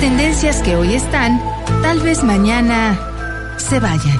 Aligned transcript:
tendencias 0.00 0.62
que 0.62 0.76
hoy 0.76 0.94
están, 0.94 1.40
tal 1.82 2.00
vez 2.00 2.24
mañana 2.24 2.98
se 3.58 3.78
vayan. 3.80 4.18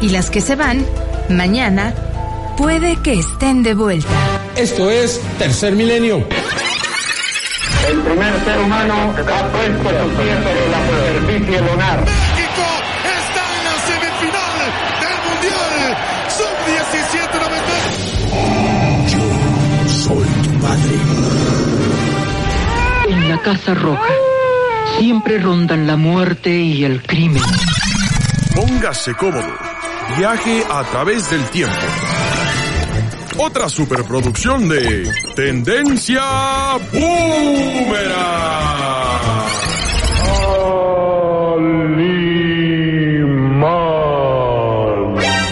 Y 0.00 0.08
las 0.08 0.30
que 0.30 0.40
se 0.40 0.56
van, 0.56 0.86
mañana, 1.28 1.92
puede 2.56 2.96
que 3.02 3.12
estén 3.18 3.62
de 3.62 3.74
vuelta. 3.74 4.08
Esto 4.56 4.90
es 4.90 5.20
Tercer 5.38 5.74
Milenio. 5.74 6.26
El 7.88 8.00
primer 8.00 8.44
ser 8.44 8.58
humano 8.58 8.94
ha 8.94 9.48
puesto 9.52 9.88
su 9.90 10.08
pie 10.16 10.34
sobre 10.42 10.68
la 10.70 10.80
superficie 10.88 11.60
lunar. 11.60 12.00
México 12.00 12.66
está 13.20 13.42
en 13.52 13.64
la 13.68 13.76
semifinal 13.86 14.58
del 15.02 15.16
Mundial 15.26 15.76
Sub-17 16.36 17.34
Yo 19.12 19.24
soy 19.88 20.28
tu 20.42 20.50
padre. 20.60 20.96
En 23.08 23.28
la 23.28 23.38
Casa 23.42 23.74
Roja 23.74 24.35
siempre 24.98 25.38
rondan 25.38 25.86
la 25.86 25.96
muerte 25.96 26.50
y 26.50 26.84
el 26.84 27.02
crimen. 27.02 27.42
Póngase 28.54 29.14
cómodo. 29.14 29.52
Viaje 30.16 30.64
a 30.70 30.84
través 30.84 31.30
del 31.30 31.44
tiempo. 31.50 31.76
Otra 33.38 33.68
superproducción 33.68 34.68
de 34.68 35.10
Tendencia 35.34 36.22
Boomerang. 36.92 38.46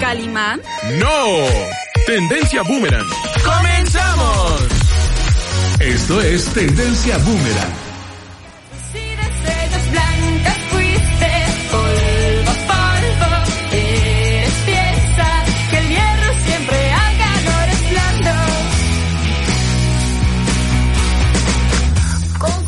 ¿Calimán? 0.00 0.60
No, 0.98 1.26
Tendencia 2.06 2.62
Boomerang. 2.62 3.06
¡Comenzamos! 3.44 4.62
Esto 5.80 6.20
es 6.22 6.46
Tendencia 6.54 7.18
Boomerang. 7.18 7.83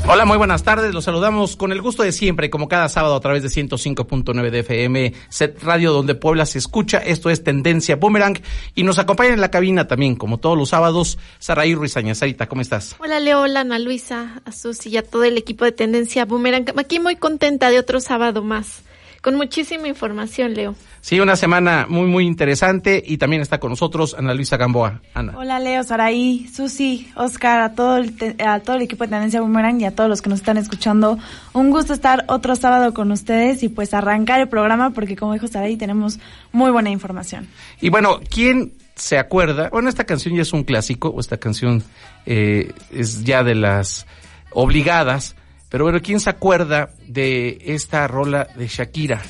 Hola, 0.09 0.25
muy 0.25 0.39
buenas 0.39 0.63
tardes. 0.63 0.95
Los 0.95 1.03
saludamos 1.03 1.57
con 1.57 1.73
el 1.73 1.83
gusto 1.83 2.05
de 2.05 2.13
siempre, 2.13 2.49
como 2.49 2.69
cada 2.69 2.89
sábado 2.89 3.17
a 3.17 3.21
través 3.21 3.43
de 3.43 3.49
105.9 3.49 4.51
de 4.51 4.61
FM, 4.61 5.13
Set 5.29 5.61
Radio, 5.65 5.93
donde 5.93 6.15
Puebla 6.15 6.47
se 6.47 6.59
escucha. 6.59 6.99
Esto 6.99 7.29
es 7.29 7.43
Tendencia 7.43 7.97
Boomerang. 7.97 8.41
Y 8.77 8.85
nos 8.85 9.01
acompaña 9.01 9.35
en 9.35 9.41
la 9.41 9.51
cabina 9.51 9.89
también, 9.89 10.15
como 10.15 10.39
todos 10.39 10.57
los 10.57 10.69
sábados, 10.69 11.19
Saraí 11.41 11.75
Ruizaña. 11.75 12.15
Sarita, 12.15 12.47
¿cómo 12.47 12.63
estás? 12.63 12.95
Hola 13.01 13.19
Leo, 13.19 13.43
Ana 13.43 13.81
Luisa, 13.81 14.43
a 14.45 14.53
Susi 14.53 14.91
y 14.91 14.97
a 14.97 15.03
todo 15.03 15.25
el 15.25 15.37
equipo 15.39 15.65
de 15.65 15.73
Tendencia 15.73 16.25
Boomerang. 16.25 16.67
Aquí 16.77 17.01
muy 17.01 17.17
contenta 17.17 17.69
de 17.71 17.81
otro 17.81 17.99
sábado 17.99 18.45
más, 18.45 18.83
con 19.27 19.35
muchísima 19.35 19.89
información, 19.89 20.55
Leo. 20.55 20.77
Sí, 21.01 21.19
una 21.19 21.35
semana 21.35 21.87
muy, 21.89 22.07
muy 22.07 22.25
interesante 22.27 23.03
y 23.05 23.19
también 23.19 23.43
está 23.43 23.59
con 23.59 23.71
nosotros 23.71 24.15
Ana 24.17 24.33
Luisa 24.35 24.57
Gamboa. 24.57 25.01
Ana. 25.15 25.33
Hola 25.37 25.59
Leo, 25.59 25.83
Saraí, 25.83 26.47
Susi, 26.47 27.09
Oscar, 27.17 27.61
a 27.61 27.75
todo, 27.75 27.97
el 27.97 28.17
te- 28.17 28.37
a 28.41 28.61
todo 28.61 28.77
el 28.77 28.83
equipo 28.83 29.03
de 29.03 29.11
Tendencia 29.11 29.41
Boomerang 29.41 29.81
y 29.81 29.85
a 29.85 29.91
todos 29.97 30.09
los 30.09 30.23
que 30.23 30.31
nos 30.31 30.39
están 30.39 30.59
escuchando. 30.59 31.19
Un 31.55 31.71
gusto 31.73 31.93
estar 31.93 32.25
otro 32.29 32.55
sábado 32.55 32.95
con 32.95 33.11
ustedes 33.11 33.65
y 33.65 33.69
pues 33.69 33.95
arrancar 33.95 34.39
el 34.41 34.49
programa 34.49 34.91
porque 34.91 35.17
como 35.17 35.33
dijo 35.33 35.49
Saraí 35.49 35.77
tenemos 35.77 36.21
muy 36.53 36.71
buena 36.71 36.91
información. 36.91 37.49
Y 37.81 37.89
bueno, 37.89 38.21
¿quién 38.31 38.75
se 38.95 39.19
acuerda? 39.19 39.71
Bueno, 39.71 39.89
esta 39.89 40.05
canción 40.05 40.37
ya 40.37 40.43
es 40.43 40.53
un 40.53 40.63
clásico, 40.63 41.09
o 41.09 41.19
esta 41.19 41.37
canción 41.37 41.83
eh, 42.27 42.73
es 42.93 43.25
ya 43.25 43.43
de 43.43 43.57
las 43.57 44.07
obligadas, 44.53 45.35
pero 45.77 45.85
bueno, 45.85 46.01
¿quién 46.01 46.21
se 46.21 46.31
acuerda 46.31 46.89
de 47.07 47.59
esta 47.67 48.09
rola 48.09 48.49
de 48.57 48.67
Shakira? 48.67 49.21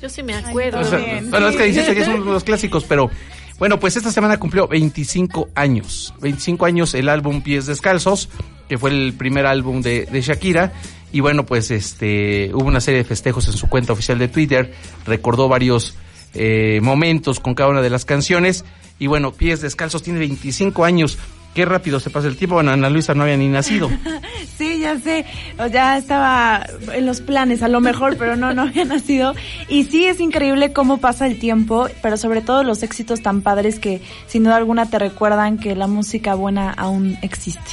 Yo 0.00 0.08
sí 0.08 0.22
me 0.22 0.34
acuerdo. 0.34 0.80
O 0.80 0.84
sea, 0.84 0.96
bien, 0.96 1.30
bueno, 1.30 1.48
es 1.48 1.56
que 1.56 1.68
insisto, 1.68 1.92
ya 1.92 2.06
son 2.06 2.24
los 2.24 2.42
clásicos, 2.42 2.84
pero 2.84 3.10
bueno, 3.58 3.78
pues 3.78 3.98
esta 3.98 4.10
semana 4.10 4.38
cumplió 4.38 4.66
25 4.66 5.50
años. 5.54 6.14
25 6.22 6.64
años 6.64 6.94
el 6.94 7.10
álbum 7.10 7.42
Pies 7.42 7.66
Descalzos, 7.66 8.30
que 8.66 8.78
fue 8.78 8.88
el 8.88 9.12
primer 9.12 9.44
álbum 9.44 9.82
de, 9.82 10.06
de 10.06 10.22
Shakira. 10.22 10.72
Y 11.12 11.20
bueno, 11.20 11.44
pues 11.44 11.70
este 11.70 12.50
hubo 12.54 12.68
una 12.68 12.80
serie 12.80 13.00
de 13.00 13.04
festejos 13.04 13.46
en 13.48 13.52
su 13.52 13.68
cuenta 13.68 13.92
oficial 13.92 14.18
de 14.18 14.28
Twitter. 14.28 14.72
Recordó 15.04 15.50
varios 15.50 15.96
eh, 16.32 16.80
momentos 16.82 17.40
con 17.40 17.54
cada 17.54 17.68
una 17.68 17.82
de 17.82 17.90
las 17.90 18.06
canciones. 18.06 18.64
Y 18.98 19.06
bueno, 19.06 19.32
Pies 19.32 19.60
Descalzos 19.60 20.02
tiene 20.02 20.18
25 20.18 20.82
años. 20.82 21.18
Qué 21.56 21.64
rápido 21.64 22.00
se 22.00 22.10
pasa 22.10 22.28
el 22.28 22.36
tiempo. 22.36 22.56
Bueno, 22.56 22.70
Ana 22.70 22.90
Luisa 22.90 23.14
no 23.14 23.22
había 23.22 23.38
ni 23.38 23.48
nacido. 23.48 23.90
Sí, 24.58 24.80
ya 24.80 24.98
sé, 24.98 25.26
o 25.58 25.66
ya 25.66 25.98
estaba 25.98 26.66
en 26.94 27.04
los 27.04 27.20
planes 27.20 27.62
a 27.62 27.68
lo 27.68 27.82
mejor, 27.82 28.16
pero 28.16 28.36
no, 28.36 28.54
no 28.54 28.62
había 28.62 28.86
nacido. 28.86 29.34
Y 29.68 29.84
sí, 29.84 30.06
es 30.06 30.18
increíble 30.18 30.72
cómo 30.72 30.96
pasa 30.96 31.26
el 31.26 31.38
tiempo, 31.38 31.88
pero 32.00 32.16
sobre 32.16 32.40
todo 32.40 32.64
los 32.64 32.82
éxitos 32.82 33.20
tan 33.20 33.42
padres 33.42 33.78
que 33.78 34.00
sin 34.26 34.44
duda 34.44 34.56
alguna 34.56 34.88
te 34.88 34.98
recuerdan 34.98 35.58
que 35.58 35.76
la 35.76 35.86
música 35.86 36.34
buena 36.34 36.70
aún 36.70 37.18
existe. 37.20 37.70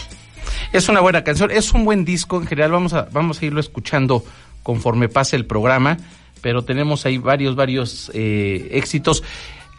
Es 0.73 0.89
una 0.89 0.99
buena 0.99 1.23
canción, 1.23 1.51
es 1.51 1.73
un 1.73 1.85
buen 1.85 2.03
disco 2.03 2.41
en 2.41 2.47
general, 2.47 2.71
vamos 2.71 2.93
a, 2.93 3.07
vamos 3.13 3.41
a 3.41 3.45
irlo 3.45 3.61
escuchando 3.61 4.25
conforme 4.61 5.07
pase 5.07 5.37
el 5.37 5.45
programa, 5.45 5.97
pero 6.41 6.63
tenemos 6.63 7.05
ahí 7.05 7.17
varios, 7.17 7.55
varios 7.55 8.11
eh, 8.13 8.67
éxitos. 8.71 9.23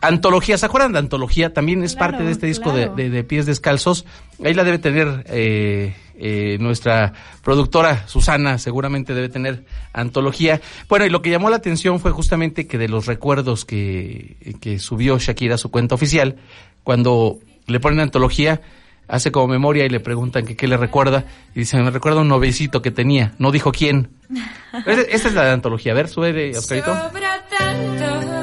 Antología, 0.07 0.59
¿se 0.59 0.67
acuerdan 0.67 0.93
de 0.93 0.99
Antología? 0.99 1.53
También 1.53 1.83
es 1.85 1.95
Claro, 1.95 2.13
parte 2.13 2.25
de 2.25 2.33
este 2.33 2.47
disco 2.47 2.73
claro. 2.73 2.95
de, 2.95 3.05
de- 3.05 3.11
de 3.11 3.25
Pies 3.25 3.47
Descalzos. 3.47 4.05
Ahí 4.45 4.55
la 4.55 4.65
debe 4.65 4.79
tener 4.79 5.25
eh, 5.29 5.95
eh, 6.17 6.59
nuestra 6.61 7.13
productora 7.43 8.07
Susana, 8.09 8.59
seguramente 8.59 9.15
debe 9.15 9.29
tener 9.29 9.65
Antología. 9.93 10.61
Bueno, 10.89 11.07
y 11.07 11.11
lo 11.11 11.23
que 11.23 11.31
llamó 11.31 11.51
la 11.51 11.57
atención 11.57 12.01
fue 12.01 12.11
justamente 12.13 12.67
que 12.67 12.79
de 12.79 12.89
los 12.89 13.07
recuerdos 13.07 13.65
que, 13.65 14.37
que 14.61 14.79
subió 14.79 15.19
Shakira 15.19 15.55
a 15.57 15.59
su 15.59 15.71
cuenta 15.71 15.95
oficial, 15.95 16.37
cuando 16.83 17.39
le 17.67 17.81
ponen 17.81 18.01
Antología, 18.01 18.61
hace 19.09 19.31
como 19.33 19.49
memoria 19.49 19.85
y 19.85 19.89
le 19.91 20.01
preguntan 20.01 20.47
que 20.47 20.57
qué 20.57 20.67
le 20.67 20.77
recuerda 20.77 21.25
y 21.55 21.61
dice, 21.61 21.77
me 21.83 21.91
recuerda 21.91 22.21
un 22.23 22.29
novecito 22.29 22.81
que 22.83 22.91
tenía, 22.91 23.35
no 23.39 23.53
dijo 23.53 23.71
quién. 23.73 24.11
Esta 24.87 25.29
es 25.29 25.35
la 25.35 25.45
de 25.45 25.51
antología, 25.53 25.93
a 25.93 25.95
ver, 25.95 26.09
sube 26.09 26.33
de 26.33 26.57
Oscarito. 26.59 26.87
Sobra 26.95 27.45
tanto 27.57 28.34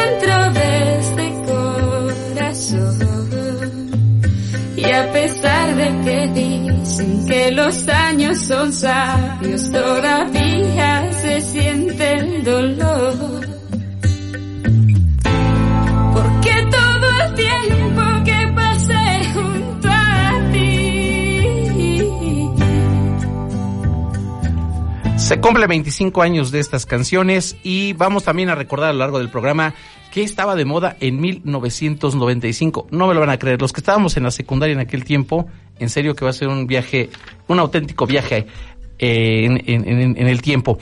dentro 0.00 0.52
de 0.52 0.98
este 0.98 1.26
corazón. 1.46 2.96
Y 4.76 4.84
a 4.90 5.12
pesar 5.12 5.76
de 5.76 5.88
que 6.04 6.18
dicen 6.28 7.26
que 7.26 7.50
los 7.50 7.88
años 7.88 8.38
son 8.38 8.72
sabios, 8.72 9.70
todavía 9.70 11.12
se 11.12 11.40
siente 11.40 12.14
el 12.14 12.44
dolor. 12.44 13.39
Se 25.30 25.40
cumple 25.40 25.68
25 25.68 26.22
años 26.22 26.50
de 26.50 26.58
estas 26.58 26.86
canciones 26.86 27.56
y 27.62 27.92
vamos 27.92 28.24
también 28.24 28.48
a 28.48 28.56
recordar 28.56 28.90
a 28.90 28.92
lo 28.92 28.98
largo 28.98 29.20
del 29.20 29.28
programa 29.30 29.74
que 30.12 30.24
estaba 30.24 30.56
de 30.56 30.64
moda 30.64 30.96
en 30.98 31.20
1995. 31.20 32.88
No 32.90 33.06
me 33.06 33.14
lo 33.14 33.20
van 33.20 33.30
a 33.30 33.38
creer, 33.38 33.60
los 33.60 33.72
que 33.72 33.78
estábamos 33.80 34.16
en 34.16 34.24
la 34.24 34.32
secundaria 34.32 34.72
en 34.72 34.80
aquel 34.80 35.04
tiempo, 35.04 35.46
en 35.78 35.88
serio 35.88 36.16
que 36.16 36.24
va 36.24 36.30
a 36.30 36.34
ser 36.34 36.48
un 36.48 36.66
viaje, 36.66 37.10
un 37.46 37.60
auténtico 37.60 38.06
viaje 38.06 38.46
eh, 38.98 39.44
en, 39.44 39.62
en- 39.66 39.88
en- 40.00 40.18
en 40.18 40.26
el 40.26 40.42
tiempo. 40.42 40.78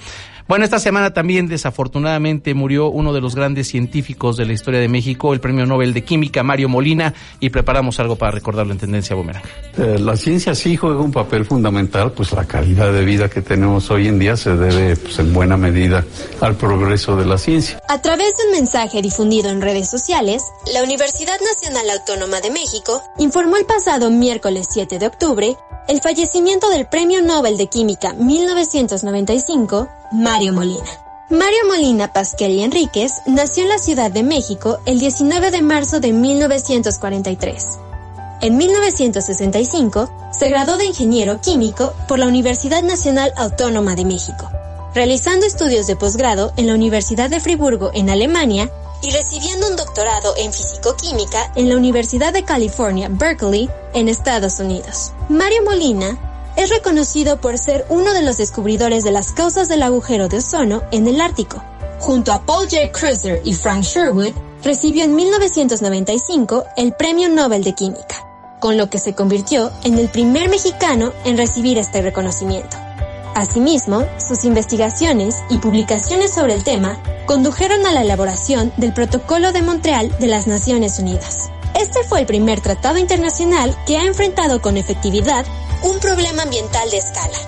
Bueno, 0.48 0.64
esta 0.64 0.78
semana 0.78 1.12
también 1.12 1.46
desafortunadamente 1.46 2.54
murió 2.54 2.88
uno 2.88 3.12
de 3.12 3.20
los 3.20 3.34
grandes 3.34 3.68
científicos 3.68 4.38
de 4.38 4.46
la 4.46 4.54
historia 4.54 4.80
de 4.80 4.88
México, 4.88 5.34
el 5.34 5.40
premio 5.40 5.66
Nobel 5.66 5.92
de 5.92 6.04
Química, 6.04 6.42
Mario 6.42 6.70
Molina, 6.70 7.12
y 7.38 7.50
preparamos 7.50 8.00
algo 8.00 8.16
para 8.16 8.30
recordarlo 8.30 8.72
en 8.72 8.78
Tendencia 8.78 9.14
Boomerang. 9.14 9.42
Eh, 9.76 9.98
la 9.98 10.16
ciencia 10.16 10.54
sí 10.54 10.74
juega 10.74 11.00
un 11.00 11.12
papel 11.12 11.44
fundamental, 11.44 12.12
pues 12.12 12.32
la 12.32 12.46
calidad 12.46 12.90
de 12.94 13.04
vida 13.04 13.28
que 13.28 13.42
tenemos 13.42 13.90
hoy 13.90 14.08
en 14.08 14.18
día 14.18 14.38
se 14.38 14.56
debe 14.56 14.96
pues, 14.96 15.18
en 15.18 15.34
buena 15.34 15.58
medida 15.58 16.02
al 16.40 16.54
progreso 16.54 17.14
de 17.14 17.26
la 17.26 17.36
ciencia. 17.36 17.78
A 17.86 18.00
través 18.00 18.34
de 18.38 18.46
un 18.46 18.52
mensaje 18.52 19.02
difundido 19.02 19.50
en 19.50 19.60
redes 19.60 19.90
sociales, 19.90 20.42
la 20.72 20.82
Universidad 20.82 21.36
Nacional 21.40 21.90
Autónoma 21.90 22.40
de 22.40 22.50
México 22.50 23.02
informó 23.18 23.58
el 23.58 23.66
pasado 23.66 24.10
miércoles 24.10 24.66
7 24.70 24.98
de 24.98 25.08
octubre 25.08 25.56
el 25.88 26.02
fallecimiento 26.02 26.68
del 26.68 26.86
Premio 26.86 27.22
Nobel 27.22 27.56
de 27.56 27.66
Química 27.66 28.12
1995, 28.12 29.88
Mario 30.10 30.54
Molina. 30.54 30.88
Mario 31.28 31.58
Molina 31.66 32.10
Pasquel 32.10 32.52
y 32.52 32.62
Enríquez 32.62 33.20
nació 33.26 33.64
en 33.64 33.68
la 33.68 33.78
Ciudad 33.78 34.10
de 34.10 34.22
México 34.22 34.78
el 34.86 34.98
19 34.98 35.50
de 35.50 35.60
marzo 35.60 36.00
de 36.00 36.12
1943. 36.12 37.78
En 38.40 38.56
1965 38.56 40.10
se 40.32 40.48
graduó 40.48 40.78
de 40.78 40.86
ingeniero 40.86 41.42
químico 41.42 41.92
por 42.06 42.18
la 42.18 42.26
Universidad 42.26 42.82
Nacional 42.82 43.34
Autónoma 43.36 43.96
de 43.96 44.06
México, 44.06 44.50
realizando 44.94 45.44
estudios 45.44 45.86
de 45.86 45.96
posgrado 45.96 46.54
en 46.56 46.68
la 46.68 46.74
Universidad 46.74 47.28
de 47.28 47.40
Friburgo 47.40 47.90
en 47.92 48.08
Alemania 48.08 48.70
y 49.02 49.10
recibiendo 49.10 49.68
un 49.68 49.76
doctorado 49.76 50.34
en 50.38 50.54
fisicoquímica 50.54 51.52
en 51.54 51.68
la 51.68 51.76
Universidad 51.76 52.32
de 52.32 52.44
California, 52.44 53.08
Berkeley, 53.10 53.68
en 53.92 54.08
Estados 54.08 54.58
Unidos. 54.58 55.12
Mario 55.28 55.62
Molina 55.64 56.27
es 56.58 56.70
reconocido 56.70 57.40
por 57.40 57.56
ser 57.56 57.86
uno 57.88 58.12
de 58.12 58.22
los 58.22 58.36
descubridores 58.36 59.04
de 59.04 59.12
las 59.12 59.30
causas 59.30 59.68
del 59.68 59.84
agujero 59.84 60.28
de 60.28 60.38
ozono 60.38 60.82
en 60.90 61.06
el 61.06 61.20
Ártico. 61.20 61.62
Junto 62.00 62.32
a 62.32 62.42
Paul 62.42 62.68
J. 62.68 62.90
Cruiser 62.90 63.40
y 63.44 63.54
Frank 63.54 63.84
Sherwood, 63.84 64.32
recibió 64.64 65.04
en 65.04 65.14
1995 65.14 66.64
el 66.76 66.94
Premio 66.94 67.28
Nobel 67.28 67.62
de 67.62 67.74
Química, 67.74 68.26
con 68.58 68.76
lo 68.76 68.90
que 68.90 68.98
se 68.98 69.14
convirtió 69.14 69.70
en 69.84 69.98
el 69.98 70.08
primer 70.08 70.48
mexicano 70.48 71.12
en 71.24 71.38
recibir 71.38 71.78
este 71.78 72.02
reconocimiento. 72.02 72.76
Asimismo, 73.36 74.04
sus 74.18 74.44
investigaciones 74.44 75.36
y 75.50 75.58
publicaciones 75.58 76.34
sobre 76.34 76.54
el 76.54 76.64
tema 76.64 77.00
condujeron 77.26 77.86
a 77.86 77.92
la 77.92 78.02
elaboración 78.02 78.72
del 78.78 78.92
Protocolo 78.92 79.52
de 79.52 79.62
Montreal 79.62 80.12
de 80.18 80.26
las 80.26 80.48
Naciones 80.48 80.98
Unidas. 80.98 81.50
Este 81.78 82.02
fue 82.02 82.18
el 82.18 82.26
primer 82.26 82.60
tratado 82.60 82.98
internacional 82.98 83.76
que 83.86 83.96
ha 83.96 84.02
enfrentado 84.02 84.60
con 84.60 84.76
efectividad 84.76 85.46
un 85.82 85.98
problema 86.00 86.42
ambiental 86.42 86.90
de 86.90 86.98
escala. 86.98 87.38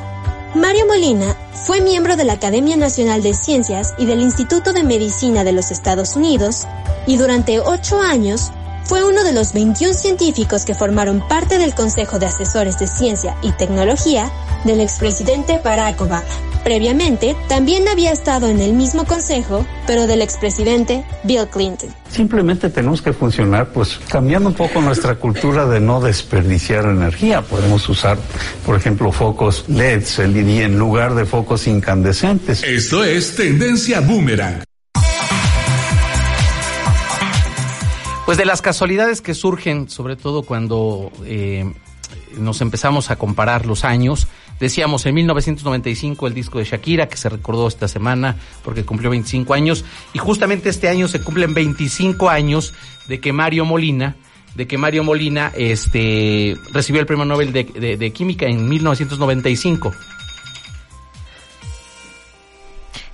Mario 0.55 0.87
Molina 0.87 1.37
fue 1.53 1.81
miembro 1.81 2.17
de 2.17 2.25
la 2.25 2.35
Academia 2.35 2.77
Nacional 2.77 3.23
de 3.23 3.35
Ciencias 3.35 3.95
y 3.99 4.07
del 4.07 4.21
Instituto 4.21 4.73
de 4.73 4.83
Medicina 4.83 5.45
de 5.45 5.53
los 5.53 5.71
Estados 5.71 6.17
Unidos 6.17 6.67
y 7.07 7.17
durante 7.17 7.61
ocho 7.61 8.01
años 8.01 8.51
fue 8.85 9.05
uno 9.05 9.23
de 9.23 9.33
los 9.33 9.53
21 9.53 9.95
científicos 9.95 10.65
que 10.65 10.75
formaron 10.75 11.27
parte 11.29 11.59
del 11.59 11.75
Consejo 11.75 12.19
de 12.19 12.27
Asesores 12.27 12.79
de 12.79 12.89
Ciencia 12.89 13.37
y 13.43 13.53
Tecnología 13.53 14.31
del 14.65 14.81
expresidente 14.81 15.59
Barack 15.63 16.01
Obama. 16.01 16.50
Previamente, 16.65 17.35
también 17.49 17.89
había 17.89 18.13
estado 18.13 18.49
en 18.49 18.61
el 18.61 18.75
mismo 18.75 19.05
consejo, 19.05 19.67
pero 19.87 20.07
del 20.07 20.21
expresidente 20.21 21.05
Bill 21.25 21.47
Clinton. 21.51 21.89
Simplemente 22.11 22.69
tenemos 22.69 23.01
que 23.01 23.13
funcionar, 23.13 23.69
pues 23.69 23.99
cambiando 24.11 24.51
un 24.51 24.55
poco 24.55 24.81
nuestra 24.81 25.15
cultura 25.15 25.67
de 25.67 25.81
no 25.81 26.01
desperdiciar 26.01 26.85
energía. 26.85 27.43
Podemos 27.43 27.89
usar, 27.89 28.19
por 28.67 28.77
ejemplo, 28.77 29.11
focos 29.11 29.65
LEDs 29.69 30.19
LED 30.19 30.65
en 30.65 30.79
lugar 30.79 31.15
de 31.15 31.25
focos 31.25 31.67
incandescentes. 31.67 32.63
Esto 32.63 33.05
es 33.05 33.37
Tendencia 33.37 34.01
Boomerang. 34.01 34.63
Pues 38.27 38.39
de 38.39 38.45
las 38.45 38.63
casualidades 38.63 39.23
que 39.23 39.35
surgen, 39.35 39.89
sobre 39.89 40.15
todo 40.15 40.43
cuando 40.43 41.11
eh, 41.25 41.65
nos 42.39 42.61
empezamos 42.61 43.11
a 43.11 43.17
comparar 43.17 43.67
los 43.67 43.85
años, 43.85 44.29
decíamos 44.61 45.05
en 45.07 45.15
1995 45.15 46.27
el 46.27 46.35
disco 46.35 46.59
de 46.59 46.65
Shakira, 46.65 47.09
que 47.09 47.17
se 47.17 47.29
recordó 47.29 47.67
esta 47.67 47.89
semana 47.89 48.37
porque 48.63 48.85
cumplió 48.85 49.11
25 49.11 49.55
años, 49.55 49.85
y 50.13 50.19
justamente 50.19 50.69
este 50.69 50.89
año 50.89 51.09
se 51.09 51.21
cumplen 51.21 51.55
25 51.55 52.29
años 52.29 52.75
de 53.09 53.19
que 53.21 53.33
Mario 53.33 53.65
Molina, 53.65 54.17
de 54.55 54.67
que 54.67 54.77
Mario 54.79 55.03
Molina 55.05 55.51
este, 55.57 56.57
recibió 56.73 57.01
el 57.01 57.07
premio 57.07 57.25
Nobel 57.25 57.53
de, 57.53 57.65
de- 57.65 57.97
de 57.97 58.11
Química 58.13 58.47
en 58.47 58.69
1995. 58.69 59.93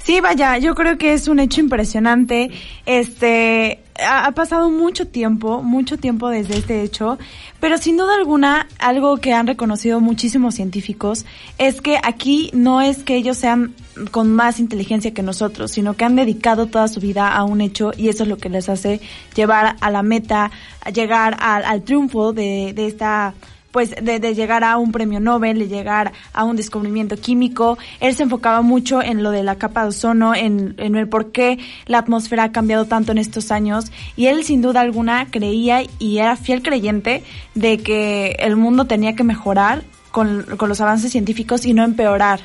Sí, 0.03 0.21
vaya, 0.21 0.57
yo 0.59 0.75
creo 0.75 0.99
que 0.99 1.15
es 1.15 1.27
un 1.27 1.41
hecho 1.41 1.61
impresionante. 1.61 2.51
Este, 2.87 3.81
ha, 4.05 4.31
pasado 4.33 4.71
mucho 4.71 5.07
tiempo, 5.09 5.63
mucho 5.63 5.99
tiempo 5.99 6.29
desde 6.29 6.59
este 6.59 6.83
hecho, 6.83 7.19
pero 7.61 7.79
sin 7.79 7.97
duda 7.97 8.15
alguna, 8.15 8.69
algo 8.79 9.17
que 9.19 9.33
han 9.33 9.47
reconocido 9.47 10.01
muchísimos 10.01 10.55
científicos 10.55 11.25
es 11.59 11.81
que 11.81 11.99
aquí 12.03 12.51
no 12.53 12.81
es 12.81 13.03
que 13.03 13.17
ellos 13.17 13.37
sean 13.37 13.75
con 14.11 14.33
más 14.33 14.61
inteligencia 14.61 15.15
que 15.15 15.23
nosotros, 15.23 15.71
sino 15.71 15.95
que 15.95 16.05
han 16.05 16.17
dedicado 16.17 16.67
toda 16.67 16.89
su 16.89 17.01
vida 17.01 17.35
a 17.35 17.45
un 17.45 17.61
hecho 17.61 17.93
y 17.97 18.09
eso 18.09 18.25
es 18.25 18.29
lo 18.29 18.39
que 18.39 18.49
les 18.49 18.69
hace 18.69 19.01
llevar 19.35 19.77
a 19.81 19.91
la 19.91 20.03
meta, 20.03 20.51
llegar 20.93 21.37
al, 21.41 21.65
al 21.65 21.83
triunfo 21.83 22.33
de, 22.33 22.73
de 22.75 22.87
esta 22.87 23.35
pues 23.77 23.91
de, 23.91 24.21
de 24.21 24.35
llegar 24.35 24.65
a 24.65 24.79
un 24.79 24.91
premio 24.91 25.21
Nobel, 25.21 25.59
de 25.59 25.69
llegar 25.69 26.15
a 26.33 26.45
un 26.45 26.57
descubrimiento 26.57 27.19
químico. 27.19 27.77
Él 28.01 28.15
se 28.15 28.23
enfocaba 28.23 28.63
mucho 28.63 29.03
en 29.03 29.23
lo 29.23 29.31
de 29.31 29.43
la 29.43 29.57
capa 29.57 29.83
de 29.83 29.89
ozono, 29.89 30.35
en, 30.35 30.75
en 30.79 30.97
el 30.97 31.11
por 31.11 31.31
qué 31.31 31.59
la 31.85 31.99
atmósfera 31.99 32.45
ha 32.45 32.53
cambiado 32.53 32.87
tanto 32.87 33.13
en 33.13 33.19
estos 33.19 33.51
años. 33.51 33.93
Y 34.17 34.29
él 34.29 34.45
sin 34.45 34.63
duda 34.63 34.81
alguna 34.81 35.27
creía 35.31 35.83
y 35.99 36.17
era 36.17 36.37
fiel 36.37 36.63
creyente 36.63 37.23
de 37.55 37.77
que 37.77 38.37
el 38.39 38.57
mundo 38.57 38.87
tenía 38.87 39.15
que 39.15 39.25
mejorar 39.25 39.83
con, 40.11 40.47
con 40.57 40.71
los 40.71 40.81
avances 40.81 41.13
científicos 41.13 41.67
y 41.67 41.75
no 41.75 41.85
empeorar. 41.85 42.41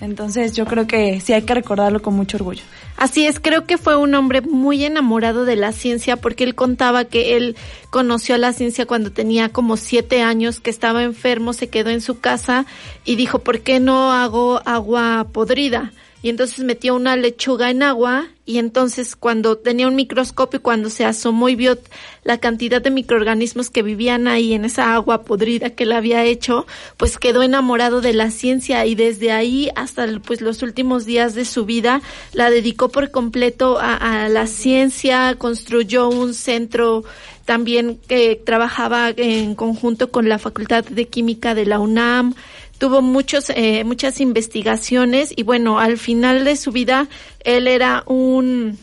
Entonces 0.00 0.54
yo 0.54 0.66
creo 0.66 0.86
que 0.86 1.20
sí 1.20 1.32
hay 1.32 1.42
que 1.42 1.54
recordarlo 1.54 2.00
con 2.00 2.14
mucho 2.14 2.36
orgullo. 2.36 2.62
Así 3.00 3.24
es, 3.24 3.40
creo 3.40 3.64
que 3.64 3.78
fue 3.78 3.96
un 3.96 4.14
hombre 4.14 4.42
muy 4.42 4.84
enamorado 4.84 5.46
de 5.46 5.56
la 5.56 5.72
ciencia 5.72 6.18
porque 6.18 6.44
él 6.44 6.54
contaba 6.54 7.06
que 7.06 7.38
él 7.38 7.56
conoció 7.88 8.34
a 8.34 8.38
la 8.38 8.52
ciencia 8.52 8.84
cuando 8.84 9.10
tenía 9.10 9.48
como 9.48 9.78
siete 9.78 10.20
años, 10.20 10.60
que 10.60 10.68
estaba 10.68 11.02
enfermo, 11.02 11.54
se 11.54 11.70
quedó 11.70 11.88
en 11.88 12.02
su 12.02 12.20
casa 12.20 12.66
y 13.06 13.16
dijo, 13.16 13.38
¿por 13.38 13.60
qué 13.60 13.80
no 13.80 14.12
hago 14.12 14.60
agua 14.66 15.28
podrida? 15.32 15.94
Y 16.22 16.28
entonces 16.28 16.64
metió 16.64 16.94
una 16.94 17.16
lechuga 17.16 17.70
en 17.70 17.82
agua 17.82 18.28
y 18.44 18.58
entonces 18.58 19.16
cuando 19.16 19.56
tenía 19.56 19.88
un 19.88 19.94
microscopio, 19.94 20.60
cuando 20.60 20.90
se 20.90 21.06
asomó 21.06 21.48
y 21.48 21.56
vio 21.56 21.78
la 22.24 22.38
cantidad 22.38 22.82
de 22.82 22.90
microorganismos 22.90 23.70
que 23.70 23.82
vivían 23.82 24.28
ahí 24.28 24.52
en 24.52 24.66
esa 24.66 24.92
agua 24.94 25.22
podrida 25.22 25.70
que 25.70 25.84
él 25.84 25.92
había 25.92 26.24
hecho, 26.24 26.66
pues 26.98 27.16
quedó 27.16 27.42
enamorado 27.42 28.02
de 28.02 28.12
la 28.12 28.30
ciencia 28.30 28.84
y 28.84 28.96
desde 28.96 29.32
ahí 29.32 29.70
hasta 29.76 30.06
pues 30.26 30.42
los 30.42 30.62
últimos 30.62 31.06
días 31.06 31.34
de 31.34 31.46
su 31.46 31.64
vida 31.64 32.02
la 32.34 32.50
dedicó 32.50 32.90
por 32.90 33.10
completo 33.10 33.78
a, 33.78 34.24
a 34.24 34.28
la 34.28 34.46
ciencia, 34.46 35.36
construyó 35.38 36.10
un 36.10 36.34
centro 36.34 37.04
también 37.50 37.98
que 38.06 38.36
trabajaba 38.36 39.10
en 39.10 39.54
conjunto 39.54 40.12
con 40.12 40.28
la 40.28 40.38
Facultad 40.38 40.84
de 40.84 41.08
Química 41.08 41.54
de 41.54 41.66
la 41.66 41.80
UNAM, 41.80 42.34
tuvo 42.80 43.02
muchos, 43.02 43.50
eh, 43.50 43.84
muchas 43.84 44.20
investigaciones 44.20 45.34
y 45.36 45.42
bueno, 45.42 45.78
al 45.78 45.98
final 45.98 46.44
de 46.44 46.56
su 46.56 46.72
vida 46.72 47.08
él 47.44 47.68
era 47.68 48.02
un 48.06 48.78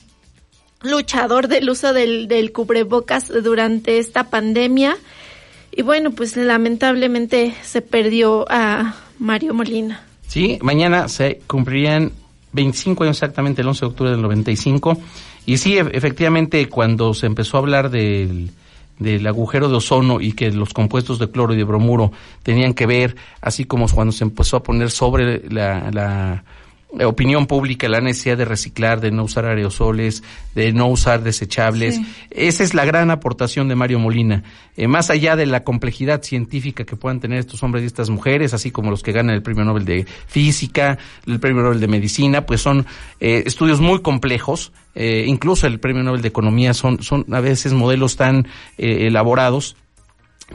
luchador 0.83 1.47
del 1.47 1.67
uso 1.67 1.93
del, 1.93 2.27
del 2.27 2.51
cubrebocas 2.51 3.33
durante 3.43 3.97
esta 3.97 4.29
pandemia 4.29 4.95
y 5.71 5.81
bueno, 5.81 6.11
pues 6.11 6.37
lamentablemente 6.37 7.55
se 7.63 7.81
perdió 7.81 8.45
a 8.49 8.95
Mario 9.17 9.55
Molina. 9.55 10.03
Sí, 10.27 10.59
mañana 10.61 11.09
se 11.09 11.41
cumplirían 11.47 12.11
25 12.51 13.03
años 13.03 13.17
exactamente, 13.17 13.63
el 13.63 13.67
11 13.67 13.79
de 13.79 13.87
octubre 13.87 14.11
del 14.11 14.21
95. 14.21 14.95
Y 15.47 15.57
sí, 15.57 15.75
e- 15.75 15.89
efectivamente, 15.91 16.69
cuando 16.69 17.15
se 17.15 17.25
empezó 17.25 17.57
a 17.57 17.61
hablar 17.61 17.89
del, 17.89 18.51
del 18.99 19.25
agujero 19.27 19.69
de 19.69 19.75
ozono 19.75 20.19
y 20.21 20.33
que 20.33 20.51
los 20.51 20.73
compuestos 20.73 21.19
de 21.19 21.29
cloro 21.29 21.53
y 21.53 21.57
de 21.57 21.63
bromuro 21.63 22.11
tenían 22.43 22.73
que 22.73 22.85
ver, 22.85 23.15
así 23.41 23.65
como 23.65 23.87
cuando 23.87 24.11
se 24.11 24.23
empezó 24.23 24.57
a 24.57 24.63
poner 24.63 24.89
sobre 24.91 25.49
la, 25.49 25.91
la 25.91 26.43
opinión 27.05 27.47
pública 27.47 27.87
la 27.89 28.01
necesidad 28.01 28.37
de 28.37 28.45
reciclar, 28.45 29.01
de 29.01 29.11
no 29.11 29.23
usar 29.23 29.45
aerosoles, 29.45 30.23
de 30.55 30.73
no 30.73 30.87
usar 30.87 31.23
desechables. 31.23 31.95
Sí. 31.95 32.05
Esa 32.31 32.63
es 32.63 32.73
la 32.73 32.85
gran 32.85 33.11
aportación 33.11 33.67
de 33.67 33.75
Mario 33.75 33.99
Molina. 33.99 34.43
Eh, 34.75 34.87
más 34.87 35.09
allá 35.09 35.35
de 35.35 35.45
la 35.45 35.63
complejidad 35.63 36.23
científica 36.23 36.83
que 36.85 36.95
puedan 36.95 37.19
tener 37.19 37.39
estos 37.39 37.61
hombres 37.63 37.83
y 37.83 37.87
estas 37.87 38.09
mujeres, 38.09 38.53
así 38.53 38.71
como 38.71 38.91
los 38.91 39.03
que 39.03 39.11
ganan 39.11 39.35
el 39.35 39.41
Premio 39.41 39.63
Nobel 39.63 39.85
de 39.85 40.05
Física, 40.27 40.97
el 41.25 41.39
Premio 41.39 41.63
Nobel 41.63 41.79
de 41.79 41.87
Medicina, 41.87 42.45
pues 42.45 42.61
son 42.61 42.85
eh, 43.19 43.43
estudios 43.45 43.79
muy 43.81 44.01
complejos. 44.01 44.71
Eh, 44.95 45.25
incluso 45.27 45.67
el 45.67 45.79
Premio 45.79 46.03
Nobel 46.03 46.21
de 46.21 46.27
Economía 46.27 46.73
son, 46.73 47.03
son 47.03 47.25
a 47.31 47.39
veces 47.39 47.73
modelos 47.73 48.15
tan 48.15 48.47
eh, 48.77 49.07
elaborados 49.07 49.75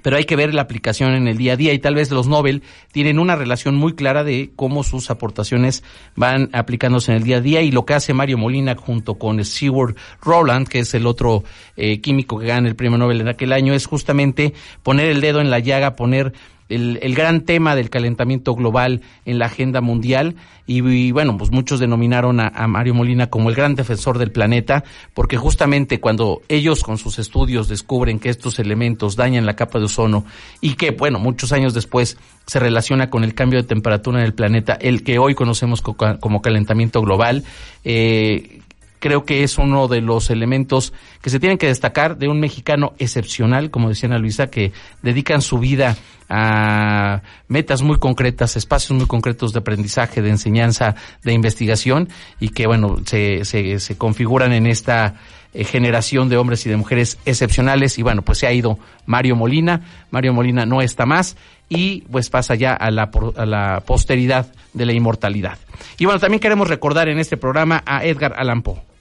pero 0.02 0.16
hay 0.16 0.25
que 0.25 0.37
ver 0.37 0.54
la 0.54 0.62
aplicación 0.62 1.14
en 1.14 1.28
el 1.28 1.37
día 1.37 1.52
a 1.52 1.56
día 1.56 1.72
y 1.75 1.78
tal 1.78 1.94
vez 1.94 2.11
los 2.11 2.26
Nobel 2.26 2.62
tienen 2.92 3.18
una 3.18 3.37
relación 3.37 3.75
muy 3.75 3.94
clara 3.94 4.25
de 4.25 4.50
cómo 4.56 4.82
sus 4.84 5.11
aportaciones 5.11 5.84
van 6.16 6.49
aplicándose 6.52 7.12
en 7.12 7.18
el 7.18 7.25
día 7.25 7.37
a 7.38 7.40
día 7.40 7.62
y 7.62 7.70
lo 7.70 7.84
que 7.84 7.94
hace 7.94 8.14
Mario 8.14 8.38
Molina 8.38 8.75
junto 8.75 9.16
con 9.16 9.44
Stewart 9.44 9.96
Rowland, 10.22 10.68
que 10.68 10.80
es 10.80 10.94
el 10.94 11.06
otro 11.06 11.44
eh, 11.76 12.00
químico 12.00 12.38
que 12.38 12.46
gana 12.46 12.68
el 12.68 12.76
premio 12.76 12.96
Nobel 12.96 13.20
en 13.20 13.28
aquel 13.28 13.52
año, 13.52 13.75
es 13.75 13.87
justamente 13.87 14.54
poner 14.82 15.08
el 15.08 15.20
dedo 15.20 15.40
en 15.40 15.50
la 15.50 15.58
llaga, 15.58 15.94
poner 15.94 16.32
el, 16.69 16.99
el 17.02 17.14
gran 17.14 17.42
tema 17.42 17.75
del 17.75 17.90
calentamiento 17.90 18.54
global 18.54 19.00
en 19.25 19.38
la 19.38 19.47
agenda 19.47 19.81
mundial. 19.81 20.37
Y, 20.64 21.11
bueno, 21.11 21.37
pues 21.37 21.50
muchos 21.50 21.81
denominaron 21.81 22.38
a, 22.40 22.47
a 22.49 22.66
Mario 22.69 22.95
Molina 22.95 23.26
como 23.28 23.50
el 23.50 23.57
gran 23.57 23.75
defensor 23.75 24.19
del 24.19 24.31
planeta 24.31 24.85
porque 25.12 25.37
justamente 25.37 26.00
cuando 26.00 26.40
ellos 26.49 26.83
con 26.85 26.99
sus 26.99 27.19
estudios 27.19 27.69
descubren 27.69 28.19
que 28.21 28.28
estos 28.31 28.59
elementos 28.59 29.16
dañan 29.16 29.45
la 29.45 29.57
capa 29.57 29.81
de 29.81 29.87
ozono 29.87 30.25
y 30.61 30.75
que, 30.75 30.92
bueno, 30.92 31.19
muchos 31.19 31.52
años 31.52 31.75
después 31.75 32.16
se 32.47 32.61
relaciona 32.61 33.11
con 33.11 33.25
el 33.25 33.35
cambio 33.35 33.61
de 33.61 33.69
temperatura 33.69 34.21
en 34.21 34.25
el 34.25 34.35
planeta, 34.35 34.75
el 34.81 35.02
que 35.02 35.19
hoy 35.19 35.35
conocemos 35.35 35.83
co- 35.83 35.97
como 36.21 36.40
calentamiento 36.42 37.02
global, 37.02 37.45
eh, 37.85 38.61
creo 39.02 39.25
que 39.25 39.42
es 39.42 39.59
uno 39.59 39.88
de 39.88 40.00
los 40.00 40.30
elementos 40.30 40.92
que 41.21 41.28
se 41.28 41.40
tienen 41.40 41.59
que 41.59 41.66
destacar 41.66 42.16
de 42.18 42.28
un 42.28 42.38
mexicano 42.38 42.92
excepcional, 43.00 43.73
como 43.73 43.88
decía 43.88 44.06
Ana 44.06 44.18
Luisa, 44.18 44.47
que 44.47 44.73
dedican 45.02 45.42
su 45.42 45.59
vida 45.59 45.97
a 46.28 47.21
metas 47.49 47.82
muy 47.82 47.99
concretas, 47.99 48.56
espacios 48.56 48.97
muy 48.97 49.06
concretos 49.06 49.52
de 49.52 49.59
aprendizaje, 49.59 50.23
de 50.23 50.30
enseñanza, 50.30 50.94
de 51.25 51.32
investigación 51.32 52.09
y 52.38 52.50
que, 52.50 52.68
bueno, 52.68 52.97
se, 53.04 53.44
se, 53.44 53.80
se 53.80 53.99
configuran 53.99 54.52
en 54.52 54.68
esta 54.68 55.16
eh, 55.52 55.64
generación 55.64 56.28
de 56.28 56.37
hombres 56.37 56.64
y 56.64 56.71
de 56.71 56.76
mujeres 56.76 57.18
excepcionales. 57.26 57.99
Y 57.99 58.02
bueno, 58.02 58.23
pues 58.23 58.38
se 58.38 58.47
ha 58.47 58.52
ido 58.52 58.78
Mario 59.04 59.35
Molina. 59.35 59.80
Mario 60.12 60.32
Molina 60.32 60.64
no 60.64 60.80
está 60.80 61.06
más 61.06 61.37
y 61.68 62.02
pues 62.02 62.30
pasa 62.30 62.54
ya 62.54 62.73
a 62.73 62.92
la, 62.92 63.11
a 63.37 63.47
la 63.47 63.82
posteridad 63.85 64.47
de 64.73 64.87
la 64.87 64.92
inmortalidad. 64.92 65.59
Y 65.99 66.04
bueno, 66.04 66.21
también 66.21 66.38
queremos 66.38 66.68
recordar 66.68 67.09
en 67.09 67.18
este 67.18 67.37
programa 67.37 67.82
a 67.85 68.04
Edgar 68.04 68.35
Allan 68.37 68.62
Poe. 68.62 68.91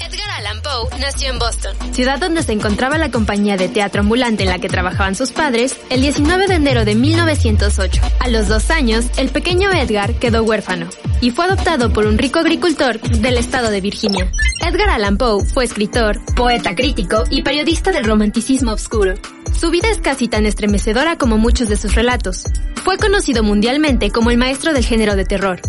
Edgar 0.00 0.30
Allan 0.30 0.62
Poe 0.62 0.98
nació 0.98 1.30
en 1.30 1.38
Boston, 1.38 1.76
ciudad 1.92 2.18
donde 2.18 2.42
se 2.42 2.52
encontraba 2.52 2.96
la 2.96 3.10
compañía 3.10 3.58
de 3.58 3.68
teatro 3.68 4.00
ambulante 4.00 4.44
en 4.44 4.48
la 4.48 4.58
que 4.58 4.68
trabajaban 4.68 5.14
sus 5.14 5.30
padres, 5.30 5.76
el 5.90 6.00
19 6.00 6.46
de 6.46 6.54
enero 6.54 6.84
de 6.86 6.94
1908. 6.94 8.00
A 8.18 8.28
los 8.28 8.48
dos 8.48 8.70
años, 8.70 9.06
el 9.18 9.28
pequeño 9.28 9.70
Edgar 9.70 10.14
quedó 10.14 10.42
huérfano 10.42 10.88
y 11.20 11.30
fue 11.30 11.44
adoptado 11.44 11.92
por 11.92 12.06
un 12.06 12.16
rico 12.16 12.38
agricultor 12.38 12.98
del 13.00 13.36
estado 13.36 13.70
de 13.70 13.82
Virginia. 13.82 14.30
Edgar 14.66 14.88
Allan 14.88 15.18
Poe 15.18 15.44
fue 15.44 15.64
escritor, 15.64 16.18
poeta 16.34 16.74
crítico 16.74 17.24
y 17.28 17.42
periodista 17.42 17.92
del 17.92 18.04
romanticismo 18.04 18.72
oscuro. 18.72 19.14
Su 19.58 19.70
vida 19.70 19.90
es 19.90 19.98
casi 20.00 20.28
tan 20.28 20.46
estremecedora 20.46 21.18
como 21.18 21.36
muchos 21.36 21.68
de 21.68 21.76
sus 21.76 21.94
relatos. 21.94 22.44
Fue 22.84 22.96
conocido 22.96 23.42
mundialmente 23.42 24.10
como 24.10 24.30
el 24.30 24.38
maestro 24.38 24.72
del 24.72 24.84
género 24.84 25.16
de 25.16 25.26
terror. 25.26 25.60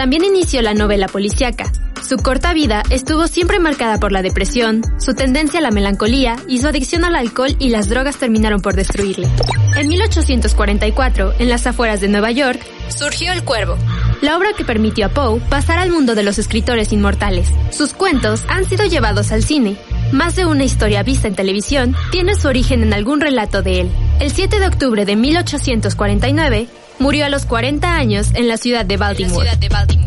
También 0.00 0.24
inició 0.24 0.62
la 0.62 0.72
novela 0.72 1.08
policíaca. 1.08 1.70
Su 2.00 2.16
corta 2.16 2.54
vida 2.54 2.82
estuvo 2.88 3.26
siempre 3.26 3.58
marcada 3.58 4.00
por 4.00 4.12
la 4.12 4.22
depresión, 4.22 4.80
su 4.98 5.12
tendencia 5.12 5.58
a 5.58 5.62
la 5.62 5.70
melancolía 5.70 6.36
y 6.48 6.56
su 6.56 6.68
adicción 6.68 7.04
al 7.04 7.16
alcohol 7.16 7.54
y 7.58 7.68
las 7.68 7.90
drogas 7.90 8.16
terminaron 8.16 8.62
por 8.62 8.76
destruirle. 8.76 9.28
En 9.76 9.88
1844, 9.88 11.34
en 11.38 11.50
las 11.50 11.66
afueras 11.66 12.00
de 12.00 12.08
Nueva 12.08 12.30
York, 12.30 12.60
surgió 12.88 13.30
El 13.30 13.44
Cuervo, 13.44 13.76
la 14.22 14.38
obra 14.38 14.54
que 14.56 14.64
permitió 14.64 15.04
a 15.04 15.08
Poe 15.10 15.38
pasar 15.50 15.78
al 15.78 15.90
mundo 15.90 16.14
de 16.14 16.22
los 16.22 16.38
escritores 16.38 16.94
inmortales. 16.94 17.50
Sus 17.70 17.92
cuentos 17.92 18.44
han 18.48 18.64
sido 18.64 18.86
llevados 18.86 19.32
al 19.32 19.42
cine. 19.42 19.76
Más 20.12 20.34
de 20.34 20.46
una 20.46 20.64
historia 20.64 21.02
vista 21.02 21.28
en 21.28 21.34
televisión 21.34 21.94
tiene 22.10 22.36
su 22.36 22.48
origen 22.48 22.82
en 22.82 22.94
algún 22.94 23.20
relato 23.20 23.60
de 23.60 23.82
él. 23.82 23.90
El 24.18 24.30
7 24.30 24.60
de 24.60 24.66
octubre 24.66 25.04
de 25.04 25.16
1849, 25.16 26.68
murió 27.00 27.24
a 27.24 27.28
los 27.30 27.46
40 27.46 27.96
años 27.96 28.30
en 28.34 28.46
la 28.46 28.58
ciudad 28.58 28.84
de 28.84 28.96
Baltimore. 28.98 29.50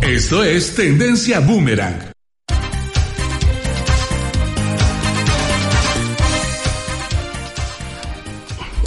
Esto 0.01 0.43
es 0.43 0.75
Tendencia 0.75 1.39
Boomerang. 1.39 2.13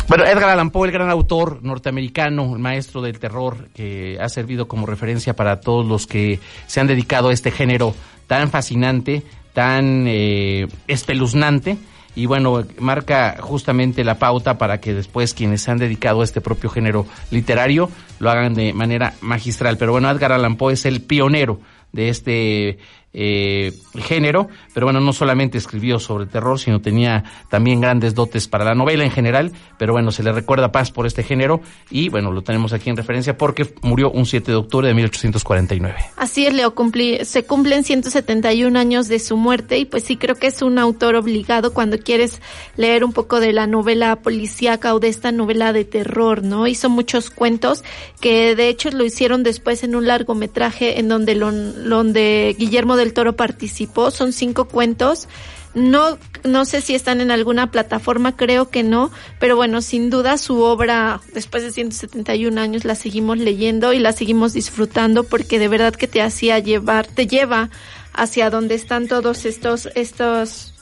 Bueno, 0.08 0.25
Edgar 0.25 0.50
Allan 0.50 0.70
Poe, 0.70 0.86
el 0.86 0.92
gran 0.92 1.10
autor 1.10 1.64
norteamericano, 1.64 2.54
el 2.54 2.60
maestro 2.60 3.02
del 3.02 3.18
terror, 3.18 3.68
que 3.75 4.16
ha 4.20 4.28
servido 4.28 4.68
como 4.68 4.86
referencia 4.86 5.34
para 5.34 5.60
todos 5.60 5.84
los 5.84 6.06
que 6.06 6.38
se 6.68 6.78
han 6.78 6.86
dedicado 6.86 7.30
a 7.30 7.32
este 7.32 7.50
género 7.50 7.92
tan 8.28 8.48
fascinante, 8.48 9.25
tan 9.52 10.04
eh, 10.06 10.68
espeluznante. 10.86 11.76
Y 12.16 12.25
bueno, 12.26 12.64
marca 12.80 13.37
justamente 13.40 14.02
la 14.02 14.18
pauta 14.18 14.56
para 14.56 14.80
que 14.80 14.94
después 14.94 15.35
quienes 15.35 15.61
se 15.61 15.70
han 15.70 15.78
dedicado 15.78 16.23
a 16.23 16.25
este 16.25 16.40
propio 16.40 16.70
género 16.70 17.06
literario 17.30 17.90
lo 18.18 18.30
hagan 18.30 18.54
de 18.54 18.73
manera 18.73 19.12
magistral. 19.20 19.76
Pero 19.76 19.92
bueno, 19.92 20.11
Edgar 20.11 20.32
Allan 20.32 20.56
Poe 20.56 20.73
es 20.73 20.87
el 20.87 21.02
pionero 21.02 21.61
de 21.92 22.08
este 22.08 22.78
eh, 23.18 23.73
género, 23.99 24.49
pero 24.75 24.85
bueno, 24.87 25.00
no 25.00 25.12
solamente 25.14 25.56
escribió 25.56 25.99
sobre 25.99 26.26
terror, 26.26 26.61
sino 26.61 26.82
tenía 26.82 27.25
también 27.49 27.80
grandes 27.80 28.14
dotes 28.14 28.46
para 28.46 28.62
la 28.64 28.75
novela 28.75 29.04
en 29.04 29.11
general, 29.11 29.52
pero 29.78 29.94
bueno, 29.94 30.12
se 30.12 30.23
le 30.23 30.32
recuerda 30.32 30.70
paz 30.70 30.90
por 30.90 31.06
este 31.06 31.23
género 31.23 31.62
y 31.90 32.11
bueno, 32.11 32.30
lo 32.30 32.42
tenemos 32.42 32.75
aquí 32.75 32.90
en 32.90 32.96
referencia 32.96 33.38
porque 33.38 33.73
murió 33.82 34.11
un 34.11 34.26
7 34.26 34.50
de 34.52 34.56
octubre 34.58 34.88
de 34.88 34.94
1849. 34.94 35.96
Así 36.16 36.46
es, 36.46 36.52
Leo, 36.52 36.75
cumplí- 36.75 37.25
se 37.25 37.44
cumplen 37.44 37.85
171 37.85 38.78
años 38.78 39.08
de 39.08 39.18
su 39.18 39.37
muerte 39.38 39.78
y 39.78 39.87
pues 39.87 40.04
sí 40.04 40.16
creo 40.18 40.35
que 40.35 40.49
es 40.49 40.61
un 40.61 40.78
autor 40.78 41.14
obligado 41.16 41.73
cuando 41.73 41.99
quieres 41.99 42.42
leer 42.76 43.02
un 43.02 43.14
poco 43.14 43.40
de 43.40 43.54
la 43.54 43.66
novela 43.66 44.16
policíaca 44.16 44.94
o 44.94 45.00
de 45.00 45.08
esta 45.08 45.32
novela 45.32 45.73
de 45.73 45.85
terror, 45.87 46.42
¿no? 46.42 46.66
Hizo 46.66 46.90
muchos 46.90 47.30
cuentos 47.30 47.82
que 48.20 48.54
de 48.54 48.68
hecho 48.68 48.90
lo 48.90 49.04
hicieron 49.06 49.42
después 49.42 49.82
en 49.85 49.96
un 49.96 50.06
largometraje 50.06 51.00
en 51.00 51.08
donde, 51.08 51.35
lo- 51.35 51.50
donde 51.52 52.54
Guillermo 52.58 52.96
del 53.06 53.14
Toro 53.14 53.36
participó, 53.36 54.10
son 54.10 54.32
cinco 54.32 54.66
cuentos. 54.66 55.28
No, 55.75 56.18
no 56.42 56.64
sé 56.64 56.80
si 56.80 56.94
están 56.94 57.20
en 57.20 57.30
alguna 57.30 57.70
plataforma, 57.70 58.34
creo 58.34 58.70
que 58.70 58.82
no, 58.82 59.12
pero 59.38 59.54
bueno, 59.56 59.80
sin 59.80 60.10
duda 60.10 60.38
su 60.38 60.62
obra, 60.62 61.20
después 61.34 61.62
de 61.62 61.70
171 61.70 62.58
años, 62.60 62.84
la 62.84 62.94
seguimos 62.94 63.38
leyendo 63.38 63.92
y 63.92 63.98
la 63.98 64.12
seguimos 64.12 64.54
disfrutando 64.54 65.22
porque 65.22 65.58
de 65.58 65.68
verdad 65.68 65.94
que 65.94 66.08
te 66.08 66.22
hacía 66.22 66.58
llevar, 66.58 67.06
te 67.06 67.26
lleva 67.26 67.70
hacia 68.14 68.50
donde 68.50 68.75
están 68.75 69.06
todos 69.06 69.44
estos, 69.44 69.88
estos, 69.94 70.75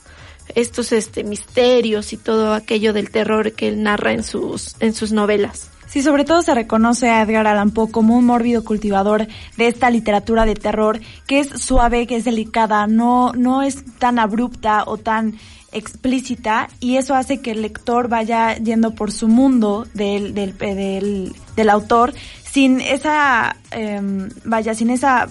estos 0.54 0.92
este 0.92 1.24
misterios 1.24 2.12
y 2.12 2.16
todo 2.16 2.54
aquello 2.54 2.92
del 2.92 3.10
terror 3.10 3.52
que 3.52 3.68
él 3.68 3.82
narra 3.82 4.12
en 4.12 4.22
sus, 4.22 4.76
en 4.80 4.94
sus 4.94 5.12
novelas. 5.12 5.73
Sí, 5.94 6.02
sobre 6.02 6.24
todo 6.24 6.42
se 6.42 6.52
reconoce 6.56 7.08
a 7.08 7.22
Edgar 7.22 7.46
Allan 7.46 7.70
Poe 7.70 7.88
como 7.88 8.18
un 8.18 8.26
mórbido 8.26 8.64
cultivador 8.64 9.28
de 9.56 9.68
esta 9.68 9.90
literatura 9.90 10.44
de 10.44 10.56
terror 10.56 11.00
que 11.28 11.38
es 11.38 11.50
suave, 11.50 12.08
que 12.08 12.16
es 12.16 12.24
delicada, 12.24 12.88
no, 12.88 13.30
no 13.32 13.62
es 13.62 13.84
tan 14.00 14.18
abrupta 14.18 14.82
o 14.88 14.98
tan 14.98 15.38
explícita 15.70 16.68
y 16.80 16.96
eso 16.96 17.14
hace 17.14 17.40
que 17.40 17.52
el 17.52 17.62
lector 17.62 18.08
vaya 18.08 18.56
yendo 18.56 18.96
por 18.96 19.12
su 19.12 19.28
mundo 19.28 19.86
del, 19.94 20.34
del, 20.34 20.56
eh, 20.58 20.74
del, 20.74 21.36
del 21.54 21.70
autor 21.70 22.12
sin 22.42 22.80
esa, 22.80 23.54
em, 23.70 24.30
vaya, 24.44 24.74
sin 24.74 24.90
esa 24.90 25.28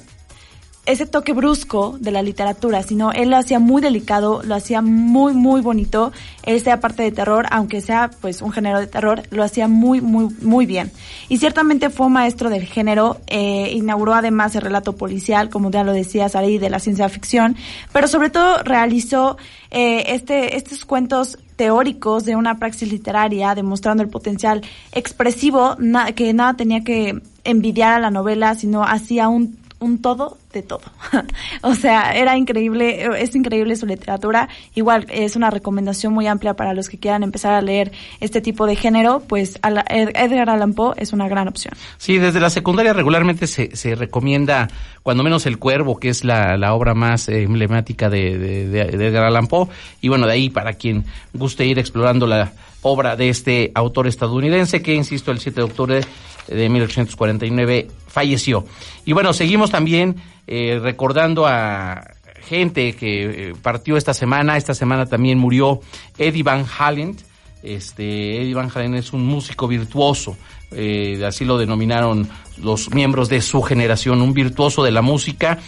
ese 0.85 1.05
toque 1.05 1.31
brusco 1.31 1.95
de 1.99 2.11
la 2.11 2.21
literatura, 2.21 2.83
sino 2.83 3.13
él 3.13 3.29
lo 3.29 3.37
hacía 3.37 3.57
muy 3.57 3.81
delicado, 3.81 4.41
lo 4.43 4.53
hacía 4.53 4.81
muy, 4.81 5.33
muy 5.33 5.61
bonito. 5.61 6.11
Esta 6.43 6.81
parte 6.81 7.03
de 7.03 7.11
terror, 7.11 7.45
aunque 7.51 7.79
sea 7.79 8.11
pues 8.19 8.41
un 8.41 8.51
género 8.51 8.81
de 8.81 8.87
terror, 8.87 9.23
lo 9.29 9.43
hacía 9.43 9.69
muy, 9.69 10.01
muy, 10.01 10.27
muy 10.41 10.65
bien. 10.65 10.91
Y 11.29 11.37
ciertamente 11.37 11.89
fue 11.89 12.09
maestro 12.09 12.49
del 12.49 12.65
género, 12.65 13.21
eh, 13.27 13.71
inauguró 13.73 14.13
además 14.13 14.55
el 14.55 14.61
relato 14.61 14.93
policial, 14.97 15.49
como 15.49 15.71
ya 15.71 15.85
lo 15.85 15.93
decía 15.93 16.27
Sari, 16.27 16.57
de 16.57 16.69
la 16.69 16.79
ciencia 16.79 17.07
ficción, 17.07 17.55
pero 17.93 18.09
sobre 18.09 18.29
todo 18.29 18.57
realizó 18.63 19.37
eh, 19.71 20.03
este, 20.07 20.57
estos 20.57 20.83
cuentos 20.83 21.37
teóricos 21.55 22.25
de 22.25 22.35
una 22.35 22.59
praxis 22.59 22.91
literaria, 22.91 23.55
demostrando 23.55 24.03
el 24.03 24.09
potencial 24.09 24.61
expresivo, 24.91 25.75
na- 25.79 26.11
que 26.11 26.33
nada 26.33 26.55
tenía 26.55 26.83
que 26.83 27.21
envidiar 27.45 27.93
a 27.93 27.99
la 27.99 28.11
novela, 28.11 28.53
sino 28.55 28.83
hacía 28.83 29.29
un 29.29 29.63
un 29.79 30.01
todo 30.01 30.37
de 30.53 30.61
todo. 30.61 30.81
o 31.61 31.73
sea, 31.75 32.13
era 32.15 32.37
increíble, 32.37 33.09
es 33.21 33.35
increíble 33.35 33.75
su 33.75 33.85
literatura. 33.85 34.47
Igual 34.75 35.07
es 35.09 35.35
una 35.35 35.49
recomendación 35.49 36.13
muy 36.13 36.27
amplia 36.27 36.53
para 36.53 36.73
los 36.73 36.87
que 36.87 36.97
quieran 36.99 37.23
empezar 37.23 37.53
a 37.53 37.61
leer 37.61 37.91
este 38.19 38.39
tipo 38.39 38.65
de 38.67 38.75
género, 38.75 39.21
pues 39.27 39.59
Edgar 39.63 40.49
Allan 40.49 40.73
Poe 40.73 40.93
es 40.97 41.11
una 41.13 41.27
gran 41.27 41.47
opción. 41.47 41.73
Sí, 41.97 42.17
desde 42.19 42.39
la 42.39 42.49
secundaria 42.49 42.93
regularmente 42.93 43.47
se, 43.47 43.75
se 43.75 43.95
recomienda, 43.95 44.67
cuando 45.01 45.23
menos 45.23 45.45
El 45.45 45.57
Cuervo, 45.59 45.99
que 45.99 46.09
es 46.09 46.23
la, 46.23 46.55
la 46.57 46.73
obra 46.73 46.93
más 46.93 47.27
eh, 47.29 47.43
emblemática 47.43 48.09
de, 48.09 48.37
de- 48.37 48.67
de 48.67 49.07
Edgar 49.07 49.25
Allan 49.25 49.47
Poe. 49.47 49.67
Y 50.01 50.07
bueno, 50.09 50.27
de 50.27 50.33
ahí 50.33 50.49
para 50.49 50.73
quien 50.73 51.03
guste 51.33 51.65
ir 51.65 51.79
explorando 51.79 52.27
la 52.27 52.53
obra 52.83 53.15
de 53.15 53.29
este 53.29 53.71
autor 53.75 54.07
estadounidense, 54.07 54.81
que 54.81 54.93
insisto, 54.93 55.31
el 55.31 55.39
7 55.39 55.55
de 55.55 55.63
octubre 55.63 56.01
de 56.47 56.69
1849 56.69 57.87
falleció. 58.07 58.65
Y 59.05 59.13
bueno, 59.13 59.33
seguimos 59.33 59.71
también 59.71 60.17
eh, 60.47 60.79
recordando 60.81 61.45
a 61.45 62.11
gente 62.41 62.93
que 62.93 63.49
eh, 63.49 63.53
partió 63.61 63.97
esta 63.97 64.13
semana. 64.13 64.57
Esta 64.57 64.73
semana 64.73 65.05
también 65.05 65.37
murió 65.37 65.79
Eddie 66.17 66.43
Van 66.43 66.65
Halen. 66.77 67.15
Este, 67.61 68.41
Eddie 68.41 68.53
Van 68.53 68.69
Halen 68.73 68.95
es 68.95 69.13
un 69.13 69.25
músico 69.25 69.69
virtuoso, 69.69 70.35
eh, 70.71 71.23
así 71.25 71.45
lo 71.45 71.57
denominaron 71.57 72.27
los 72.57 72.93
miembros 72.93 73.29
de 73.29 73.41
su 73.41 73.61
generación, 73.61 74.21
un 74.21 74.33
virtuoso 74.33 74.83
de 74.83 74.91
la 74.91 75.01
música, 75.01 75.59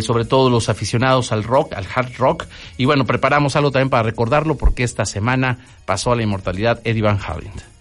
sobre 0.00 0.26
todo 0.26 0.48
los 0.48 0.68
aficionados 0.68 1.32
al 1.32 1.42
rock, 1.42 1.72
al 1.72 1.86
hard 1.92 2.14
rock. 2.18 2.46
Y 2.76 2.84
bueno, 2.84 3.04
preparamos 3.04 3.56
algo 3.56 3.72
también 3.72 3.90
para 3.90 4.04
recordarlo 4.04 4.56
porque 4.56 4.84
esta 4.84 5.04
semana 5.04 5.58
pasó 5.86 6.12
a 6.12 6.16
la 6.16 6.22
inmortalidad 6.22 6.80
Eddie 6.84 7.02
Van 7.02 7.18
Halen. 7.20 7.79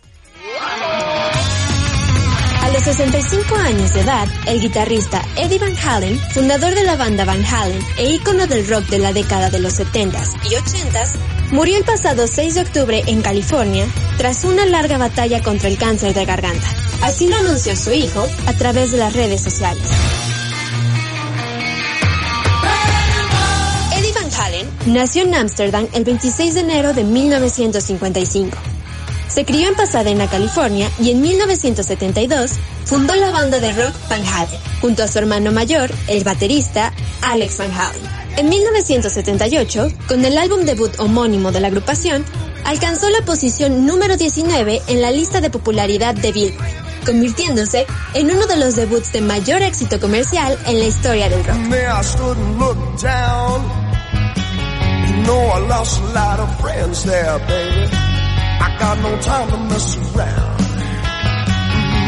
A 2.69 2.71
los 2.71 2.83
65 2.83 3.55
años 3.55 3.95
de 3.95 4.01
edad, 4.01 4.27
el 4.45 4.61
guitarrista 4.61 5.25
Eddie 5.35 5.57
Van 5.57 5.75
Halen, 5.75 6.19
fundador 6.31 6.75
de 6.75 6.83
la 6.83 6.95
banda 6.95 7.25
Van 7.25 7.43
Halen 7.43 7.79
e 7.97 8.11
ícono 8.11 8.45
del 8.45 8.67
rock 8.67 8.85
de 8.89 8.99
la 8.99 9.11
década 9.11 9.49
de 9.49 9.57
los 9.57 9.79
70s 9.79 10.35
y 10.43 10.53
80s, 10.53 11.15
murió 11.51 11.79
el 11.79 11.83
pasado 11.83 12.27
6 12.27 12.53
de 12.53 12.61
octubre 12.61 13.03
en 13.07 13.23
California 13.23 13.87
tras 14.19 14.43
una 14.43 14.67
larga 14.67 14.99
batalla 14.99 15.41
contra 15.41 15.67
el 15.67 15.79
cáncer 15.79 16.13
de 16.13 16.25
garganta. 16.25 16.67
Así 17.01 17.27
lo 17.27 17.37
anunció 17.37 17.75
su 17.75 17.91
hijo 17.91 18.27
a 18.45 18.53
través 18.53 18.91
de 18.91 18.99
las 18.99 19.13
redes 19.13 19.41
sociales. 19.41 19.89
Eddie 23.97 24.13
Van 24.13 24.31
Halen 24.39 24.69
nació 24.85 25.23
en 25.23 25.33
Ámsterdam 25.33 25.87
el 25.93 26.03
26 26.03 26.53
de 26.53 26.59
enero 26.59 26.93
de 26.93 27.03
1955. 27.03 28.55
Se 29.29 29.45
crió 29.45 29.69
en 29.69 29.75
Pasadena, 29.75 30.27
California, 30.27 30.89
y 30.99 31.11
en 31.11 31.21
1972 31.21 32.51
fundó 32.85 33.15
la 33.15 33.29
banda 33.29 33.59
de 33.59 33.71
rock 33.73 33.93
Van 34.09 34.25
Halen, 34.25 34.59
junto 34.81 35.03
a 35.03 35.07
su 35.07 35.19
hermano 35.19 35.51
mayor, 35.51 35.91
el 36.07 36.23
baterista 36.23 36.91
Alex 37.21 37.59
Van 37.59 37.71
Halen. 37.71 38.01
En 38.37 38.49
1978, 38.49 39.91
con 40.07 40.25
el 40.25 40.37
álbum 40.37 40.61
debut 40.65 40.99
homónimo 40.99 41.51
de 41.51 41.59
la 41.59 41.67
agrupación, 41.67 42.25
alcanzó 42.65 43.09
la 43.09 43.21
posición 43.21 43.85
número 43.85 44.17
19 44.17 44.81
en 44.87 45.01
la 45.01 45.11
lista 45.11 45.41
de 45.41 45.49
popularidad 45.49 46.15
de 46.15 46.31
Billboard, 46.31 47.05
convirtiéndose 47.05 47.85
en 48.15 48.31
uno 48.31 48.47
de 48.47 48.57
los 48.57 48.75
debuts 48.75 49.11
de 49.11 49.21
mayor 49.21 49.61
éxito 49.61 49.99
comercial 49.99 50.57
en 50.65 50.79
la 50.79 50.85
historia 50.85 51.29
del 51.29 51.43
rock. 51.43 51.57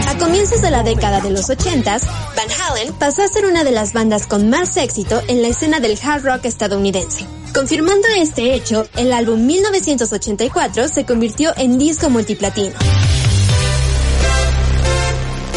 A 0.08 0.18
comienzos 0.18 0.62
de 0.62 0.72
la 0.72 0.84
década 0.84 1.22
de 1.22 1.32
los 1.32 1.50
80s, 1.50 2.02
Van 2.36 2.48
Halen 2.62 2.94
pasó 2.94 3.24
a 3.24 3.28
ser 3.28 3.46
una 3.46 3.64
de 3.64 3.72
las 3.72 3.94
bandas 3.94 4.28
con 4.28 4.50
más 4.50 4.76
éxito 4.78 5.22
en 5.28 5.42
la 5.42 5.48
escena 5.48 5.80
del 5.80 5.98
hard 6.02 6.24
rock 6.24 6.46
estadounidense. 6.46 7.26
Confirmando 7.54 8.08
este 8.18 8.54
hecho, 8.54 8.88
el 8.98 9.14
álbum 9.14 9.46
1984 9.46 10.88
se 10.88 11.06
convirtió 11.06 11.54
en 11.58 11.78
disco 11.78 12.10
multiplatino. 12.10 12.76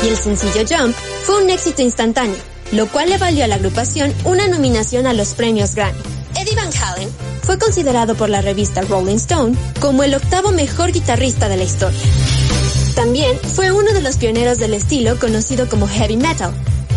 Y 0.04 0.08
el 0.08 0.16
sencillo 0.16 0.64
Jump 0.68 0.94
fue 1.24 1.42
un 1.42 1.50
éxito 1.50 1.82
instantáneo, 1.82 2.36
lo 2.72 2.86
cual 2.88 3.10
le 3.10 3.18
valió 3.18 3.44
a 3.44 3.48
la 3.48 3.56
agrupación 3.56 4.12
una 4.24 4.48
nominación 4.48 5.06
a 5.06 5.14
los 5.14 5.34
premios 5.34 5.74
Grammy. 5.74 6.13
Van 6.54 6.70
Halen 6.72 7.10
fue 7.42 7.58
considerado 7.58 8.14
por 8.14 8.28
la 8.28 8.40
revista 8.40 8.82
Rolling 8.82 9.16
Stone 9.16 9.56
como 9.80 10.02
el 10.02 10.14
octavo 10.14 10.52
mejor 10.52 10.92
guitarrista 10.92 11.48
de 11.48 11.56
la 11.56 11.64
historia. 11.64 12.00
También 12.94 13.38
fue 13.54 13.72
uno 13.72 13.92
de 13.92 14.00
los 14.00 14.16
pioneros 14.16 14.58
del 14.58 14.74
estilo 14.74 15.18
conocido 15.18 15.68
como 15.68 15.88
heavy 15.88 16.16
metal, 16.16 16.52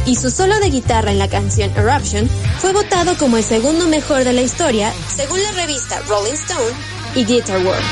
y 0.06 0.16
su 0.16 0.32
solo 0.32 0.60
de 0.60 0.70
guitarra 0.70 1.12
en 1.12 1.20
la 1.20 1.28
canción 1.28 1.72
Eruption 1.76 2.30
fue 2.60 2.72
votado 2.72 3.18
como 3.18 3.38
el 3.38 3.44
segundo 3.44 3.88
mejor 3.88 4.24
de 4.24 4.34
la 4.34 4.42
historia 4.42 4.94
según 5.14 5.42
la 5.44 5.52
revista 5.52 6.00
Rolling 6.08 6.34
Stone 6.34 6.74
y 7.16 7.26
Guitar 7.26 7.58
World. 7.66 7.84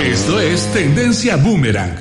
Esto 0.00 0.40
es 0.40 0.72
Tendencia 0.72 1.36
Boomerang. 1.36 1.98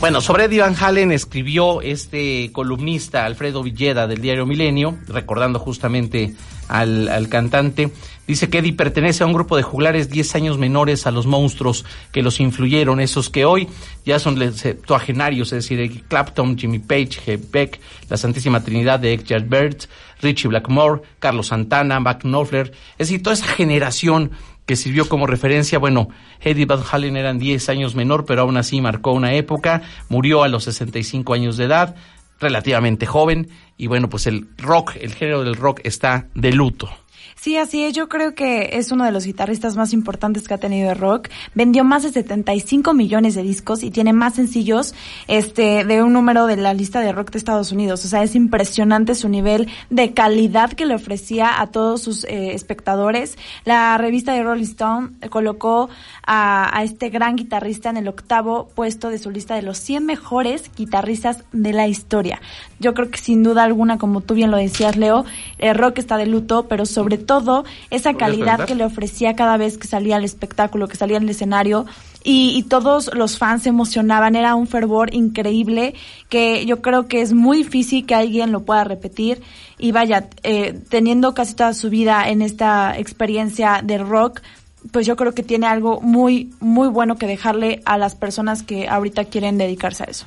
Bueno, 0.00 0.20
sobre 0.20 0.44
Eddie 0.44 0.60
Van 0.60 0.76
Halen 0.78 1.10
escribió 1.10 1.82
este 1.82 2.52
columnista 2.52 3.24
Alfredo 3.24 3.64
Villeda 3.64 4.06
del 4.06 4.20
diario 4.20 4.46
Milenio, 4.46 4.96
recordando 5.08 5.58
justamente 5.58 6.36
al, 6.68 7.08
al 7.08 7.28
cantante. 7.28 7.90
Dice 8.28 8.48
que 8.48 8.58
Eddie 8.58 8.74
pertenece 8.74 9.24
a 9.24 9.26
un 9.26 9.32
grupo 9.32 9.56
de 9.56 9.64
juglares 9.64 10.08
10 10.08 10.36
años 10.36 10.58
menores 10.58 11.06
a 11.08 11.10
los 11.10 11.26
monstruos 11.26 11.84
que 12.12 12.22
los 12.22 12.38
influyeron, 12.38 13.00
esos 13.00 13.28
que 13.28 13.44
hoy 13.44 13.68
ya 14.04 14.20
son 14.20 14.52
septuagenarios, 14.52 15.52
es 15.52 15.68
decir, 15.68 16.04
Clapton, 16.06 16.56
Jimmy 16.56 16.78
Page, 16.78 17.20
Jeff 17.24 17.50
Beck, 17.50 17.80
la 18.08 18.16
Santísima 18.16 18.62
Trinidad 18.62 19.00
de 19.00 19.14
Edgar 19.14 19.42
Bird, 19.42 19.78
Richie 20.20 20.48
Blackmore, 20.48 21.02
Carlos 21.18 21.48
Santana, 21.48 21.98
Mac 22.00 22.20
Knopfler, 22.20 22.70
es 22.92 23.08
decir, 23.08 23.22
toda 23.22 23.34
esa 23.34 23.46
generación 23.46 24.30
que 24.68 24.76
sirvió 24.76 25.08
como 25.08 25.26
referencia. 25.26 25.78
Bueno, 25.78 26.10
Eddie 26.40 26.66
Van 26.66 26.82
Halen 26.88 27.16
eran 27.16 27.38
10 27.38 27.70
años 27.70 27.94
menor, 27.94 28.26
pero 28.26 28.42
aún 28.42 28.58
así 28.58 28.82
marcó 28.82 29.12
una 29.12 29.32
época. 29.32 29.80
Murió 30.10 30.42
a 30.42 30.48
los 30.48 30.64
65 30.64 31.32
años 31.32 31.56
de 31.56 31.64
edad, 31.64 31.96
relativamente 32.38 33.06
joven. 33.06 33.48
Y 33.78 33.86
bueno, 33.86 34.10
pues 34.10 34.26
el 34.26 34.46
rock, 34.58 34.96
el 35.00 35.14
género 35.14 35.42
del 35.42 35.56
rock 35.56 35.80
está 35.84 36.26
de 36.34 36.52
luto. 36.52 36.90
Sí, 37.40 37.56
así 37.56 37.84
es. 37.84 37.92
Yo 37.94 38.08
creo 38.08 38.34
que 38.34 38.70
es 38.72 38.90
uno 38.90 39.04
de 39.04 39.12
los 39.12 39.24
guitarristas 39.24 39.76
más 39.76 39.92
importantes 39.92 40.48
que 40.48 40.54
ha 40.54 40.58
tenido 40.58 40.90
el 40.90 40.98
rock. 40.98 41.28
Vendió 41.54 41.84
más 41.84 42.02
de 42.02 42.10
75 42.10 42.94
millones 42.94 43.36
de 43.36 43.44
discos 43.44 43.84
y 43.84 43.92
tiene 43.92 44.12
más 44.12 44.34
sencillos 44.34 44.92
este 45.28 45.84
de 45.84 46.02
un 46.02 46.12
número 46.12 46.46
de 46.46 46.56
la 46.56 46.74
lista 46.74 47.00
de 47.00 47.12
rock 47.12 47.30
de 47.30 47.38
Estados 47.38 47.70
Unidos. 47.70 48.04
O 48.04 48.08
sea, 48.08 48.24
es 48.24 48.34
impresionante 48.34 49.14
su 49.14 49.28
nivel 49.28 49.68
de 49.88 50.14
calidad 50.14 50.72
que 50.72 50.84
le 50.84 50.96
ofrecía 50.96 51.60
a 51.60 51.68
todos 51.68 52.02
sus 52.02 52.24
eh, 52.24 52.54
espectadores. 52.54 53.38
La 53.64 53.96
revista 53.98 54.32
de 54.32 54.42
Rolling 54.42 54.64
Stone 54.64 55.10
colocó 55.30 55.90
a, 56.26 56.80
este 56.82 57.08
gran 57.08 57.36
guitarrista 57.36 57.88
en 57.88 57.98
el 57.98 58.08
octavo 58.08 58.68
puesto 58.74 59.10
de 59.10 59.18
su 59.18 59.30
lista 59.30 59.54
de 59.54 59.62
los 59.62 59.78
100 59.78 60.04
mejores 60.04 60.72
guitarristas 60.76 61.44
de 61.52 61.72
la 61.72 61.86
historia. 61.86 62.40
Yo 62.80 62.94
creo 62.94 63.10
que 63.10 63.18
sin 63.18 63.44
duda 63.44 63.62
alguna, 63.62 63.96
como 63.96 64.22
tú 64.22 64.34
bien 64.34 64.50
lo 64.50 64.56
decías, 64.56 64.96
Leo, 64.96 65.24
el 65.58 65.76
rock 65.76 65.98
está 65.98 66.16
de 66.16 66.26
luto, 66.26 66.66
pero 66.68 66.84
sobre 66.84 67.27
todo 67.28 67.64
esa 67.90 68.14
¿Podrías 68.14 68.30
calidad 68.30 68.64
que 68.64 68.74
le 68.74 68.84
ofrecía 68.84 69.36
cada 69.36 69.58
vez 69.58 69.76
que 69.76 69.86
salía 69.86 70.16
al 70.16 70.24
espectáculo, 70.24 70.88
que 70.88 70.96
salía 70.96 71.18
al 71.18 71.28
escenario. 71.28 71.84
Y, 72.24 72.54
y 72.56 72.62
todos 72.64 73.14
los 73.14 73.38
fans 73.38 73.64
se 73.64 73.68
emocionaban, 73.68 74.34
era 74.34 74.54
un 74.54 74.66
fervor 74.66 75.14
increíble 75.14 75.94
que 76.28 76.64
yo 76.66 76.80
creo 76.80 77.06
que 77.06 77.20
es 77.20 77.32
muy 77.32 77.58
difícil 77.58 78.06
que 78.06 78.14
alguien 78.14 78.50
lo 78.50 78.64
pueda 78.64 78.82
repetir. 78.82 79.42
Y 79.78 79.92
vaya, 79.92 80.28
eh, 80.42 80.80
teniendo 80.88 81.34
casi 81.34 81.54
toda 81.54 81.74
su 81.74 81.90
vida 81.90 82.28
en 82.28 82.40
esta 82.40 82.98
experiencia 82.98 83.82
de 83.84 83.98
rock, 83.98 84.40
pues 84.90 85.06
yo 85.06 85.16
creo 85.16 85.34
que 85.34 85.42
tiene 85.42 85.66
algo 85.66 86.00
muy, 86.00 86.54
muy 86.60 86.88
bueno 86.88 87.16
que 87.16 87.26
dejarle 87.26 87.82
a 87.84 87.98
las 87.98 88.14
personas 88.14 88.62
que 88.62 88.88
ahorita 88.88 89.26
quieren 89.26 89.58
dedicarse 89.58 90.04
a 90.04 90.06
eso. 90.06 90.26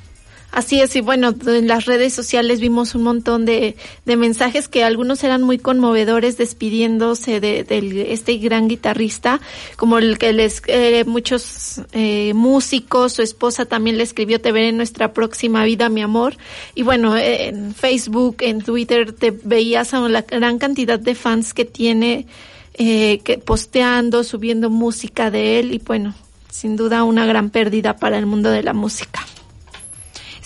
Así 0.52 0.82
es, 0.82 0.96
y 0.98 1.02
bueno, 1.02 1.34
en 1.48 1.68
las 1.68 1.86
redes 1.86 2.14
sociales 2.14 2.60
vimos 2.60 2.94
un 2.94 3.04
montón 3.04 3.46
de, 3.46 3.78
de 4.06 4.16
mensajes 4.18 4.68
que 4.68 4.84
algunos 4.84 5.24
eran 5.24 5.44
muy 5.44 5.58
conmovedores 5.58 6.38
despidiéndose 6.38 7.40
de, 7.40 7.64
de 7.64 8.12
este 8.12 8.36
gran 8.38 8.68
guitarrista, 8.68 9.40
como 9.78 9.98
el 9.98 10.18
que 10.18 10.34
les, 10.34 10.62
eh, 10.68 11.06
muchos 11.06 11.82
eh, 11.94 12.34
músicos, 12.34 13.14
su 13.14 13.22
esposa 13.22 13.66
también 13.66 13.98
le 13.98 14.04
escribió, 14.04 14.42
te 14.42 14.52
veré 14.52 14.70
en 14.70 14.78
nuestra 14.78 15.14
próxima 15.14 15.64
vida, 15.64 15.88
mi 15.88 16.02
amor. 16.02 16.36
Y 16.76 16.84
bueno, 16.84 17.16
en 17.18 17.74
Facebook, 17.74 18.38
en 18.40 18.62
Twitter, 18.62 19.14
te 19.14 19.32
veías 19.32 19.94
a 19.94 20.02
la 20.02 20.24
gran 20.24 20.60
cantidad 20.60 21.00
de 21.00 21.16
fans 21.16 21.54
que 21.54 21.64
tiene, 21.64 22.28
eh, 22.74 23.20
que 23.24 23.38
posteando, 23.38 24.26
subiendo 24.26 24.70
música 24.70 25.32
de 25.32 25.60
él, 25.60 25.74
y 25.74 25.78
bueno, 25.80 26.14
sin 26.50 26.76
duda 26.76 27.06
una 27.06 27.26
gran 27.26 27.52
pérdida 27.52 27.96
para 27.96 28.18
el 28.18 28.26
mundo 28.26 28.50
de 28.52 28.64
la 28.64 28.74
música. 28.74 29.26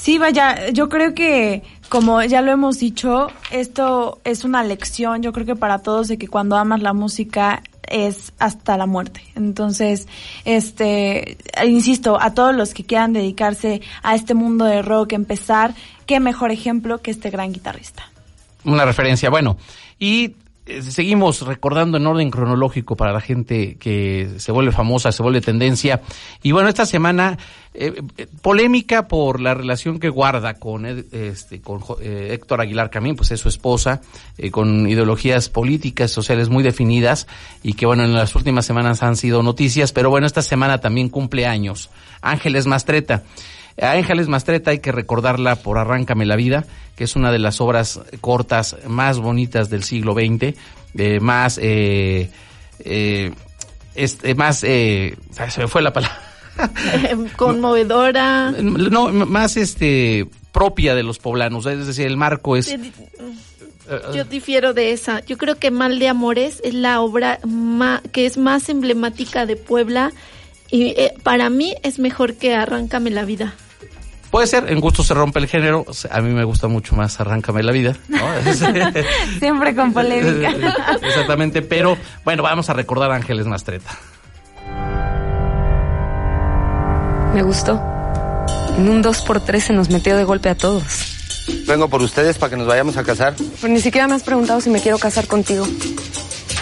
Sí, 0.05 0.19
vaya, 0.19 0.69
yo 0.69 0.87
creo 0.87 1.15
que, 1.15 1.63
como 1.89 2.21
ya 2.21 2.43
lo 2.43 2.51
hemos 2.51 2.77
dicho, 2.77 3.31
esto 3.49 4.19
es 4.23 4.43
una 4.43 4.63
lección, 4.63 5.23
yo 5.23 5.33
creo 5.33 5.47
que 5.47 5.55
para 5.55 5.79
todos, 5.79 6.07
de 6.07 6.19
que 6.19 6.27
cuando 6.27 6.57
amas 6.57 6.83
la 6.83 6.93
música 6.93 7.63
es 7.87 8.31
hasta 8.37 8.77
la 8.77 8.85
muerte. 8.85 9.21
Entonces, 9.33 10.07
este, 10.43 11.39
insisto, 11.65 12.21
a 12.21 12.35
todos 12.35 12.53
los 12.53 12.75
que 12.75 12.83
quieran 12.83 13.13
dedicarse 13.13 13.81
a 14.03 14.13
este 14.13 14.35
mundo 14.35 14.65
de 14.65 14.83
rock, 14.83 15.13
empezar, 15.13 15.73
qué 16.05 16.19
mejor 16.19 16.51
ejemplo 16.51 17.01
que 17.01 17.09
este 17.09 17.31
gran 17.31 17.51
guitarrista. 17.51 18.03
Una 18.63 18.85
referencia, 18.85 19.31
bueno. 19.31 19.57
Y 19.97 20.35
seguimos 20.81 21.41
recordando 21.41 21.97
en 21.97 22.07
orden 22.07 22.31
cronológico 22.31 22.95
para 22.95 23.13
la 23.13 23.21
gente 23.21 23.75
que 23.75 24.35
se 24.37 24.51
vuelve 24.51 24.71
famosa, 24.71 25.11
se 25.11 25.21
vuelve 25.21 25.41
tendencia. 25.41 26.01
Y 26.41 26.51
bueno, 26.51 26.69
esta 26.69 26.85
semana 26.85 27.37
eh, 27.73 28.01
eh, 28.17 28.27
polémica 28.41 29.07
por 29.07 29.41
la 29.41 29.53
relación 29.53 29.99
que 29.99 30.09
guarda 30.09 30.55
con 30.55 30.85
este 30.85 31.61
con 31.61 31.81
eh, 32.01 32.29
Héctor 32.31 32.61
Aguilar 32.61 32.89
Camín, 32.89 33.15
pues 33.15 33.31
es 33.31 33.39
su 33.39 33.49
esposa, 33.49 34.01
eh, 34.37 34.49
con 34.49 34.87
ideologías 34.89 35.49
políticas, 35.49 36.11
sociales 36.11 36.49
muy 36.49 36.63
definidas 36.63 37.27
y 37.61 37.73
que 37.73 37.85
bueno, 37.85 38.03
en 38.03 38.13
las 38.13 38.33
últimas 38.35 38.65
semanas 38.65 39.03
han 39.03 39.17
sido 39.17 39.43
noticias, 39.43 39.91
pero 39.91 40.09
bueno, 40.09 40.25
esta 40.25 40.41
semana 40.41 40.79
también 40.79 41.09
cumple 41.09 41.45
años. 41.45 41.89
Ángeles 42.21 42.65
Mastreta. 42.65 43.23
A 43.81 43.91
Ángeles 43.91 44.27
Mastreta 44.27 44.71
hay 44.71 44.79
que 44.79 44.91
recordarla 44.91 45.57
por 45.57 45.77
Arráncame 45.77 46.25
la 46.25 46.35
vida, 46.35 46.65
que 46.95 47.03
es 47.03 47.15
una 47.15 47.31
de 47.31 47.39
las 47.39 47.59
obras 47.59 47.99
cortas 48.21 48.77
más 48.87 49.19
bonitas 49.19 49.69
del 49.69 49.83
siglo 49.83 50.13
XX, 50.13 50.57
eh, 50.97 51.19
más, 51.19 51.59
eh, 51.61 52.29
eh, 52.79 53.33
este, 53.95 54.33
más, 54.35 54.63
eh, 54.63 55.17
se 55.49 55.61
me 55.61 55.67
fue 55.67 55.81
la 55.81 55.91
palabra. 55.91 56.21
Conmovedora. 57.35 58.51
No, 58.51 59.09
más 59.11 59.57
este 59.57 60.25
propia 60.53 60.95
de 60.95 61.03
los 61.03 61.19
poblanos, 61.19 61.65
es 61.65 61.85
decir, 61.85 62.05
el 62.05 62.15
marco 62.15 62.55
es... 62.55 62.73
Yo 64.13 64.23
difiero 64.23 64.73
de 64.73 64.93
esa. 64.93 65.23
Yo 65.25 65.37
creo 65.37 65.59
que 65.59 65.69
Mal 65.69 65.99
de 65.99 66.07
Amores 66.07 66.59
es 66.63 66.73
la 66.73 67.01
obra 67.01 67.39
que 68.11 68.25
es 68.25 68.37
más 68.37 68.69
emblemática 68.69 69.45
de 69.45 69.57
Puebla 69.57 70.11
y 70.71 70.87
eh, 70.97 71.13
para 71.23 71.49
mí 71.49 71.75
es 71.83 71.99
mejor 71.99 72.35
que 72.35 72.55
Arráncame 72.55 73.11
la 73.11 73.25
vida. 73.25 73.53
Puede 74.35 74.47
ser, 74.47 74.69
en 74.69 74.81
gusto 74.81 75.01
se 75.01 75.13
rompe 75.13 75.39
el 75.39 75.47
género, 75.47 75.85
a 76.11 76.19
mí 76.19 76.33
me 76.33 76.43
gusta 76.43 76.67
mucho 76.67 76.93
más 76.93 77.21
Arráncame 77.21 77.63
la 77.63 77.71
vida, 77.71 77.95
¿no? 78.09 78.19
Siempre 79.39 79.73
con 79.73 79.93
polémica. 79.93 80.49
Exactamente, 81.01 81.61
pero 81.61 81.97
bueno, 82.25 82.43
vamos 82.43 82.69
a 82.69 82.73
recordar 82.73 83.11
a 83.11 83.15
Ángeles 83.15 83.45
Mastreta. 83.45 83.91
Me 87.33 87.43
gustó. 87.43 87.81
En 88.77 88.89
un 88.89 89.01
2x3 89.01 89.59
se 89.61 89.71
nos 89.71 89.89
metió 89.89 90.17
de 90.17 90.25
golpe 90.25 90.49
a 90.49 90.55
todos. 90.55 90.83
Vengo 91.65 91.87
por 91.87 92.01
ustedes 92.01 92.37
para 92.37 92.49
que 92.49 92.57
nos 92.57 92.67
vayamos 92.67 92.97
a 92.97 93.05
casar. 93.05 93.35
Pero 93.61 93.71
ni 93.71 93.79
siquiera 93.79 94.05
me 94.05 94.15
has 94.15 94.23
preguntado 94.23 94.59
si 94.59 94.69
me 94.69 94.81
quiero 94.81 94.99
casar 94.99 95.27
contigo. 95.27 95.65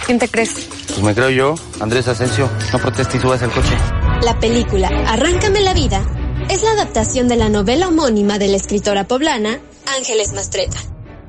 ¿Quién 0.06 0.20
te 0.20 0.28
crees? 0.28 0.70
Pues 0.90 1.02
me 1.02 1.16
creo 1.16 1.32
yo, 1.32 1.56
Andrés 1.80 2.08
Asensio. 2.08 2.48
No 2.72 2.78
proteste 2.78 3.18
y 3.18 3.20
subas 3.20 3.42
al 3.42 3.50
coche. 3.50 3.76
La 4.22 4.40
película 4.40 4.90
Arráncame 5.08 5.62
la 5.62 5.74
vida 5.74 6.06
es 6.50 6.64
la 6.64 6.72
adaptación 6.72 7.28
de 7.28 7.36
la 7.36 7.50
novela 7.50 7.88
homónima 7.88 8.38
de 8.38 8.48
la 8.48 8.58
escritora 8.58 9.08
poblana 9.08 9.60
Ángeles 9.98 10.34
Mastreta. 10.34 10.78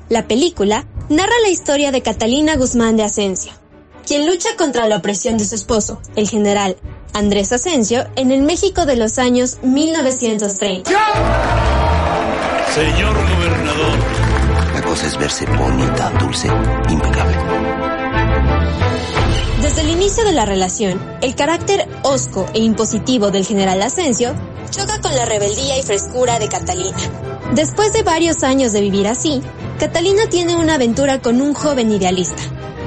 La 0.09 0.27
película 0.27 0.87
narra 1.09 1.33
la 1.43 1.49
historia 1.49 1.93
de 1.93 2.03
Catalina 2.03 2.57
Guzmán 2.57 2.97
de 2.97 3.05
Asensio, 3.05 3.53
quien 4.07 4.27
lucha 4.27 4.57
contra 4.57 4.89
la 4.89 4.97
opresión 4.97 5.39
de 5.39 5.45
su 5.45 5.55
esposo, 5.55 6.01
el 6.17 6.29
general 6.29 6.77
Andrés 7.13 7.53
Asensio, 7.53 8.07
en 8.17 8.33
el 8.33 8.43
México 8.43 8.87
de 8.87 8.97
los 8.97 9.19
años 9.19 9.59
1930. 9.63 10.91
Señor 12.75 13.15
gobernador. 13.15 13.99
La 14.75 14.83
cosa 14.83 15.07
es 15.07 15.17
verse 15.17 15.47
bonita, 15.47 16.11
dulce, 16.19 16.49
impecable. 16.91 17.37
Desde 19.63 19.81
el 19.81 19.91
inicio 19.91 20.25
de 20.25 20.33
la 20.33 20.45
relación, 20.45 21.01
el 21.23 21.35
carácter 21.35 21.89
hosco 22.03 22.47
e 22.53 22.59
impositivo 22.59 23.31
del 23.31 23.47
general 23.47 23.81
Asensio 23.83 24.35
choca 24.71 25.01
con 25.01 25.15
la 25.15 25.25
rebeldía 25.25 25.79
y 25.79 25.83
frescura 25.83 26.39
de 26.39 26.49
Catalina. 26.49 26.97
Después 27.55 27.93
de 27.93 28.03
varios 28.03 28.43
años 28.43 28.73
de 28.73 28.81
vivir 28.81 29.07
así, 29.07 29.43
Catalina 29.79 30.29
tiene 30.29 30.57
una 30.57 30.75
aventura 30.75 31.21
con 31.21 31.41
un 31.41 31.55
joven 31.55 31.93
idealista, 31.93 32.43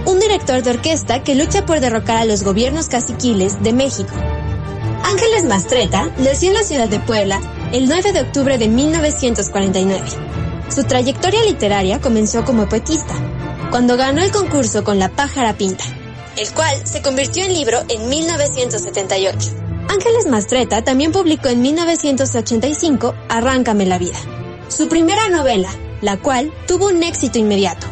un 0.05 0.19
director 0.19 0.63
de 0.63 0.71
orquesta 0.71 1.23
que 1.23 1.35
lucha 1.35 1.65
por 1.65 1.79
derrocar 1.79 2.17
a 2.17 2.25
los 2.25 2.43
gobiernos 2.43 2.87
caciquiles 2.87 3.61
de 3.61 3.73
México. 3.73 4.13
Ángeles 5.03 5.43
Mastreta 5.45 6.11
nació 6.17 6.49
en 6.49 6.55
la 6.55 6.63
ciudad 6.63 6.89
de 6.89 6.99
Puebla 6.99 7.39
el 7.71 7.87
9 7.87 8.13
de 8.13 8.21
octubre 8.21 8.57
de 8.57 8.67
1949. 8.67 10.03
Su 10.69 10.83
trayectoria 10.83 11.43
literaria 11.43 12.01
comenzó 12.01 12.43
como 12.43 12.67
poetista, 12.67 13.13
cuando 13.69 13.97
ganó 13.97 14.21
el 14.21 14.31
concurso 14.31 14.83
con 14.83 14.99
La 14.99 15.09
pájara 15.09 15.53
pinta, 15.53 15.83
el 16.37 16.49
cual 16.51 16.75
se 16.85 17.01
convirtió 17.01 17.43
en 17.43 17.53
libro 17.53 17.79
en 17.89 18.09
1978. 18.09 19.66
Ángeles 19.89 20.28
Mastreta 20.28 20.84
también 20.84 21.12
publicó 21.12 21.47
en 21.47 21.62
1985 21.62 23.15
Arráncame 23.30 23.86
la 23.86 23.97
vida, 23.97 24.17
su 24.67 24.88
primera 24.88 25.30
novela, 25.30 25.69
la 26.02 26.17
cual 26.17 26.52
tuvo 26.67 26.88
un 26.88 27.04
éxito 27.04 27.39
inmediato, 27.39 27.88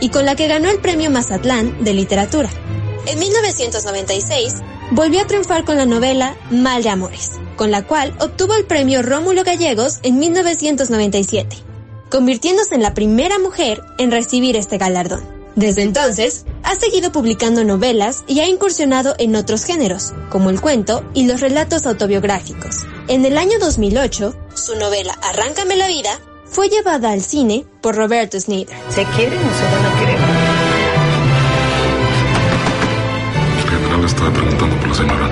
y 0.00 0.10
con 0.10 0.26
la 0.26 0.34
que 0.34 0.48
ganó 0.48 0.68
el 0.68 0.78
premio 0.78 1.10
Mazatlán 1.10 1.84
de 1.84 1.94
literatura. 1.94 2.50
En 3.06 3.18
1996, 3.18 4.54
volvió 4.90 5.20
a 5.20 5.26
triunfar 5.26 5.64
con 5.64 5.76
la 5.76 5.86
novela 5.86 6.36
Mal 6.50 6.82
de 6.82 6.90
Amores, 6.90 7.32
con 7.56 7.70
la 7.70 7.86
cual 7.86 8.14
obtuvo 8.20 8.54
el 8.54 8.64
premio 8.64 9.02
Rómulo 9.02 9.44
Gallegos 9.44 10.00
en 10.02 10.18
1997, 10.18 11.56
convirtiéndose 12.10 12.74
en 12.74 12.82
la 12.82 12.94
primera 12.94 13.38
mujer 13.38 13.82
en 13.98 14.10
recibir 14.10 14.56
este 14.56 14.78
galardón. 14.78 15.35
Desde 15.56 15.82
entonces, 15.82 16.44
ha 16.62 16.74
seguido 16.74 17.10
publicando 17.12 17.64
novelas 17.64 18.24
y 18.26 18.40
ha 18.40 18.46
incursionado 18.46 19.14
en 19.18 19.34
otros 19.36 19.64
géneros, 19.64 20.12
como 20.28 20.50
el 20.50 20.60
cuento 20.60 21.02
y 21.14 21.26
los 21.26 21.40
relatos 21.40 21.86
autobiográficos. 21.86 22.84
En 23.08 23.24
el 23.24 23.38
año 23.38 23.58
2008, 23.58 24.34
su 24.54 24.76
novela 24.76 25.18
Arráncame 25.22 25.76
la 25.76 25.88
vida 25.88 26.20
fue 26.44 26.68
llevada 26.68 27.10
al 27.10 27.22
cine 27.22 27.64
por 27.80 27.96
Roberto 27.96 28.38
Snyder. 28.38 28.76
¿Se 28.90 29.04
quieren 29.04 29.38
o 29.38 29.54
se 29.54 29.64
van 29.64 29.86
a 29.86 29.98
querer? 29.98 30.18
El 33.56 33.70
general 33.70 34.04
estaba 34.04 34.32
preguntando 34.34 34.76
por 34.76 34.88
la 34.88 34.94
señora. 34.94 35.30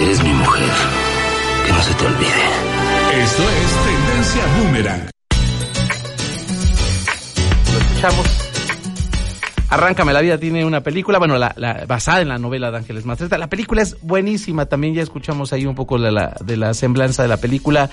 Eres 0.00 0.22
mi 0.22 0.32
mujer. 0.32 0.70
Que 1.66 1.72
no 1.72 1.82
se 1.82 1.94
te 1.94 2.06
olvide. 2.06 3.24
Esto 3.24 3.42
es 3.42 3.70
Tendencia 3.84 4.42
Boomerang. 4.56 5.10
Lo 7.72 7.78
escuchamos. 7.80 8.49
Arráncame 9.70 10.12
la 10.12 10.20
vida 10.20 10.36
tiene 10.36 10.64
una 10.64 10.80
película, 10.82 11.18
bueno, 11.18 11.38
la, 11.38 11.54
la- 11.56 11.84
basada 11.86 12.20
en 12.22 12.28
la 12.28 12.38
novela 12.38 12.70
de 12.72 12.78
Ángeles 12.78 13.04
Mastreta. 13.04 13.38
La 13.38 13.48
película 13.48 13.82
es 13.82 13.96
buenísima, 14.02 14.66
también 14.66 14.94
ya 14.94 15.02
escuchamos 15.02 15.52
ahí 15.52 15.64
un 15.64 15.76
poco 15.76 15.96
de 15.98 16.10
la, 16.10 16.36
de 16.44 16.56
la 16.56 16.74
semblanza 16.74 17.22
de 17.22 17.28
la 17.28 17.36
película. 17.36 17.88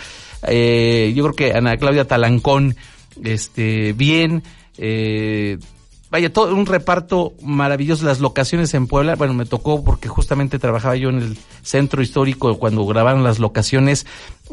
Eh, 0.48 1.14
yo 1.16 1.24
creo 1.24 1.36
que 1.36 1.54
Ana 1.58 1.78
Claudia 1.78 2.06
Talancón, 2.06 2.76
este, 3.24 3.94
bien, 3.94 4.42
eh, 4.80 5.60
vaya, 6.10 6.32
todo 6.32 6.56
un 6.56 6.66
reparto 6.66 7.34
maravilloso, 7.42 8.06
las 8.06 8.20
locaciones 8.20 8.74
en 8.74 8.88
Puebla, 8.88 9.16
bueno, 9.16 9.34
me 9.34 9.46
tocó 9.46 9.84
porque 9.84 10.08
justamente 10.08 10.60
trabajaba 10.60 10.96
yo 10.96 11.10
en 11.10 11.18
el 11.18 11.38
centro 11.62 12.02
histórico 12.02 12.58
cuando 12.58 12.86
grabaron 12.86 13.24
las 13.24 13.40
locaciones, 13.40 14.06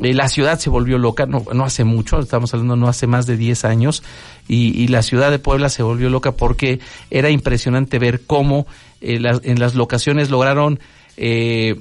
eh, 0.03 0.14
la 0.14 0.29
ciudad 0.29 0.59
se 0.59 0.71
volvió 0.71 0.99
loca, 0.99 1.27
no, 1.27 1.45
no 1.53 1.64
hace 1.64 1.85
mucho, 1.85 2.19
estamos 2.19 2.53
hablando 2.55 2.77
no 2.77 2.88
hace 2.88 3.07
más 3.07 3.27
de 3.27 3.37
10 3.37 3.64
años, 3.64 4.03
y, 4.49 4.81
y 4.81 4.88
la 4.88 5.03
ciudad 5.03 5.31
de 5.31 5.38
Puebla 5.38 5.69
se 5.69 5.83
volvió 5.83 6.11
loca 6.11 6.33
porque 6.33 6.81
era 7.11 7.31
impresionante 7.31 7.99
ver 7.99 8.23
cómo 8.27 8.67
eh, 9.01 9.21
en 9.43 9.61
las 9.61 9.75
locaciones 9.75 10.31
lograron 10.31 10.81
eh, 11.17 11.81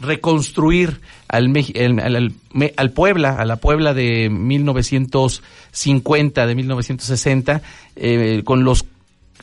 reconstruir 0.00 1.00
al, 1.28 1.52
al, 2.00 2.32
al 2.76 2.90
Puebla, 2.90 3.36
a 3.36 3.44
la 3.44 3.56
Puebla 3.56 3.94
de 3.94 4.28
1950, 4.30 6.46
de 6.46 6.54
1960, 6.54 7.62
eh, 7.96 8.42
con 8.44 8.64
los 8.64 8.84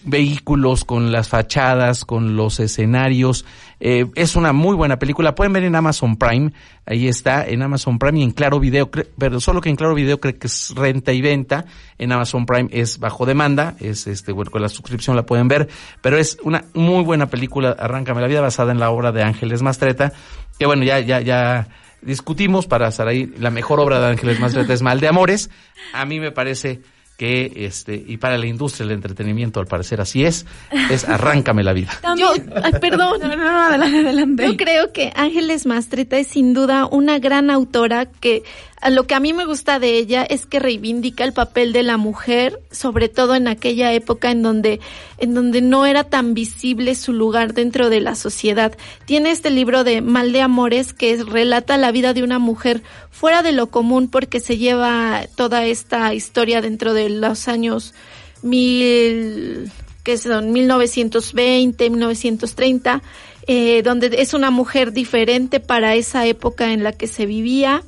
vehículos, 0.03 0.85
con 0.85 1.11
las 1.11 1.29
fachadas, 1.29 2.05
con 2.05 2.35
los 2.35 2.59
escenarios. 2.59 3.45
Eh, 3.79 4.07
es 4.15 4.35
una 4.35 4.53
muy 4.53 4.75
buena 4.75 4.99
película. 4.99 5.35
Pueden 5.35 5.53
ver 5.53 5.63
en 5.63 5.75
Amazon 5.75 6.17
Prime. 6.17 6.51
Ahí 6.85 7.07
está, 7.07 7.45
en 7.45 7.61
Amazon 7.61 7.99
Prime 7.99 8.19
y 8.19 8.23
en 8.23 8.31
Claro 8.31 8.59
Video. 8.59 8.89
Pero 8.89 9.39
solo 9.39 9.61
que 9.61 9.69
en 9.69 9.75
Claro 9.75 9.95
Video 9.95 10.19
creo 10.19 10.37
que 10.37 10.47
es 10.47 10.73
renta 10.75 11.13
y 11.13 11.21
venta. 11.21 11.65
En 11.97 12.11
Amazon 12.11 12.45
Prime 12.45 12.69
es 12.71 12.99
bajo 12.99 13.25
demanda. 13.25 13.75
Es 13.79 14.07
este, 14.07 14.31
bueno, 14.31 14.51
con 14.51 14.61
la 14.61 14.69
suscripción 14.69 15.15
la 15.15 15.25
pueden 15.25 15.47
ver. 15.47 15.69
Pero 16.01 16.17
es 16.17 16.37
una 16.43 16.65
muy 16.73 17.03
buena 17.03 17.27
película. 17.27 17.75
Arráncame 17.79 18.21
la 18.21 18.27
vida 18.27 18.41
basada 18.41 18.71
en 18.71 18.79
la 18.79 18.89
obra 18.89 19.11
de 19.11 19.23
Ángeles 19.23 19.61
Mastreta. 19.61 20.11
Que 20.57 20.65
bueno, 20.65 20.83
ya, 20.83 20.99
ya, 20.99 21.21
ya 21.21 21.67
discutimos 22.01 22.67
para 22.67 22.91
Saraí. 22.91 23.33
La 23.37 23.49
mejor 23.49 23.79
obra 23.79 23.99
de 23.99 24.07
Ángeles 24.07 24.39
Mastreta 24.39 24.73
es 24.73 24.81
Mal 24.81 24.99
de 24.99 25.07
Amores. 25.07 25.49
A 25.93 26.05
mí 26.05 26.19
me 26.19 26.31
parece 26.31 26.81
que 27.19 27.51
este 27.65 28.01
y 28.07 28.15
para 28.15 28.37
la 28.37 28.45
industria 28.45 28.87
del 28.87 28.95
entretenimiento 28.95 29.59
al 29.59 29.67
parecer 29.67 29.99
así 29.99 30.23
es 30.23 30.45
es 30.89 31.03
arráncame 31.03 31.65
la 31.65 31.73
vida 31.73 31.91
Yo, 32.17 32.31
ay, 32.63 32.71
perdón. 32.79 33.19
No, 33.19 33.27
no, 33.27 33.35
no, 33.35 33.61
adelante, 33.63 33.97
adelante. 33.99 34.45
Yo 34.45 34.55
creo 34.55 34.93
que 34.93 35.11
Ángeles 35.15 35.65
Mastreta 35.65 36.17
es 36.17 36.27
sin 36.27 36.53
duda 36.53 36.85
una 36.85 37.19
gran 37.19 37.49
autora 37.49 38.05
que 38.05 38.43
lo 38.87 39.05
que 39.05 39.15
a 39.15 39.19
mí 39.19 39.33
me 39.33 39.45
gusta 39.45 39.79
de 39.79 39.97
ella 39.97 40.23
es 40.23 40.45
que 40.45 40.59
reivindica 40.59 41.25
el 41.25 41.33
papel 41.33 41.73
de 41.73 41.83
la 41.83 41.97
mujer, 41.97 42.61
sobre 42.71 43.09
todo 43.09 43.35
en 43.35 43.47
aquella 43.47 43.91
época 43.91 44.31
en 44.31 44.41
donde 44.41 44.79
en 45.17 45.33
donde 45.33 45.61
no 45.61 45.85
era 45.85 46.05
tan 46.05 46.33
visible 46.33 46.95
su 46.95 47.11
lugar 47.11 47.53
dentro 47.53 47.89
de 47.89 47.99
la 47.99 48.15
sociedad. 48.15 48.77
Tiene 49.05 49.31
este 49.31 49.49
libro 49.49 49.83
de 49.83 50.01
Mal 50.01 50.31
de 50.31 50.41
Amores 50.41 50.93
que 50.93 51.21
relata 51.23 51.77
la 51.77 51.91
vida 51.91 52.13
de 52.13 52.23
una 52.23 52.39
mujer 52.39 52.81
fuera 53.11 53.43
de 53.43 53.51
lo 53.51 53.67
común 53.67 54.09
porque 54.09 54.39
se 54.39 54.57
lleva 54.57 55.25
toda 55.35 55.65
esta 55.65 56.13
historia 56.13 56.61
dentro 56.61 56.93
de 56.93 57.09
los 57.09 57.49
años 57.49 57.93
mil 58.41 59.69
que 60.03 60.17
son 60.17 60.51
1920, 60.53 61.89
1930, 61.89 63.03
eh, 63.47 63.81
donde 63.83 64.09
es 64.19 64.33
una 64.33 64.49
mujer 64.49 64.91
diferente 64.91 65.59
para 65.59 65.95
esa 65.95 66.25
época 66.25 66.71
en 66.71 66.83
la 66.83 66.93
que 66.93 67.07
se 67.07 67.25
vivía. 67.25 67.83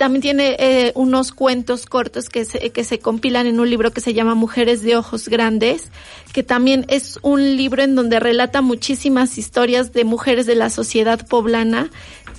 También 0.00 0.22
tiene 0.22 0.56
eh, 0.58 0.92
unos 0.94 1.30
cuentos 1.30 1.84
cortos 1.84 2.30
que 2.30 2.46
se, 2.46 2.70
que 2.70 2.84
se 2.84 3.00
compilan 3.00 3.46
en 3.46 3.60
un 3.60 3.68
libro 3.68 3.90
que 3.90 4.00
se 4.00 4.14
llama 4.14 4.34
Mujeres 4.34 4.80
de 4.80 4.96
Ojos 4.96 5.28
Grandes, 5.28 5.90
que 6.32 6.42
también 6.42 6.84
es 6.88 7.18
un 7.22 7.56
libro 7.56 7.82
en 7.82 7.94
donde 7.94 8.20
relata 8.20 8.62
muchísimas 8.62 9.38
historias 9.38 9.92
de 9.92 10.04
mujeres 10.04 10.46
de 10.46 10.54
la 10.54 10.70
sociedad 10.70 11.26
poblana. 11.26 11.90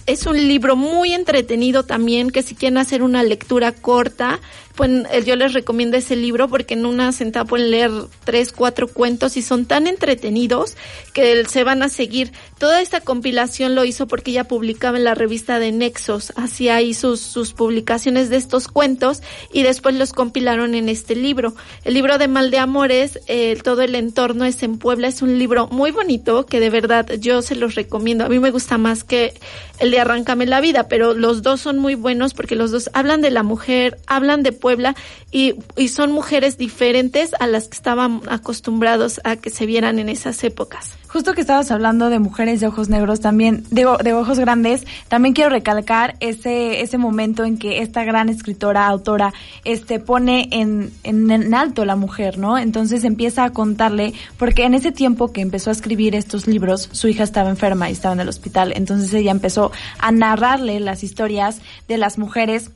Es 0.07 0.25
un 0.25 0.35
libro 0.35 0.75
muy 0.75 1.13
entretenido 1.13 1.83
también, 1.83 2.31
que 2.31 2.41
si 2.41 2.55
quieren 2.55 2.77
hacer 2.77 3.03
una 3.03 3.23
lectura 3.23 3.71
corta, 3.71 4.39
pues 4.75 5.25
yo 5.25 5.35
les 5.35 5.53
recomiendo 5.53 5.97
ese 5.97 6.15
libro 6.15 6.47
porque 6.47 6.73
en 6.73 6.85
una 6.85 7.11
sentada 7.11 7.45
pueden 7.45 7.71
leer 7.71 7.91
tres, 8.23 8.51
cuatro 8.51 8.87
cuentos 8.87 9.37
y 9.37 9.41
son 9.41 9.65
tan 9.65 9.87
entretenidos 9.87 10.75
que 11.13 11.45
se 11.45 11.63
van 11.63 11.83
a 11.83 11.89
seguir. 11.89 12.31
Toda 12.57 12.81
esta 12.81 13.01
compilación 13.01 13.75
lo 13.75 13.85
hizo 13.85 14.07
porque 14.07 14.31
ella 14.31 14.45
publicaba 14.45 14.97
en 14.97 15.03
la 15.03 15.15
revista 15.15 15.59
de 15.59 15.71
Nexos, 15.71 16.33
hacía 16.35 16.77
ahí 16.77 16.93
sus, 16.93 17.19
sus 17.19 17.53
publicaciones 17.53 18.29
de 18.29 18.37
estos 18.37 18.67
cuentos 18.67 19.21
y 19.51 19.63
después 19.63 19.95
los 19.95 20.13
compilaron 20.13 20.73
en 20.73 20.89
este 20.89 21.15
libro. 21.15 21.53
El 21.83 21.93
libro 21.93 22.17
de 22.17 22.27
Mal 22.27 22.49
de 22.49 22.59
Amores, 22.59 23.19
eh, 23.27 23.59
todo 23.63 23.80
el 23.81 23.95
entorno 23.95 24.45
es 24.45 24.63
en 24.63 24.77
Puebla, 24.77 25.07
es 25.07 25.21
un 25.21 25.37
libro 25.37 25.67
muy 25.67 25.91
bonito 25.91 26.45
que 26.45 26.59
de 26.59 26.69
verdad 26.69 27.07
yo 27.19 27.41
se 27.41 27.55
los 27.55 27.75
recomiendo. 27.75 28.25
A 28.25 28.29
mí 28.29 28.39
me 28.39 28.51
gusta 28.51 28.77
más 28.77 29.03
que 29.03 29.33
el 29.79 29.91
de 29.91 29.99
Arráncame 29.99 30.45
la 30.45 30.61
vida, 30.61 30.87
pero 30.87 31.13
los 31.13 31.41
dos 31.41 31.61
son 31.61 31.79
muy 31.79 31.95
buenos 31.95 32.33
porque 32.33 32.55
los 32.55 32.71
dos 32.71 32.89
hablan 32.93 33.21
de 33.21 33.31
la 33.31 33.43
mujer, 33.43 33.97
hablan 34.07 34.43
de 34.43 34.51
Puebla 34.51 34.95
y, 35.31 35.55
y 35.75 35.89
son 35.89 36.11
mujeres 36.11 36.57
diferentes 36.57 37.31
a 37.39 37.47
las 37.47 37.67
que 37.67 37.75
estaban 37.75 38.21
acostumbrados 38.27 39.21
a 39.23 39.35
que 39.35 39.49
se 39.49 39.65
vieran 39.65 39.99
en 39.99 40.09
esas 40.09 40.43
épocas. 40.43 41.00
Justo 41.11 41.33
que 41.33 41.41
estabas 41.41 41.69
hablando 41.71 42.09
de 42.09 42.19
mujeres 42.19 42.61
de 42.61 42.67
ojos 42.67 42.87
negros 42.87 43.19
también, 43.19 43.65
de, 43.69 43.85
ojos 43.85 44.39
grandes, 44.39 44.87
también 45.09 45.33
quiero 45.33 45.49
recalcar 45.49 46.15
ese, 46.21 46.79
ese 46.79 46.97
momento 46.97 47.43
en 47.43 47.57
que 47.57 47.81
esta 47.81 48.05
gran 48.05 48.29
escritora, 48.29 48.87
autora, 48.87 49.33
este, 49.65 49.99
pone 49.99 50.47
en, 50.51 50.93
en, 51.03 51.29
en 51.29 51.53
alto 51.53 51.83
la 51.83 51.97
mujer, 51.97 52.37
¿no? 52.37 52.57
Entonces 52.57 53.03
empieza 53.03 53.43
a 53.43 53.49
contarle, 53.49 54.13
porque 54.37 54.63
en 54.63 54.73
ese 54.73 54.93
tiempo 54.93 55.33
que 55.33 55.41
empezó 55.41 55.69
a 55.69 55.73
escribir 55.73 56.15
estos 56.15 56.47
libros, 56.47 56.87
su 56.93 57.09
hija 57.09 57.23
estaba 57.23 57.49
enferma 57.49 57.89
y 57.89 57.91
estaba 57.91 58.13
en 58.13 58.21
el 58.21 58.29
hospital, 58.29 58.71
entonces 58.73 59.13
ella 59.13 59.31
empezó 59.31 59.73
a 59.99 60.13
narrarle 60.13 60.79
las 60.79 61.03
historias 61.03 61.59
de 61.89 61.97
las 61.97 62.17
mujeres 62.17 62.71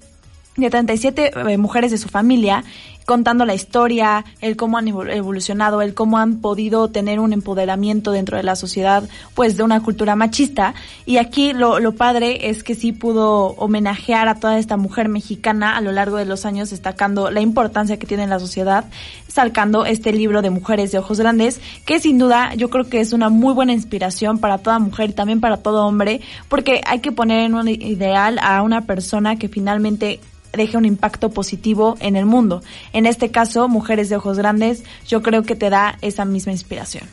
de 0.57 0.69
37 0.69 1.31
eh, 1.35 1.57
mujeres 1.57 1.91
de 1.91 1.97
su 1.97 2.09
familia 2.09 2.63
contando 3.05 3.45
la 3.45 3.53
historia, 3.53 4.25
el 4.41 4.55
cómo 4.55 4.77
han 4.77 4.87
evol- 4.87 5.13
evolucionado, 5.13 5.81
el 5.81 5.93
cómo 5.93 6.17
han 6.17 6.41
podido 6.41 6.89
tener 6.89 7.19
un 7.19 7.33
empoderamiento 7.33 8.11
dentro 8.11 8.37
de 8.37 8.43
la 8.43 8.55
sociedad, 8.55 9.07
pues 9.33 9.57
de 9.57 9.63
una 9.63 9.81
cultura 9.81 10.15
machista. 10.15 10.73
Y 11.05 11.17
aquí 11.17 11.53
lo, 11.53 11.79
lo 11.79 11.93
padre 11.93 12.49
es 12.49 12.63
que 12.63 12.75
sí 12.75 12.91
pudo 12.91 13.47
homenajear 13.57 14.27
a 14.27 14.35
toda 14.35 14.57
esta 14.57 14.77
mujer 14.77 15.09
mexicana 15.09 15.77
a 15.77 15.81
lo 15.81 15.91
largo 15.91 16.17
de 16.17 16.25
los 16.25 16.45
años, 16.45 16.71
destacando 16.71 17.29
la 17.29 17.41
importancia 17.41 17.97
que 17.97 18.07
tiene 18.07 18.23
en 18.23 18.29
la 18.29 18.39
sociedad, 18.39 18.85
sacando 19.27 19.85
este 19.85 20.11
libro 20.13 20.41
de 20.41 20.49
Mujeres 20.49 20.91
de 20.91 20.97
Ojos 20.97 21.19
Grandes, 21.19 21.61
que 21.85 21.99
sin 21.99 22.17
duda 22.17 22.53
yo 22.55 22.69
creo 22.69 22.85
que 22.89 23.01
es 23.01 23.13
una 23.13 23.29
muy 23.29 23.53
buena 23.53 23.73
inspiración 23.73 24.39
para 24.39 24.57
toda 24.57 24.79
mujer 24.79 25.11
y 25.11 25.13
también 25.13 25.41
para 25.41 25.57
todo 25.57 25.85
hombre, 25.85 26.21
porque 26.49 26.81
hay 26.85 26.99
que 26.99 27.11
poner 27.11 27.41
en 27.41 27.53
un 27.53 27.67
ideal 27.67 28.39
a 28.41 28.61
una 28.61 28.85
persona 28.85 29.35
que 29.35 29.49
finalmente 29.49 30.19
deje 30.55 30.77
un 30.77 30.85
impacto 30.85 31.29
positivo 31.29 31.97
en 31.99 32.15
el 32.15 32.25
mundo. 32.25 32.63
En 32.93 33.05
este 33.05 33.31
caso, 33.31 33.67
Mujeres 33.67 34.09
de 34.09 34.15
Ojos 34.15 34.37
Grandes, 34.37 34.83
yo 35.07 35.21
creo 35.21 35.43
que 35.43 35.55
te 35.55 35.69
da 35.69 35.97
esa 36.01 36.25
misma 36.25 36.51
inspiración. 36.51 37.03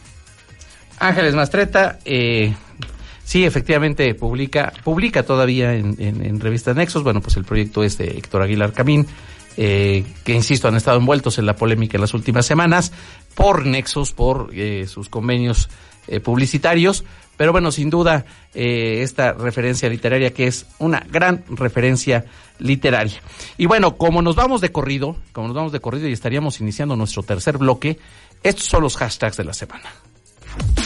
Ángeles 0.99 1.35
Mastreta, 1.35 1.99
eh, 2.05 2.55
sí, 3.25 3.45
efectivamente 3.45 4.15
publica, 4.15 4.73
publica 4.85 5.25
todavía 5.25 5.75
en, 5.75 5.97
en, 5.99 6.41
revista 6.41 6.75
Nexos, 6.75 7.03
bueno, 7.03 7.21
pues 7.21 7.37
el 7.37 7.45
proyecto 7.45 7.83
es 7.83 7.99
de 7.99 8.07
Héctor 8.07 8.43
Aguilar 8.43 8.73
Camín, 8.73 9.07
eh, 9.57 10.05
que 10.25 10.33
insisto, 10.33 10.69
han 10.69 10.77
estado 10.77 10.99
envueltos 10.99 11.39
en 11.39 11.47
la 11.47 11.57
polémica 11.57 11.97
en 11.97 12.01
las 12.01 12.15
últimas 12.15 12.47
semanas 12.47 12.93
por 13.35 13.67
Nexos, 13.67 14.13
por 14.13 14.51
eh, 14.55 14.87
sus 14.87 15.09
convenios 15.09 15.69
eh, 16.07 16.21
publicitarios, 16.21 17.05
pero 17.43 17.51
bueno, 17.51 17.73
sin 17.73 17.91
duda, 17.91 18.25
eh, 18.55 19.01
esta 19.03 19.33
referencia 19.33 19.89
literaria 19.89 20.33
que 20.33 20.47
es 20.47 20.65
una 20.79 21.05
gran 21.11 21.43
referencia 21.49 22.25
literaria. 22.61 23.21
Y 23.59 23.67
bueno, 23.67 23.97
como 23.97 24.23
nos 24.23 24.37
vamos 24.37 24.61
de 24.61 24.71
corrido, 24.71 25.17
como 25.33 25.49
nos 25.49 25.57
vamos 25.57 25.73
de 25.73 25.81
corrido 25.81 26.07
y 26.07 26.13
estaríamos 26.13 26.61
iniciando 26.61 26.95
nuestro 26.95 27.25
tercer 27.25 27.59
bloque, 27.59 27.99
estos 28.45 28.67
son 28.67 28.85
los 28.85 28.97
hashtags 28.97 29.37
de 29.37 29.43
la 29.43 29.55
semana. 29.55 29.91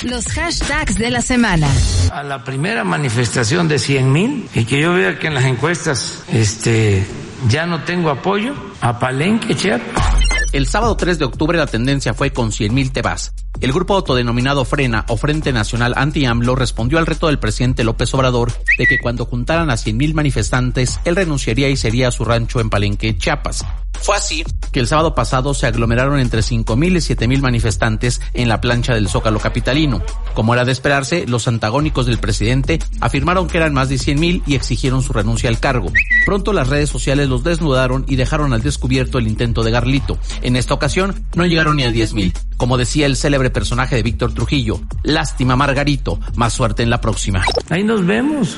Los 0.02 0.28
hashtags 0.28 0.96
de 0.96 1.10
la 1.10 1.20
semana. 1.20 1.68
a 2.10 2.22
la 2.22 2.42
primera 2.42 2.84
manifestación 2.84 3.68
de 3.68 3.78
100 3.78 4.10
mil 4.10 4.48
y 4.54 4.64
que 4.64 4.80
yo 4.80 4.94
vea 4.94 5.18
que 5.18 5.26
en 5.26 5.34
las 5.34 5.44
encuestas 5.44 6.24
este 6.32 7.04
ya 7.50 7.66
no 7.66 7.84
tengo 7.84 8.08
apoyo 8.08 8.54
a 8.80 8.98
Palenque, 8.98 9.54
Chiapas. 9.54 10.06
El 10.52 10.66
sábado 10.66 10.96
3 10.96 11.18
de 11.18 11.26
octubre 11.26 11.58
la 11.58 11.66
tendencia 11.66 12.14
fue 12.14 12.32
con 12.32 12.50
100.000 12.50 12.92
te 12.92 13.02
vas. 13.02 13.34
El 13.60 13.72
grupo 13.72 13.94
autodenominado 13.94 14.64
Frena 14.64 15.06
o 15.08 15.16
Frente 15.16 15.52
Nacional 15.52 15.94
Anti-AMLO 15.96 16.54
respondió 16.54 16.98
al 16.98 17.06
reto 17.06 17.28
del 17.28 17.38
presidente 17.38 17.84
López 17.84 18.12
Obrador 18.12 18.52
de 18.78 18.86
que 18.86 18.98
cuando 18.98 19.24
juntaran 19.24 19.70
a 19.70 19.74
100.000 19.74 20.12
manifestantes, 20.12 21.00
él 21.04 21.16
renunciaría 21.16 21.68
y 21.68 21.76
sería 21.76 22.08
a 22.08 22.12
su 22.12 22.24
rancho 22.24 22.60
en 22.60 22.68
Palenque, 22.68 23.16
Chiapas. 23.16 23.64
Fue 24.00 24.16
así 24.16 24.44
que 24.72 24.80
el 24.80 24.86
sábado 24.86 25.14
pasado 25.14 25.54
se 25.54 25.66
aglomeraron 25.66 26.20
entre 26.20 26.40
5.000 26.40 26.86
y 26.92 27.14
7.000 27.14 27.40
manifestantes 27.40 28.20
en 28.34 28.48
la 28.48 28.60
plancha 28.60 28.94
del 28.94 29.08
Zócalo 29.08 29.38
Capitalino. 29.38 30.02
Como 30.34 30.52
era 30.52 30.64
de 30.64 30.72
esperarse, 30.72 31.26
los 31.26 31.48
antagónicos 31.48 32.06
del 32.06 32.18
presidente 32.18 32.78
afirmaron 33.00 33.48
que 33.48 33.56
eran 33.56 33.72
más 33.72 33.88
de 33.88 33.96
100.000 33.96 34.42
y 34.46 34.54
exigieron 34.54 35.02
su 35.02 35.12
renuncia 35.12 35.48
al 35.48 35.60
cargo. 35.60 35.90
Pronto 36.24 36.52
las 36.52 36.68
redes 36.68 36.90
sociales 36.90 37.28
los 37.28 37.42
desnudaron 37.42 38.04
y 38.06 38.16
dejaron 38.16 38.52
al 38.52 38.62
descubierto 38.62 39.18
el 39.18 39.28
intento 39.28 39.64
de 39.64 39.70
Garlito. 39.70 40.18
En 40.42 40.56
esta 40.56 40.74
ocasión 40.74 41.24
no 41.34 41.46
llegaron 41.46 41.76
ni 41.76 41.84
a 41.84 41.90
10.000. 41.90 42.34
Como 42.56 42.76
decía 42.76 43.06
el 43.06 43.16
célebre 43.16 43.45
personaje 43.50 43.96
de 43.96 44.02
Víctor 44.02 44.32
Trujillo, 44.34 44.80
lástima 45.02 45.56
Margarito, 45.56 46.18
más 46.34 46.52
suerte 46.52 46.82
en 46.82 46.90
la 46.90 47.00
próxima. 47.00 47.44
Ahí 47.68 47.84
nos 47.84 48.04
vemos. 48.06 48.56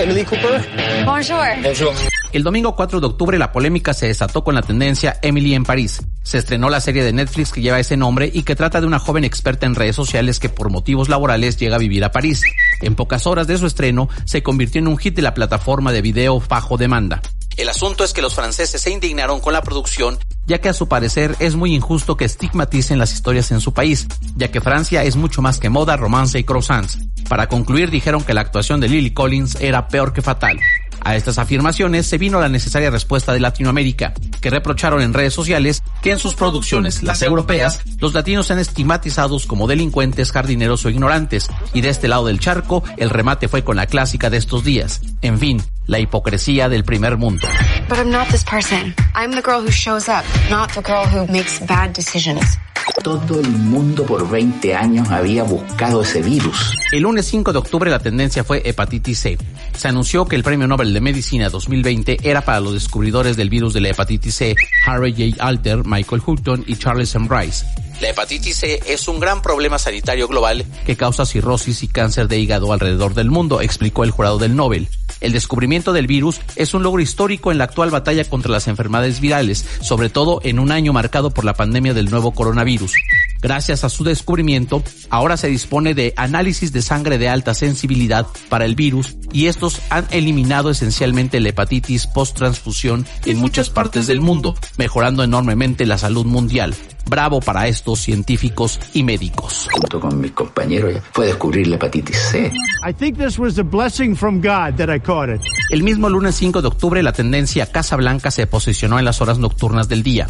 Emily 0.00 0.24
Cooper. 0.24 1.04
Bonjour. 1.04 1.46
Bonjour. 1.62 1.92
El 2.32 2.42
domingo 2.42 2.74
4 2.74 2.98
de 3.00 3.06
octubre 3.06 3.38
la 3.38 3.52
polémica 3.52 3.92
se 3.92 4.06
desató 4.06 4.42
con 4.42 4.54
la 4.54 4.62
tendencia 4.62 5.18
Emily 5.20 5.54
en 5.54 5.64
París. 5.64 6.00
Se 6.22 6.38
estrenó 6.38 6.70
la 6.70 6.80
serie 6.80 7.04
de 7.04 7.12
Netflix 7.12 7.52
que 7.52 7.60
lleva 7.60 7.78
ese 7.78 7.96
nombre 7.96 8.30
y 8.32 8.42
que 8.42 8.56
trata 8.56 8.80
de 8.80 8.86
una 8.86 8.98
joven 8.98 9.24
experta 9.24 9.66
en 9.66 9.74
redes 9.74 9.96
sociales 9.96 10.38
que 10.38 10.48
por 10.48 10.70
motivos 10.70 11.10
laborales 11.10 11.58
llega 11.58 11.76
a 11.76 11.78
vivir 11.78 12.04
a 12.04 12.12
París. 12.12 12.42
En 12.80 12.94
pocas 12.94 13.26
horas 13.26 13.46
de 13.46 13.58
su 13.58 13.66
estreno 13.66 14.08
se 14.24 14.42
convirtió 14.42 14.80
en 14.80 14.88
un 14.88 14.96
hit 14.96 15.14
de 15.14 15.22
la 15.22 15.34
plataforma 15.34 15.92
de 15.92 16.00
video 16.00 16.42
bajo 16.48 16.78
demanda. 16.78 17.20
El 17.56 17.68
asunto 17.68 18.04
es 18.04 18.12
que 18.12 18.22
los 18.22 18.34
franceses 18.34 18.80
se 18.80 18.90
indignaron 18.90 19.40
con 19.40 19.52
la 19.52 19.62
producción, 19.62 20.18
ya 20.46 20.60
que 20.60 20.68
a 20.68 20.72
su 20.72 20.88
parecer 20.88 21.36
es 21.38 21.54
muy 21.54 21.74
injusto 21.74 22.16
que 22.16 22.24
estigmaticen 22.24 22.98
las 22.98 23.12
historias 23.12 23.50
en 23.52 23.60
su 23.60 23.74
país, 23.74 24.06
ya 24.36 24.50
que 24.50 24.60
Francia 24.60 25.04
es 25.04 25.16
mucho 25.16 25.42
más 25.42 25.58
que 25.58 25.68
moda, 25.68 25.96
romance 25.96 26.38
y 26.38 26.44
croissants. 26.44 26.98
Para 27.28 27.48
concluir 27.48 27.90
dijeron 27.90 28.24
que 28.24 28.34
la 28.34 28.40
actuación 28.40 28.80
de 28.80 28.88
Lily 28.88 29.12
Collins 29.12 29.56
era 29.60 29.88
peor 29.88 30.12
que 30.12 30.22
fatal. 30.22 30.58
A 31.04 31.16
estas 31.16 31.38
afirmaciones 31.38 32.06
se 32.06 32.18
vino 32.18 32.40
la 32.40 32.48
necesaria 32.48 32.90
respuesta 32.90 33.32
de 33.32 33.40
Latinoamérica, 33.40 34.14
que 34.42 34.50
reprocharon 34.50 35.00
en 35.00 35.14
redes 35.14 35.32
sociales 35.32 35.82
que 36.02 36.10
en 36.10 36.18
sus 36.18 36.34
producciones, 36.34 37.02
las 37.02 37.22
europeas, 37.22 37.80
los 37.98 38.12
latinos 38.12 38.48
sean 38.48 38.58
estigmatizados 38.58 39.46
como 39.46 39.66
delincuentes, 39.66 40.32
jardineros 40.32 40.84
o 40.84 40.90
ignorantes, 40.90 41.48
y 41.72 41.80
de 41.80 41.88
este 41.88 42.08
lado 42.08 42.26
del 42.26 42.40
charco, 42.40 42.84
el 42.98 43.08
remate 43.08 43.48
fue 43.48 43.64
con 43.64 43.76
la 43.76 43.86
clásica 43.86 44.28
de 44.28 44.36
estos 44.36 44.64
días. 44.64 45.00
En 45.22 45.38
fin, 45.38 45.62
la 45.86 46.00
hipocresía 46.00 46.68
del 46.68 46.84
primer 46.84 47.16
mundo. 47.16 47.46
But 47.88 47.98
I'm 47.98 48.10
not 48.10 48.28
this 48.28 48.44
person. 48.44 48.94
I'm 49.14 49.30
the 49.30 49.42
girl 49.42 49.62
who 49.62 49.70
shows 49.70 50.08
up, 50.08 50.24
not 50.50 50.70
the 50.74 50.82
girl 50.82 51.06
who 51.06 51.26
makes 51.32 51.60
bad 51.66 51.94
decisions. 51.94 52.58
Todo 53.02 53.40
el 53.40 53.48
mundo 53.48 54.04
por 54.04 54.28
20 54.30 54.74
años 54.74 55.10
había 55.10 55.42
buscado 55.42 56.02
ese 56.02 56.22
virus. 56.22 56.74
El 56.92 57.02
lunes 57.02 57.26
5 57.26 57.52
de 57.52 57.58
octubre 57.58 57.90
la 57.90 57.98
tendencia 57.98 58.44
fue 58.44 58.62
hepatitis 58.64 59.18
C. 59.18 59.38
Se 59.76 59.88
anunció 59.88 60.26
que 60.26 60.36
el 60.36 60.42
Premio 60.42 60.66
Nobel 60.66 60.92
de 60.92 61.00
Medicina 61.00 61.48
2020 61.48 62.18
era 62.22 62.42
para 62.42 62.60
los 62.60 62.74
descubridores 62.74 63.36
del 63.36 63.50
virus 63.50 63.74
de 63.74 63.80
la 63.80 63.88
hepatitis 63.90 64.34
C, 64.34 64.56
Harry 64.86 65.12
J. 65.12 65.44
Alter, 65.44 65.84
Michael 65.84 66.22
Houghton 66.22 66.64
y 66.66 66.76
Charles 66.76 67.14
M. 67.14 67.28
Rice. 67.28 67.64
La 68.00 68.10
hepatitis 68.10 68.56
C 68.56 68.80
es 68.86 69.06
un 69.08 69.20
gran 69.20 69.42
problema 69.42 69.78
sanitario 69.78 70.26
global 70.28 70.64
que 70.84 70.96
causa 70.96 71.24
cirrosis 71.24 71.82
y 71.82 71.88
cáncer 71.88 72.28
de 72.28 72.38
hígado 72.38 72.72
alrededor 72.72 73.14
del 73.14 73.30
mundo, 73.30 73.60
explicó 73.60 74.04
el 74.04 74.10
jurado 74.10 74.38
del 74.38 74.56
Nobel. 74.56 74.88
El 75.22 75.32
descubrimiento 75.32 75.92
del 75.92 76.08
virus 76.08 76.40
es 76.56 76.74
un 76.74 76.82
logro 76.82 77.00
histórico 77.00 77.52
en 77.52 77.58
la 77.58 77.64
actual 77.64 77.90
batalla 77.90 78.24
contra 78.24 78.50
las 78.50 78.66
enfermedades 78.66 79.20
virales, 79.20 79.64
sobre 79.80 80.10
todo 80.10 80.40
en 80.42 80.58
un 80.58 80.72
año 80.72 80.92
marcado 80.92 81.30
por 81.30 81.44
la 81.44 81.54
pandemia 81.54 81.94
del 81.94 82.10
nuevo 82.10 82.32
coronavirus. 82.32 82.92
Gracias 83.42 83.82
a 83.82 83.88
su 83.88 84.04
descubrimiento, 84.04 84.84
ahora 85.10 85.36
se 85.36 85.48
dispone 85.48 85.94
de 85.94 86.14
análisis 86.16 86.72
de 86.72 86.80
sangre 86.80 87.18
de 87.18 87.28
alta 87.28 87.54
sensibilidad 87.54 88.28
para 88.48 88.64
el 88.64 88.76
virus 88.76 89.16
y 89.32 89.46
estos 89.46 89.82
han 89.90 90.06
eliminado 90.12 90.70
esencialmente 90.70 91.40
la 91.40 91.48
hepatitis 91.48 92.06
post-transfusión 92.06 93.04
en 93.26 93.38
muchas 93.38 93.68
partes 93.68 94.06
del 94.06 94.20
mundo, 94.20 94.54
mejorando 94.78 95.24
enormemente 95.24 95.86
la 95.86 95.98
salud 95.98 96.24
mundial. 96.24 96.72
Bravo 97.10 97.40
para 97.40 97.66
estos 97.66 97.98
científicos 97.98 98.78
y 98.94 99.02
médicos. 99.02 99.68
Junto 99.72 99.98
con 99.98 100.20
mis 100.20 100.30
compañeros 100.30 101.02
fue 101.10 101.26
descubrir 101.26 101.66
la 101.66 101.74
hepatitis 101.76 102.16
C. 102.16 102.52
I 102.88 102.92
think 102.92 103.18
this 103.18 103.40
was 103.40 103.58
a 103.58 103.64
blessing 103.64 104.14
from 104.14 104.36
God 104.40 104.76
that 104.76 104.88
I 104.88 105.00
caught 105.00 105.28
it. 105.28 105.40
El 105.70 105.82
mismo 105.82 106.08
lunes 106.08 106.36
5 106.36 106.62
de 106.62 106.68
octubre 106.68 107.02
la 107.02 107.12
tendencia 107.12 107.66
Casa 107.66 107.96
Blanca 107.96 108.30
se 108.30 108.46
posicionó 108.46 109.00
en 109.00 109.04
las 109.04 109.20
horas 109.20 109.38
nocturnas 109.38 109.88
del 109.88 110.04
día. 110.04 110.28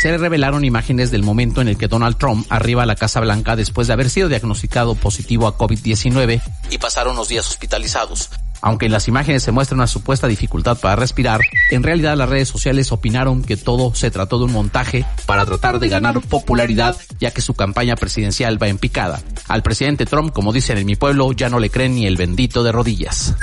Se 0.00 0.16
revelaron 0.16 0.64
imágenes 0.64 1.10
del 1.10 1.22
momento 1.22 1.60
en 1.60 1.68
el 1.68 1.76
que 1.76 1.88
Donald 1.88 2.16
Trump 2.18 2.46
arriba 2.52 2.82
a 2.82 2.86
la 2.86 2.96
Casa 2.96 3.20
Blanca 3.20 3.56
después 3.56 3.86
de 3.86 3.94
haber 3.94 4.10
sido 4.10 4.28
diagnosticado 4.28 4.94
positivo 4.94 5.46
a 5.46 5.56
COVID-19 5.56 6.40
y 6.70 6.78
pasar 6.78 7.08
unos 7.08 7.28
días 7.28 7.48
hospitalizados. 7.48 8.30
Aunque 8.60 8.86
en 8.86 8.92
las 8.92 9.08
imágenes 9.08 9.42
se 9.42 9.50
muestra 9.50 9.74
una 9.74 9.88
supuesta 9.88 10.28
dificultad 10.28 10.78
para 10.78 10.94
respirar, 10.94 11.40
en 11.72 11.82
realidad 11.82 12.16
las 12.16 12.28
redes 12.28 12.48
sociales 12.48 12.92
opinaron 12.92 13.42
que 13.42 13.56
todo 13.56 13.92
se 13.94 14.12
trató 14.12 14.38
de 14.38 14.44
un 14.44 14.52
montaje 14.52 15.04
para 15.26 15.44
tratar 15.44 15.80
de 15.80 15.88
ganar 15.88 16.20
popularidad, 16.20 16.96
ya 17.18 17.32
que 17.32 17.40
su 17.40 17.54
campaña 17.54 17.96
presidencial 17.96 18.62
va 18.62 18.68
en 18.68 18.78
picada. 18.78 19.20
Al 19.48 19.64
presidente 19.64 20.06
Trump, 20.06 20.32
como 20.32 20.52
dicen 20.52 20.78
en 20.78 20.86
mi 20.86 20.94
pueblo, 20.94 21.32
ya 21.32 21.48
no 21.48 21.58
le 21.58 21.70
creen 21.70 21.96
ni 21.96 22.06
el 22.06 22.16
bendito 22.16 22.62
de 22.62 22.70
rodillas. 22.70 23.34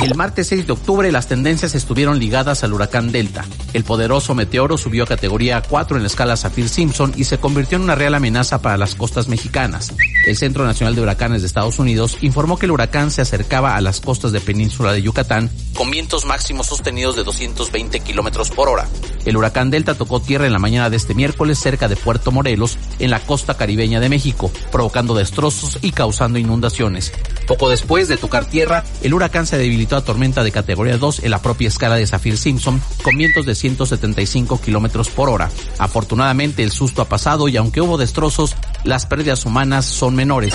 El 0.00 0.14
martes 0.14 0.46
6 0.46 0.68
de 0.68 0.72
octubre 0.72 1.10
las 1.10 1.26
tendencias 1.26 1.74
estuvieron 1.74 2.20
ligadas 2.20 2.62
al 2.62 2.72
huracán 2.72 3.10
Delta. 3.10 3.44
El 3.72 3.82
poderoso 3.82 4.32
meteoro 4.32 4.78
subió 4.78 5.02
a 5.02 5.08
categoría 5.08 5.60
4 5.60 5.96
en 5.96 6.04
la 6.04 6.06
escala 6.06 6.36
Saffir-Simpson 6.36 7.14
y 7.16 7.24
se 7.24 7.38
convirtió 7.38 7.76
en 7.76 7.82
una 7.82 7.96
real 7.96 8.14
amenaza 8.14 8.62
para 8.62 8.76
las 8.76 8.94
costas 8.94 9.26
mexicanas. 9.26 9.92
El 10.24 10.36
Centro 10.36 10.64
Nacional 10.64 10.94
de 10.94 11.02
Huracanes 11.02 11.42
de 11.42 11.48
Estados 11.48 11.80
Unidos 11.80 12.18
informó 12.20 12.58
que 12.58 12.66
el 12.66 12.72
huracán 12.72 13.10
se 13.10 13.22
acercaba 13.22 13.74
a 13.74 13.80
las 13.80 14.00
costas 14.00 14.30
de 14.30 14.40
península 14.40 14.92
de 14.92 15.02
Yucatán 15.02 15.50
con 15.74 15.90
vientos 15.90 16.26
máximos 16.26 16.66
sostenidos 16.66 17.16
de 17.16 17.24
220 17.24 18.00
kilómetros 18.00 18.50
por 18.50 18.68
hora. 18.68 18.86
El 19.24 19.36
huracán 19.36 19.70
Delta 19.70 19.94
tocó 19.94 20.20
tierra 20.20 20.46
en 20.46 20.52
la 20.52 20.58
mañana 20.58 20.90
de 20.90 20.96
este 20.96 21.14
miércoles 21.14 21.58
cerca 21.58 21.88
de 21.88 21.96
Puerto 21.96 22.30
Morelos, 22.30 22.78
en 22.98 23.10
la 23.10 23.20
costa 23.20 23.56
caribeña 23.56 24.00
de 24.00 24.08
México, 24.08 24.50
provocando 24.70 25.14
destrozos 25.14 25.78
y 25.82 25.92
causando 25.92 26.38
inundaciones. 26.38 27.12
Poco 27.46 27.70
después 27.70 28.08
de 28.08 28.16
tocar 28.16 28.44
tierra, 28.44 28.84
el 29.02 29.14
huracán 29.14 29.46
se 29.46 29.56
debilitó 29.56 29.87
tormenta 29.88 30.44
de 30.44 30.52
categoría 30.52 30.98
2 30.98 31.24
en 31.24 31.30
la 31.30 31.42
propia 31.42 31.68
escala 31.68 31.96
de 31.96 32.06
Saffir-Simpson, 32.06 32.80
con 33.02 33.16
vientos 33.16 33.46
de 33.46 33.54
175 33.54 34.60
kilómetros 34.60 35.08
por 35.08 35.28
hora. 35.28 35.50
Afortunadamente, 35.78 36.62
el 36.62 36.70
susto 36.70 37.02
ha 37.02 37.08
pasado 37.08 37.48
y 37.48 37.56
aunque 37.56 37.80
hubo 37.80 37.98
destrozos, 37.98 38.54
las 38.84 39.06
pérdidas 39.06 39.44
humanas 39.44 39.86
son 39.86 40.14
menores. 40.14 40.54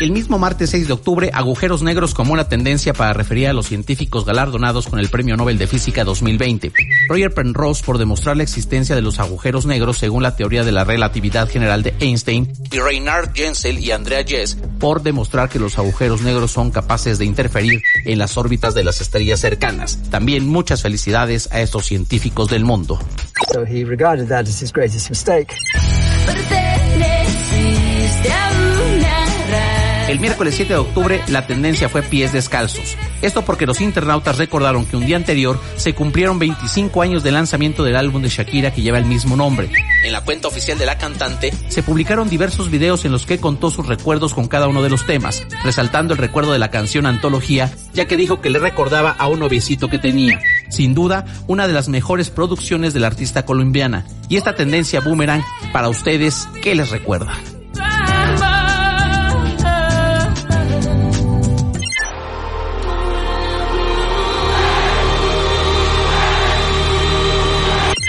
El 0.00 0.10
mismo 0.10 0.38
martes 0.38 0.70
6 0.70 0.86
de 0.86 0.92
octubre, 0.92 1.30
agujeros 1.32 1.82
negros 1.82 2.14
como 2.14 2.32
una 2.32 2.48
tendencia 2.48 2.92
para 2.92 3.12
referir 3.12 3.48
a 3.48 3.52
los 3.52 3.66
científicos 3.66 4.24
galardonados 4.24 4.88
con 4.88 4.98
el 4.98 5.08
Premio 5.08 5.36
Nobel 5.36 5.58
de 5.58 5.66
Física 5.66 6.04
2020. 6.04 6.72
Roger 7.08 7.32
Penrose 7.32 7.82
por 7.84 7.98
demostrar 7.98 8.36
la 8.36 8.42
existencia 8.42 8.94
de 8.94 9.02
los 9.02 9.20
agujeros 9.20 9.66
negros 9.66 9.98
según 9.98 10.22
la 10.22 10.36
teoría 10.36 10.64
de 10.64 10.72
la 10.72 10.84
relatividad 10.84 11.48
general 11.48 11.82
de 11.82 11.94
Einstein 12.00 12.52
y 12.70 12.78
Reinhard 12.78 13.32
Genzel 13.34 13.78
y 13.78 13.90
Andrea 13.90 14.24
Jess 14.24 14.56
por 14.78 15.02
demostrar 15.02 15.48
que 15.48 15.58
los 15.58 15.78
agujeros 15.78 16.22
negros 16.22 16.50
son 16.50 16.70
capaces 16.70 17.18
de 17.18 17.24
interferir 17.24 17.82
en 18.04 18.18
las 18.18 18.36
órbitas 18.36 18.74
de 18.74 18.84
las 18.84 19.00
estrellas 19.00 19.40
cercanas. 19.40 19.98
También 20.10 20.46
muchas 20.46 20.82
felicidades 20.82 21.48
a 21.52 21.60
estos 21.60 21.86
científicos 21.86 22.48
del 22.48 22.64
mundo. 22.64 22.98
So 23.52 23.64
he 23.64 23.84
regarded 23.84 24.28
that 24.28 24.46
as 24.46 24.62
his 24.62 24.72
greatest 24.72 25.10
mistake. 25.10 25.54
El 30.10 30.18
miércoles 30.18 30.56
7 30.56 30.72
de 30.72 30.78
octubre 30.80 31.22
la 31.28 31.46
tendencia 31.46 31.88
fue 31.88 32.02
pies 32.02 32.32
descalzos. 32.32 32.96
Esto 33.22 33.44
porque 33.44 33.64
los 33.64 33.80
internautas 33.80 34.38
recordaron 34.38 34.84
que 34.84 34.96
un 34.96 35.06
día 35.06 35.16
anterior 35.16 35.60
se 35.76 35.94
cumplieron 35.94 36.40
25 36.40 37.00
años 37.00 37.22
del 37.22 37.34
lanzamiento 37.34 37.84
del 37.84 37.94
álbum 37.94 38.20
de 38.20 38.28
Shakira 38.28 38.72
que 38.72 38.82
lleva 38.82 38.98
el 38.98 39.04
mismo 39.04 39.36
nombre. 39.36 39.70
En 40.04 40.12
la 40.12 40.22
cuenta 40.22 40.48
oficial 40.48 40.76
de 40.78 40.86
la 40.86 40.98
cantante 40.98 41.54
se 41.68 41.84
publicaron 41.84 42.28
diversos 42.28 42.72
videos 42.72 43.04
en 43.04 43.12
los 43.12 43.24
que 43.24 43.38
contó 43.38 43.70
sus 43.70 43.86
recuerdos 43.86 44.34
con 44.34 44.48
cada 44.48 44.66
uno 44.66 44.82
de 44.82 44.90
los 44.90 45.06
temas, 45.06 45.46
resaltando 45.62 46.14
el 46.14 46.18
recuerdo 46.18 46.52
de 46.52 46.58
la 46.58 46.72
canción 46.72 47.06
Antología, 47.06 47.72
ya 47.94 48.06
que 48.06 48.16
dijo 48.16 48.40
que 48.40 48.50
le 48.50 48.58
recordaba 48.58 49.12
a 49.12 49.28
un 49.28 49.38
noviecito 49.38 49.88
que 49.88 50.00
tenía. 50.00 50.40
Sin 50.70 50.94
duda, 50.94 51.26
una 51.46 51.66
de 51.66 51.74
las 51.74 51.88
mejores 51.88 52.30
producciones 52.30 52.94
de 52.94 53.00
la 53.00 53.08
artista 53.08 53.44
colombiana. 53.44 54.06
Y 54.28 54.36
esta 54.36 54.54
tendencia 54.54 55.00
boomerang, 55.00 55.44
para 55.72 55.88
ustedes, 55.88 56.48
¿qué 56.62 56.74
les 56.74 56.90
recuerda? 56.90 57.34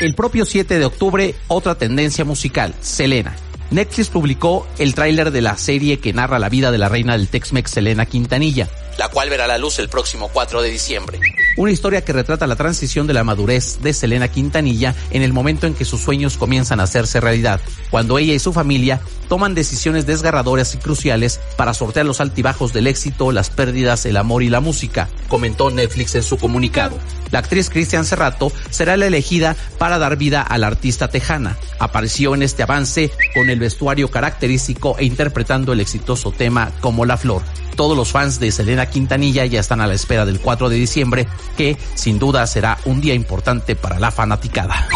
El 0.02 0.16
propio 0.16 0.46
7 0.46 0.80
de 0.80 0.86
octubre, 0.86 1.36
otra 1.48 1.76
tendencia 1.76 2.26
musical, 2.26 2.74
Selena. 2.82 3.36
Netflix 3.70 4.10
publicó 4.10 4.68
el 4.80 4.96
tráiler 4.96 5.30
de 5.30 5.42
la 5.42 5.58
serie 5.58 6.00
que 6.00 6.12
narra 6.12 6.40
la 6.40 6.50
vida 6.50 6.72
de 6.72 6.80
la 6.80 6.90
reina 6.90 7.16
del 7.16 7.28
Tex-Mex 7.28 7.70
Selena 7.70 8.08
Quintanilla, 8.08 8.68
la 8.98 9.10
cual 9.10 9.30
verá 9.30 9.48
la 9.48 9.58
luz 9.58 9.80
el 9.80 9.90
próximo 9.90 10.30
4 10.32 10.62
de 10.62 10.70
diciembre. 10.70 11.20
Una 11.58 11.72
historia 11.72 12.04
que 12.04 12.14
retrata 12.14 12.48
la 12.48 12.56
transición 12.56 13.08
de 13.08 13.14
la 13.14 13.24
madurez 13.24 13.80
de 13.82 13.94
Selena 13.94 14.30
Quintanilla 14.30 14.96
en 15.12 15.22
el 15.22 15.34
momento 15.34 15.68
en 15.68 15.74
que 15.74 15.86
sus 15.86 16.02
sueños 16.02 16.38
comienzan 16.38 16.80
a 16.80 16.84
hacerse 16.84 17.20
realidad, 17.20 17.60
cuando 17.90 18.18
ella 18.18 18.34
y 18.34 18.40
su 18.40 18.54
familia 18.54 19.02
toman 19.28 19.56
decisiones 19.56 20.06
desgarradoras 20.06 20.74
y 20.76 20.78
cruciales 20.78 21.40
para 21.58 21.74
sortear 21.74 22.06
los 22.06 22.22
altibajos 22.22 22.74
del 22.74 22.88
éxito, 22.88 23.32
las 23.32 23.50
pérdidas, 23.50 24.06
el 24.06 24.18
amor 24.18 24.44
y 24.44 24.50
la 24.50 24.60
música, 24.60 25.10
comentó 25.28 25.70
Netflix 25.72 26.16
en 26.16 26.24
su 26.24 26.38
comunicado. 26.38 26.98
La 27.32 27.40
actriz 27.40 27.70
Cristian 27.70 28.04
Serrato 28.04 28.52
será 28.70 28.98
la 28.98 29.08
elegida 29.08 29.56
para 29.78 29.98
dar 30.00 30.18
vida 30.18 30.42
a 30.42 30.58
la 30.58 30.68
artista 30.68 31.10
tejana. 31.10 31.58
Apareció 31.80 32.36
en 32.36 32.44
este 32.44 32.64
avance 32.64 33.10
con 33.34 33.50
el 33.50 33.60
vestuario 33.60 34.12
característico 34.12 34.98
e 35.00 35.06
interpretando 35.06 35.72
el 35.72 35.80
exitoso 35.80 36.32
tema 36.32 36.72
Como 36.82 37.06
la 37.06 37.16
Flor. 37.16 37.42
Todos 37.78 37.96
los 37.96 38.12
fans 38.12 38.40
de 38.40 38.52
Selena 38.52 38.81
Quintanilla 38.90 39.46
ya 39.46 39.60
están 39.60 39.82
a 39.82 39.88
la 39.88 39.94
espera 39.94 40.26
del 40.26 40.40
4 40.40 40.70
de 40.70 40.76
diciembre, 40.76 41.28
que 41.58 41.78
sin 41.96 42.20
duda 42.20 42.46
será 42.48 42.78
un 42.86 43.02
día 43.02 43.14
importante 43.14 43.76
para 43.76 44.00
la 44.00 44.12
fanaticada. 44.12 44.88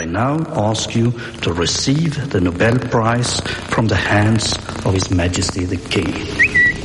I 0.00 0.06
now 0.06 0.40
ask 0.70 0.94
you 0.94 1.12
to 1.42 1.52
receive 1.52 2.30
the 2.30 2.40
Nobel 2.40 2.78
Prize 2.78 3.42
from 3.68 3.86
the 3.86 3.96
hands 3.96 4.58
of 4.84 4.94
His 4.94 5.10
Majesty 5.10 5.66
the 5.66 5.76
King. 5.76 6.14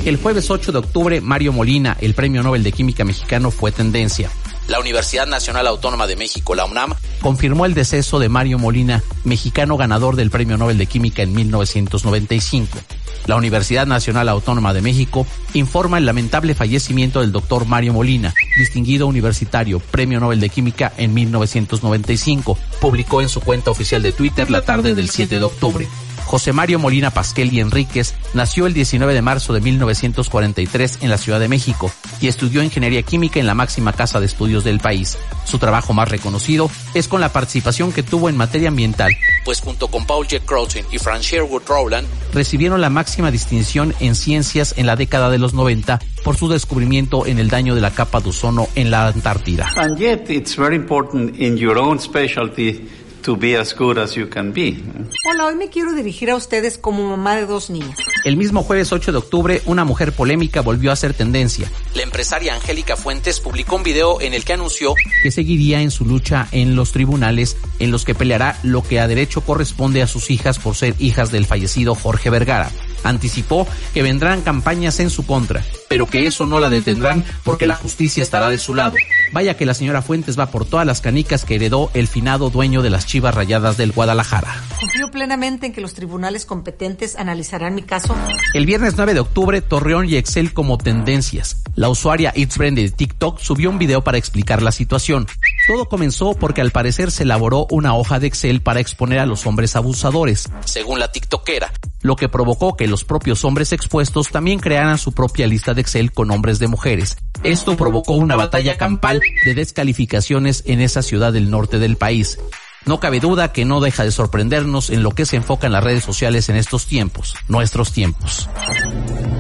El 0.05 0.17
jueves 0.17 0.51
8 0.51 0.71
de 0.71 0.77
octubre, 0.79 1.21
Mario 1.21 1.53
Molina, 1.53 1.97
el 2.01 2.13
Premio 2.13 2.43
Nobel 2.43 2.61
de 2.61 2.71
Química 2.71 3.05
mexicano, 3.05 3.51
fue 3.51 3.71
tendencia. 3.71 4.29
La 4.67 4.79
Universidad 4.79 5.27
Nacional 5.27 5.67
Autónoma 5.67 6.07
de 6.07 6.15
México, 6.15 6.55
la 6.55 6.65
UNAM, 6.65 6.95
confirmó 7.21 7.65
el 7.65 7.75
deceso 7.75 8.17
de 8.17 8.29
Mario 8.29 8.57
Molina, 8.57 9.03
mexicano 9.23 9.77
ganador 9.77 10.15
del 10.15 10.31
Premio 10.31 10.57
Nobel 10.57 10.79
de 10.79 10.87
Química 10.87 11.21
en 11.21 11.33
1995. 11.33 12.79
La 13.27 13.35
Universidad 13.35 13.85
Nacional 13.85 14.27
Autónoma 14.29 14.73
de 14.73 14.81
México 14.81 15.25
informa 15.53 15.97
el 15.97 16.05
lamentable 16.05 16.55
fallecimiento 16.55 17.21
del 17.21 17.31
doctor 17.31 17.65
Mario 17.65 17.93
Molina, 17.93 18.33
distinguido 18.57 19.07
universitario, 19.07 19.79
Premio 19.79 20.19
Nobel 20.19 20.39
de 20.39 20.49
Química 20.49 20.93
en 20.97 21.13
1995. 21.13 22.57
Publicó 22.81 23.21
en 23.21 23.29
su 23.29 23.41
cuenta 23.41 23.71
oficial 23.71 24.01
de 24.01 24.11
Twitter 24.11 24.49
la 24.49 24.61
tarde 24.61 24.95
del 24.95 25.09
7 25.09 25.39
de 25.39 25.43
octubre. 25.43 25.87
José 26.25 26.53
Mario 26.53 26.79
Molina 26.79 27.11
Pasquel 27.11 27.53
y 27.53 27.59
Enríquez 27.59 28.15
nació 28.33 28.65
el 28.65 28.73
19 28.73 29.13
de 29.13 29.21
marzo 29.21 29.53
de 29.53 29.61
1943 29.61 30.99
en 31.01 31.09
la 31.09 31.17
Ciudad 31.17 31.39
de 31.39 31.47
México 31.47 31.91
y 32.19 32.27
estudió 32.27 32.63
ingeniería 32.63 33.03
química 33.03 33.39
en 33.39 33.47
la 33.47 33.53
máxima 33.53 33.93
casa 33.93 34.19
de 34.19 34.25
estudios 34.25 34.63
del 34.63 34.79
país. 34.79 35.17
Su 35.45 35.59
trabajo 35.59 35.93
más 35.93 36.09
reconocido 36.09 36.69
es 36.93 37.07
con 37.07 37.21
la 37.21 37.31
participación 37.31 37.91
que 37.91 38.03
tuvo 38.03 38.27
en 38.27 38.37
materia 38.37 38.69
ambiental, 38.69 39.13
pues 39.45 39.61
junto 39.61 39.87
con 39.87 40.05
Paul 40.05 40.25
J. 40.29 40.43
Croughton 40.45 40.83
y 40.91 40.97
Frank 40.97 41.21
Sherwood 41.21 41.63
Rowland 41.67 42.07
recibieron 42.33 42.81
la 42.81 42.89
máxima 42.89 43.31
distinción 43.31 43.93
en 43.99 44.15
ciencias 44.15 44.73
en 44.77 44.87
la 44.87 44.95
década 44.95 45.29
de 45.29 45.37
los 45.37 45.53
90 45.53 45.99
por 46.23 46.35
su 46.35 46.49
descubrimiento 46.49 47.27
en 47.27 47.39
el 47.39 47.49
daño 47.49 47.75
de 47.75 47.81
la 47.81 47.91
capa 47.91 48.19
de 48.19 48.29
ozono 48.29 48.67
en 48.75 48.89
la 48.89 49.07
Antártida. 49.07 49.71
And 49.77 49.97
yet, 49.97 50.29
it's 50.29 50.57
very 50.57 50.75
important 50.75 51.39
in 51.39 51.57
your 51.57 51.77
own 51.77 51.99
specialty 51.99 52.89
to 53.25 53.35
be 53.35 53.57
as 53.57 53.75
good 53.75 53.97
as 53.97 54.13
you 54.13 54.29
can 54.29 54.53
be. 54.53 54.83
Hola, 55.25 55.47
hoy 55.47 55.55
me 55.55 55.69
quiero 55.69 55.93
dirigir 55.93 56.29
a 56.29 56.35
ustedes 56.35 56.77
como 56.77 57.09
mamá 57.09 57.35
de 57.35 57.47
dos 57.47 57.71
niñas. 57.71 57.97
El 58.23 58.37
mismo 58.37 58.61
jueves 58.61 58.91
8 58.91 59.11
de 59.11 59.17
octubre, 59.17 59.61
una 59.65 59.83
mujer 59.83 60.13
polémica 60.13 60.61
volvió 60.61 60.91
a 60.91 60.95
ser 60.95 61.15
tendencia. 61.15 61.69
La 61.95 62.03
empresaria 62.03 62.53
Angélica 62.53 62.95
Fuentes 62.95 63.39
publicó 63.39 63.77
un 63.77 63.83
video 63.83 64.21
en 64.21 64.35
el 64.35 64.45
que 64.45 64.53
anunció 64.53 64.93
que 65.23 65.31
seguiría 65.31 65.81
en 65.81 65.89
su 65.89 66.05
lucha 66.05 66.47
en 66.51 66.75
los 66.75 66.91
tribunales 66.91 67.57
en 67.79 67.89
los 67.89 68.05
que 68.05 68.13
peleará 68.13 68.59
lo 68.61 68.83
que 68.83 68.99
a 68.99 69.07
derecho 69.07 69.41
corresponde 69.41 70.03
a 70.03 70.07
sus 70.07 70.29
hijas 70.29 70.59
por 70.59 70.75
ser 70.75 70.93
hijas 70.99 71.31
del 71.31 71.47
fallecido 71.47 71.95
Jorge 71.95 72.29
Vergara. 72.29 72.71
Anticipó 73.05 73.65
que 73.93 74.03
vendrán 74.03 74.41
campañas 74.41 74.99
en 74.99 75.09
su 75.09 75.25
contra, 75.25 75.63
pero 75.87 76.07
que 76.07 76.27
eso 76.27 76.45
no 76.45 76.59
la 76.59 76.69
detendrán 76.69 77.23
porque 77.43 77.67
la 77.67 77.75
justicia 77.75 78.21
estará 78.21 78.49
de 78.49 78.57
su 78.57 78.75
lado. 78.75 78.95
Vaya 79.31 79.55
que 79.55 79.65
la 79.65 79.73
señora 79.73 80.01
Fuentes 80.01 80.37
va 80.37 80.47
por 80.47 80.65
todas 80.65 80.85
las 80.85 80.99
canicas 80.99 81.45
que 81.45 81.55
heredó 81.55 81.91
el 81.93 82.07
finado 82.07 82.49
dueño 82.49 82.81
de 82.81 82.89
las 82.89 83.05
chivas 83.05 83.33
rayadas 83.33 83.77
del 83.77 83.91
Guadalajara. 83.91 84.53
Confío 84.79 85.11
plenamente 85.11 85.67
en 85.67 85.73
que 85.73 85.81
los 85.81 85.93
tribunales 85.93 86.45
competentes 86.45 87.15
analizarán 87.15 87.75
mi 87.75 87.83
caso. 87.83 88.15
El 88.53 88.65
viernes 88.65 88.95
9 88.97 89.13
de 89.13 89.19
octubre, 89.19 89.61
Torreón 89.61 90.09
y 90.09 90.15
Excel 90.15 90.53
como 90.53 90.77
tendencias. 90.77 91.61
La 91.75 91.89
usuaria 91.89 92.33
It's 92.35 92.57
Brende 92.57 92.81
de 92.81 92.91
TikTok 92.91 93.39
subió 93.39 93.69
un 93.69 93.77
video 93.77 94.03
para 94.03 94.17
explicar 94.17 94.61
la 94.61 94.71
situación. 94.71 95.27
Todo 95.67 95.85
comenzó 95.89 96.35
porque 96.35 96.61
al 96.61 96.69
parecer 96.69 97.09
se 97.09 97.23
elaboró 97.23 97.65
una 97.71 97.95
hoja 97.95 98.19
de 98.19 98.27
Excel 98.27 98.61
para 98.61 98.79
exponer 98.79 99.17
a 99.17 99.25
los 99.25 99.47
hombres 99.47 99.75
abusadores, 99.75 100.47
según 100.63 100.99
la 100.99 101.11
TikTokera, 101.11 101.73
lo 102.01 102.15
que 102.15 102.29
provocó 102.29 102.77
que 102.77 102.87
los 102.87 103.03
propios 103.03 103.43
hombres 103.43 103.73
expuestos 103.73 104.29
también 104.29 104.59
crearan 104.59 104.99
su 104.99 105.13
propia 105.13 105.47
lista 105.47 105.73
de 105.73 105.81
Excel 105.81 106.11
con 106.11 106.27
nombres 106.27 106.59
de 106.59 106.67
mujeres. 106.67 107.17
Esto 107.41 107.75
provocó 107.77 108.13
una 108.13 108.35
batalla 108.35 108.77
campal 108.77 109.21
de 109.43 109.55
descalificaciones 109.55 110.61
en 110.67 110.81
esa 110.81 111.01
ciudad 111.01 111.33
del 111.33 111.49
norte 111.49 111.79
del 111.79 111.97
país. 111.97 112.37
No 112.85 112.99
cabe 112.99 113.19
duda 113.19 113.51
que 113.51 113.65
no 113.65 113.81
deja 113.81 114.03
de 114.03 114.11
sorprendernos 114.11 114.91
en 114.91 115.01
lo 115.01 115.11
que 115.11 115.25
se 115.25 115.37
enfoca 115.37 115.65
en 115.65 115.73
las 115.73 115.83
redes 115.83 116.03
sociales 116.03 116.49
en 116.49 116.55
estos 116.55 116.85
tiempos, 116.85 117.35
nuestros 117.47 117.91
tiempos. 117.91 118.47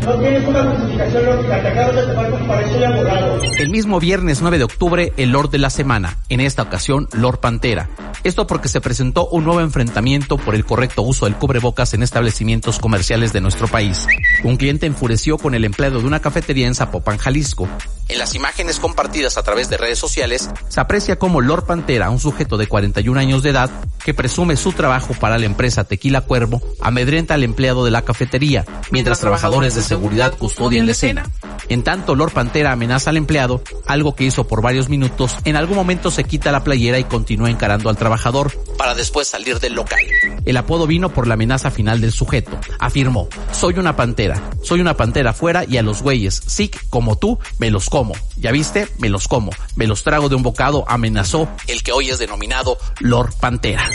No 0.03 0.15
tienes 0.17 0.47
una 0.47 0.63
justificación 0.71 1.25
lógica, 1.25 1.61
te 1.61 1.67
acabas 1.67 1.95
de 1.95 2.01
tomar 2.07 2.31
como 2.31 2.47
para 2.47 2.61
eso 2.61 2.85
abogado. 2.85 3.41
El 3.59 3.69
mismo 3.69 3.99
viernes 3.99 4.41
9 4.41 4.57
de 4.57 4.63
octubre, 4.63 5.13
el 5.17 5.29
Lord 5.29 5.51
de 5.51 5.59
la 5.59 5.69
semana, 5.69 6.17
en 6.29 6.39
esta 6.39 6.63
ocasión 6.63 7.07
Lord 7.13 7.39
Pantera. 7.39 7.89
Esto 8.23 8.47
porque 8.47 8.67
se 8.67 8.81
presentó 8.81 9.27
un 9.27 9.43
nuevo 9.43 9.61
enfrentamiento 9.61 10.37
por 10.37 10.55
el 10.55 10.65
correcto 10.65 11.03
uso 11.03 11.25
del 11.25 11.35
cubrebocas 11.35 11.93
en 11.93 12.01
establecimientos 12.01 12.79
comerciales 12.79 13.31
de 13.31 13.41
nuestro 13.41 13.67
país. 13.67 14.07
Un 14.43 14.57
cliente 14.57 14.85
enfureció 14.85 15.37
con 15.37 15.55
el 15.55 15.65
empleado 15.65 15.99
de 15.99 16.05
una 16.05 16.19
cafetería 16.19 16.67
en 16.67 16.75
Zapopan, 16.75 17.17
Jalisco. 17.17 17.67
En 18.07 18.19
las 18.19 18.35
imágenes 18.35 18.79
compartidas 18.79 19.37
a 19.37 19.43
través 19.43 19.69
de 19.69 19.77
redes 19.77 19.97
sociales, 19.97 20.49
se 20.67 20.79
aprecia 20.79 21.17
como 21.17 21.41
Lord 21.41 21.65
Pantera, 21.65 22.11
un 22.11 22.19
sujeto 22.19 22.57
de 22.57 22.67
41 22.67 23.19
años 23.19 23.41
de 23.41 23.49
edad, 23.49 23.71
que 24.03 24.13
presume 24.13 24.57
su 24.57 24.73
trabajo 24.73 25.15
para 25.15 25.39
la 25.39 25.47
empresa 25.47 25.85
Tequila 25.85 26.21
Cuervo, 26.21 26.61
amedrenta 26.81 27.33
al 27.33 27.43
empleado 27.43 27.83
de 27.83 27.89
la 27.89 28.03
cafetería, 28.03 28.63
mientras 28.91 29.19
trabajadores 29.19 29.73
de 29.73 29.81
seguridad 29.81 30.37
custodian 30.37 30.85
la 30.85 30.91
escena. 30.91 31.25
En 31.67 31.83
tanto, 31.83 32.13
Lord 32.13 32.33
Pantera 32.33 32.71
amenaza 32.71 33.09
al 33.09 33.17
empleado, 33.17 33.63
algo 33.87 34.15
que 34.15 34.25
hizo 34.25 34.47
por 34.47 34.61
varios 34.61 34.87
minutos, 34.87 35.37
en 35.45 35.55
algún 35.55 35.75
momento 35.75 36.11
se 36.11 36.23
quita 36.23 36.51
la 36.51 36.63
playera 36.63 36.99
y 36.99 37.05
continúa 37.05 37.49
encarando 37.49 37.89
al 37.89 37.97
trabajador, 37.97 38.51
para 38.77 38.93
después 38.93 39.27
salir 39.27 39.59
del 39.59 39.73
local. 39.73 40.03
El 40.45 40.57
apodo 40.57 40.85
vino 40.85 41.09
por 41.09 41.25
la 41.25 41.33
amenaza 41.33 41.71
final 41.71 42.01
del 42.01 42.11
sujeto. 42.11 42.51
Afirmó, 42.79 43.27
soy 43.51 43.79
una 43.79 43.95
pantera, 43.95 44.34
soy 44.61 44.81
una 44.81 44.95
pantera 44.95 45.31
afuera 45.31 45.65
y 45.67 45.77
a 45.77 45.83
los 45.83 46.01
güeyes, 46.01 46.41
sí, 46.45 46.71
como 46.89 47.17
tú, 47.17 47.39
me 47.59 47.71
los 47.71 47.89
como. 47.89 48.13
¿Ya 48.37 48.51
viste? 48.51 48.87
Me 48.99 49.09
los 49.09 49.27
como. 49.27 49.51
Me 49.75 49.87
los 49.87 50.03
trago 50.03 50.29
de 50.29 50.35
un 50.35 50.43
bocado, 50.43 50.85
amenazó 50.87 51.49
el 51.67 51.83
que 51.83 51.91
hoy 51.91 52.09
es 52.09 52.19
denominado 52.19 52.77
Lord 52.99 53.33
Pantera. 53.39 53.89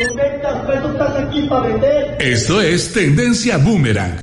Esto 2.19 2.61
es 2.61 2.93
Tendencia 2.93 3.59
Boomerang. 3.59 4.21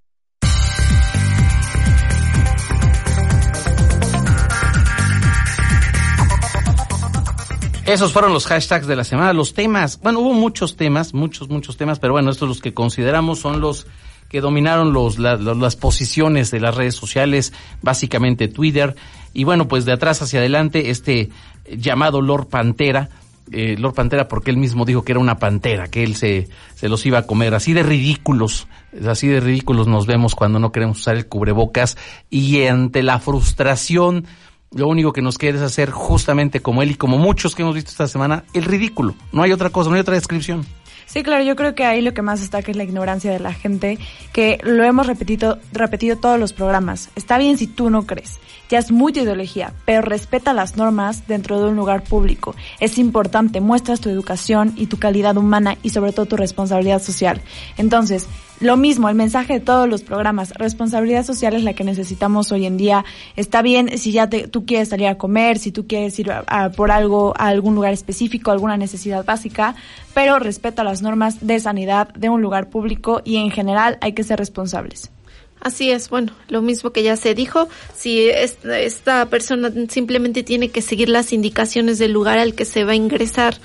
Esos 7.88 8.12
fueron 8.12 8.34
los 8.34 8.46
hashtags 8.48 8.86
de 8.86 8.98
la 8.98 9.06
semana, 9.06 9.32
los 9.32 9.54
temas. 9.54 10.02
Bueno, 10.02 10.20
hubo 10.20 10.34
muchos 10.34 10.76
temas, 10.76 11.14
muchos, 11.14 11.48
muchos 11.48 11.78
temas, 11.78 12.00
pero 12.00 12.12
bueno, 12.12 12.30
estos 12.32 12.50
los 12.50 12.60
que 12.60 12.74
consideramos 12.74 13.40
son 13.40 13.62
los 13.62 13.88
que 14.30 14.42
dominaron 14.42 14.94
los, 14.94 15.20
la- 15.20 15.36
la- 15.38 15.54
las 15.54 15.76
posiciones 15.76 16.52
de 16.52 16.60
las 16.60 16.76
redes 16.76 16.96
sociales, 16.96 17.54
básicamente 17.82 18.48
Twitter. 18.48 18.96
Y 19.34 19.44
bueno, 19.44 19.68
pues 19.68 19.86
de 19.86 19.94
atrás 19.94 20.22
hacia 20.22 20.40
adelante, 20.40 20.90
este 20.90 21.30
llamado 21.76 22.22
Lord 22.22 22.48
Pantera, 22.48 23.10
eh, 23.52 23.76
Lord 23.78 23.94
Pantera 23.94 24.28
porque 24.28 24.52
él 24.52 24.58
mismo 24.58 24.84
dijo 24.84 25.04
que 25.04 25.14
era 25.14 25.20
una 25.20 25.40
pantera, 25.40 25.88
que 25.88 26.04
él 26.04 26.16
se, 26.16 26.50
se 26.76 26.90
los 26.90 27.06
iba 27.06 27.20
a 27.20 27.28
comer. 27.28 27.54
Así 27.54 27.72
de 27.74 27.84
ridículos, 27.84 28.68
así 29.08 29.28
de 29.28 29.40
ridículos 29.40 29.88
nos 29.88 30.06
vemos 30.06 30.36
cuando 30.36 30.60
no 30.60 30.72
queremos 30.74 31.00
usar 31.00 31.16
el 31.16 31.28
cubrebocas 31.28 31.98
y 32.30 32.64
ante 32.66 33.04
la 33.04 33.20
frustración, 33.20 34.26
lo 34.74 34.88
único 34.90 35.14
que 35.14 35.22
nos 35.22 35.38
queda 35.38 35.58
es 35.58 35.62
hacer 35.64 35.92
justamente 35.92 36.60
como 36.62 36.82
él 36.84 36.92
y 36.92 36.96
como 36.96 37.18
muchos 37.18 37.56
que 37.56 37.62
hemos 37.62 37.76
visto 37.76 37.92
esta 37.92 38.08
semana, 38.08 38.44
el 38.54 38.64
ridículo. 38.66 39.16
No 39.32 39.44
hay 39.44 39.54
otra 39.54 39.70
cosa, 39.70 39.90
no 39.90 39.96
hay 39.96 40.02
otra 40.02 40.16
descripción. 40.16 40.66
Sí, 41.08 41.24
claro, 41.24 41.42
yo 41.42 41.56
creo 41.56 41.74
que 41.74 41.86
ahí 41.86 42.02
lo 42.02 42.14
que 42.14 42.22
más 42.22 42.42
destaca 42.42 42.70
es 42.70 42.76
la 42.76 42.84
ignorancia 42.84 43.32
de 43.32 43.40
la 43.40 43.54
gente, 43.54 43.98
que 44.34 44.60
lo 44.62 44.84
hemos 44.84 45.08
repetido, 45.08 45.58
repetido 45.72 46.18
todos 46.18 46.38
los 46.38 46.52
programas. 46.52 47.10
Está 47.16 47.38
bien 47.38 47.58
si 47.58 47.66
tú 47.66 47.90
no 47.90 48.06
crees, 48.06 48.40
ya 48.70 48.78
es 48.78 48.92
mucha 48.92 49.22
ideología, 49.22 49.72
pero 49.86 50.02
respeta 50.02 50.52
las 50.52 50.76
normas 50.76 51.26
dentro 51.26 51.62
de 51.62 51.70
un 51.70 51.78
lugar 51.78 52.04
público. 52.04 52.56
Es 52.82 52.98
importante, 52.98 53.62
muestras 53.62 54.02
tu 54.02 54.10
educación 54.10 54.74
y 54.76 54.88
tu 54.88 55.00
calidad 55.00 55.38
humana 55.38 55.78
y 55.82 55.92
sobre 55.92 56.12
todo 56.12 56.26
tu 56.26 56.36
responsabilidad 56.36 57.02
social. 57.02 57.42
Entonces, 57.78 58.28
lo 58.60 58.76
mismo, 58.76 59.08
el 59.08 59.16
mensaje 59.16 59.54
de 59.54 59.60
todos 59.60 59.88
los 59.88 60.02
programas, 60.02 60.52
responsabilidad 60.56 61.24
social 61.26 61.54
es 61.56 61.64
la 61.64 61.74
que 61.74 61.84
necesitamos 61.84 62.52
hoy 62.52 62.66
en 62.66 62.76
día. 62.78 63.06
Está 63.36 63.62
bien 63.62 63.98
si 64.00 64.12
ya 64.12 64.30
te- 64.30 64.48
tú 64.48 64.66
quieres 64.66 64.90
salir 64.90 65.08
a 65.08 65.18
comer, 65.18 65.60
si 65.60 65.72
tú 65.72 65.86
quieres 65.86 66.18
ir 66.18 66.32
a- 66.32 66.70
por 66.72 66.90
algo 66.92 67.34
a 67.38 67.48
algún 67.48 67.76
lugar 67.76 67.94
específico, 67.94 68.50
alguna 68.50 68.76
necesidad 68.78 69.24
básica, 69.24 69.76
pero 70.16 70.40
respeta 70.40 70.84
las 70.84 71.02
normas 71.04 71.46
de 71.46 71.60
sanidad 71.60 72.08
de 72.16 72.30
un 72.30 72.42
lugar 72.42 72.70
público 72.70 73.22
y 73.24 73.38
en 73.38 73.52
general 73.52 73.98
hay 74.02 74.14
que 74.14 74.24
ser 74.24 74.40
responsables. 74.40 75.12
Así 75.60 75.90
es, 75.90 76.10
bueno, 76.10 76.34
lo 76.50 76.62
mismo 76.62 76.92
que 76.92 77.02
ya 77.02 77.16
se 77.16 77.34
dijo, 77.34 77.68
si 77.96 78.30
es- 78.30 78.58
esta 78.64 79.26
persona 79.28 79.72
simplemente 79.90 80.44
tiene 80.44 80.70
que 80.70 80.82
seguir 80.84 81.10
las 81.10 81.34
indicaciones 81.34 81.98
del 81.98 82.12
lugar 82.12 82.38
al 82.38 82.54
que 82.54 82.64
se 82.66 82.84
va 82.84 82.92
a 82.92 82.96
ingresar. 82.96 83.56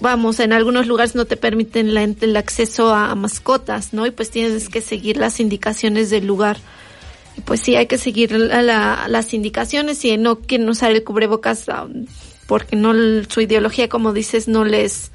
Vamos, 0.00 0.38
en 0.38 0.52
algunos 0.52 0.86
lugares 0.86 1.14
no 1.16 1.24
te 1.24 1.36
permiten 1.36 1.92
la- 1.92 2.04
el 2.04 2.36
acceso 2.36 2.94
a, 2.94 3.14
mascotas, 3.16 3.92
¿no? 3.92 4.06
Y 4.06 4.12
pues 4.12 4.30
tienes 4.30 4.68
que 4.68 4.80
seguir 4.80 5.16
las 5.16 5.40
indicaciones 5.40 6.08
del 6.10 6.26
lugar. 6.26 6.58
Y 7.36 7.40
pues 7.40 7.60
sí, 7.60 7.74
hay 7.74 7.86
que 7.86 7.98
seguir 7.98 8.30
la- 8.32 8.62
la- 8.62 9.06
las 9.08 9.34
indicaciones. 9.34 9.98
Si 9.98 10.16
no 10.16 10.38
quieren 10.40 10.68
usar 10.68 10.92
el 10.92 11.02
cubrebocas 11.02 11.68
ah, 11.68 11.88
porque 12.46 12.76
no 12.76 12.92
su 13.28 13.40
ideología, 13.40 13.88
como 13.88 14.12
dices, 14.12 14.46
no 14.46 14.64
les 14.64 15.10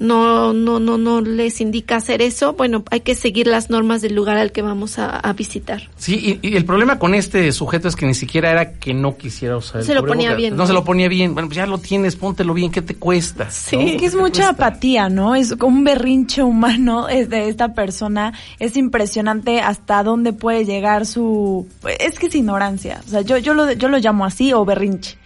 no 0.00 0.52
no 0.52 0.80
no 0.80 0.98
no 0.98 1.20
les 1.20 1.60
indica 1.60 1.96
hacer 1.96 2.22
eso, 2.22 2.54
bueno, 2.54 2.82
hay 2.90 3.00
que 3.00 3.14
seguir 3.14 3.46
las 3.46 3.70
normas 3.70 4.02
del 4.02 4.14
lugar 4.14 4.36
al 4.38 4.50
que 4.50 4.62
vamos 4.62 4.98
a, 4.98 5.16
a 5.16 5.32
visitar. 5.34 5.88
Sí, 5.96 6.38
y, 6.42 6.48
y 6.48 6.56
el 6.56 6.64
problema 6.64 6.98
con 6.98 7.14
este 7.14 7.52
sujeto 7.52 7.86
es 7.86 7.94
que 7.94 8.06
ni 8.06 8.14
siquiera 8.14 8.50
era 8.50 8.72
que 8.72 8.94
no 8.94 9.16
quisiera 9.16 9.56
usar 9.56 9.82
el 9.82 9.86
Se 9.86 9.94
lo 9.94 10.04
ponía 10.04 10.34
bien, 10.34 10.56
No, 10.56 10.62
¿no? 10.62 10.66
se 10.66 10.72
lo 10.72 10.82
ponía 10.84 11.08
bien. 11.08 11.34
Bueno, 11.34 11.48
pues 11.48 11.56
ya 11.56 11.66
lo 11.66 11.78
tienes, 11.78 12.16
póntelo 12.16 12.54
bien, 12.54 12.70
¿qué 12.72 12.82
te 12.82 12.94
cuesta? 12.96 13.50
Sí, 13.50 13.96
que 13.98 14.06
es 14.06 14.14
mucha 14.16 14.48
apatía, 14.48 15.08
¿no? 15.08 15.34
Es 15.34 15.54
como 15.56 15.76
un 15.78 15.84
berrinche 15.84 16.42
humano 16.42 17.08
es 17.10 17.28
de 17.28 17.48
esta 17.48 17.74
persona. 17.74 18.32
Es 18.58 18.76
impresionante 18.76 19.60
hasta 19.60 20.02
dónde 20.02 20.32
puede 20.32 20.64
llegar 20.64 21.04
su... 21.06 21.68
Es 21.98 22.18
que 22.18 22.26
es 22.26 22.34
ignorancia. 22.34 23.00
O 23.06 23.10
sea, 23.10 23.20
yo, 23.20 23.36
yo, 23.38 23.54
lo, 23.54 23.70
yo 23.72 23.88
lo 23.88 23.98
llamo 23.98 24.24
así 24.24 24.52
o 24.52 24.64
berrinche. 24.64 25.18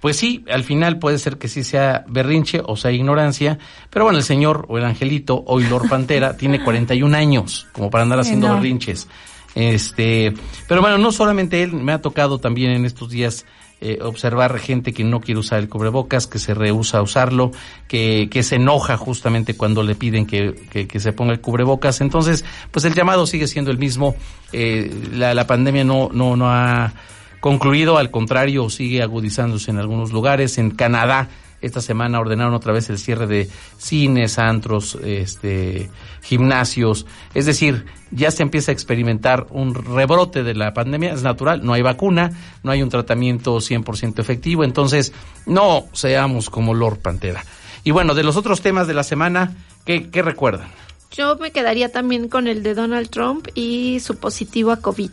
Pues 0.00 0.16
sí, 0.16 0.44
al 0.50 0.64
final 0.64 0.98
puede 0.98 1.18
ser 1.18 1.38
que 1.38 1.48
sí 1.48 1.64
sea 1.64 2.04
berrinche 2.08 2.60
o 2.64 2.76
sea 2.76 2.92
ignorancia, 2.92 3.58
pero 3.90 4.04
bueno, 4.04 4.18
el 4.18 4.24
señor 4.24 4.66
o 4.68 4.78
el 4.78 4.84
angelito, 4.84 5.42
hoy 5.46 5.64
Lord 5.64 5.88
Pantera, 5.90 6.36
tiene 6.36 6.62
41 6.62 7.16
años 7.16 7.66
como 7.72 7.90
para 7.90 8.04
andar 8.04 8.20
haciendo 8.20 8.48
no. 8.48 8.54
berrinches. 8.54 9.08
Este, 9.54 10.32
pero 10.68 10.80
bueno, 10.80 10.98
no 10.98 11.10
solamente 11.10 11.62
él, 11.62 11.72
me 11.72 11.92
ha 11.92 12.00
tocado 12.00 12.38
también 12.38 12.70
en 12.70 12.84
estos 12.84 13.10
días 13.10 13.44
eh, 13.80 13.98
observar 14.02 14.58
gente 14.58 14.92
que 14.92 15.04
no 15.04 15.20
quiere 15.20 15.40
usar 15.40 15.60
el 15.60 15.68
cubrebocas, 15.68 16.26
que 16.26 16.38
se 16.38 16.52
rehúsa 16.52 16.98
a 16.98 17.02
usarlo, 17.02 17.52
que, 17.86 18.28
que 18.30 18.42
se 18.42 18.56
enoja 18.56 18.96
justamente 18.96 19.56
cuando 19.56 19.82
le 19.82 19.94
piden 19.94 20.26
que, 20.26 20.54
que, 20.70 20.86
que 20.88 21.00
se 21.00 21.12
ponga 21.12 21.32
el 21.32 21.40
cubrebocas. 21.40 22.00
Entonces, 22.00 22.44
pues 22.70 22.84
el 22.84 22.94
llamado 22.94 23.26
sigue 23.26 23.46
siendo 23.46 23.70
el 23.70 23.78
mismo. 23.78 24.16
Eh, 24.52 24.92
la, 25.12 25.32
la 25.32 25.46
pandemia 25.46 25.84
no, 25.84 26.10
no, 26.12 26.36
no 26.36 26.50
ha 26.50 26.92
concluido, 27.40 27.98
al 27.98 28.10
contrario, 28.10 28.68
sigue 28.70 29.02
agudizándose 29.02 29.70
en 29.70 29.78
algunos 29.78 30.12
lugares. 30.12 30.58
En 30.58 30.70
Canadá, 30.70 31.28
esta 31.60 31.80
semana 31.80 32.20
ordenaron 32.20 32.54
otra 32.54 32.72
vez 32.72 32.88
el 32.88 32.98
cierre 32.98 33.26
de 33.26 33.48
cines, 33.78 34.38
antros, 34.38 34.96
este, 35.04 35.90
gimnasios. 36.22 37.06
Es 37.34 37.46
decir, 37.46 37.86
ya 38.10 38.30
se 38.30 38.42
empieza 38.42 38.70
a 38.70 38.74
experimentar 38.74 39.46
un 39.50 39.74
rebrote 39.74 40.42
de 40.42 40.54
la 40.54 40.72
pandemia, 40.72 41.12
es 41.12 41.22
natural, 41.22 41.64
no 41.64 41.72
hay 41.72 41.82
vacuna, 41.82 42.30
no 42.62 42.70
hay 42.70 42.82
un 42.82 42.88
tratamiento 42.88 43.56
100% 43.56 44.20
efectivo, 44.20 44.64
entonces 44.64 45.12
no 45.46 45.86
seamos 45.92 46.48
como 46.50 46.74
Lord 46.74 46.98
Pantera. 46.98 47.44
Y 47.84 47.90
bueno, 47.90 48.14
de 48.14 48.22
los 48.22 48.36
otros 48.36 48.60
temas 48.60 48.86
de 48.86 48.94
la 48.94 49.02
semana, 49.02 49.56
¿qué, 49.84 50.10
qué 50.10 50.22
recuerdan? 50.22 50.68
Yo 51.10 51.36
me 51.36 51.50
quedaría 51.50 51.90
también 51.90 52.28
con 52.28 52.46
el 52.46 52.62
de 52.62 52.74
Donald 52.74 53.08
Trump 53.08 53.48
y 53.54 53.98
su 54.00 54.18
positivo 54.18 54.72
a 54.72 54.76
COVID. 54.80 55.10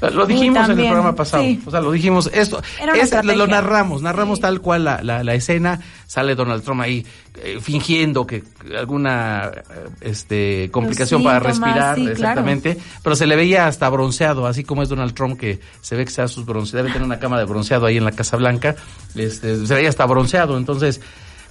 Lo 0.00 0.26
dijimos 0.26 0.68
en 0.68 0.78
el 0.78 0.86
programa 0.86 1.14
pasado, 1.14 1.42
sí. 1.42 1.60
o 1.66 1.70
sea, 1.70 1.80
lo 1.80 1.90
dijimos, 1.90 2.30
esto, 2.32 2.62
es- 2.94 3.24
lo, 3.24 3.46
narramos, 3.48 4.00
narramos 4.00 4.38
tal 4.38 4.60
cual 4.60 4.84
la, 4.84 5.02
la, 5.02 5.24
la 5.24 5.34
escena, 5.34 5.80
sale 6.06 6.36
Donald 6.36 6.62
Trump 6.62 6.80
ahí 6.82 7.04
eh, 7.42 7.58
fingiendo 7.60 8.24
que 8.24 8.44
alguna 8.78 9.50
eh, 9.54 9.62
este 10.00 10.70
complicación 10.70 11.22
para 11.24 11.40
respirar, 11.40 11.96
sí, 11.96 12.02
claro. 12.02 12.12
exactamente, 12.12 12.78
pero 13.02 13.16
se 13.16 13.26
le 13.26 13.34
veía 13.34 13.66
hasta 13.66 13.88
bronceado, 13.88 14.46
así 14.46 14.62
como 14.62 14.82
es 14.84 14.88
Donald 14.88 15.14
Trump 15.14 15.38
que 15.38 15.58
se 15.80 15.96
ve 15.96 16.04
que 16.04 16.10
se 16.12 16.22
da 16.22 16.28
sus 16.28 16.46
bronceados, 16.46 16.84
debe 16.84 16.92
tener 16.92 17.04
una 17.04 17.18
cama 17.18 17.38
de 17.38 17.44
bronceado 17.44 17.86
ahí 17.86 17.96
en 17.96 18.04
la 18.04 18.12
Casa 18.12 18.36
Blanca, 18.36 18.76
este, 19.16 19.66
se 19.66 19.74
veía 19.74 19.88
hasta 19.88 20.06
bronceado, 20.06 20.56
entonces, 20.58 21.00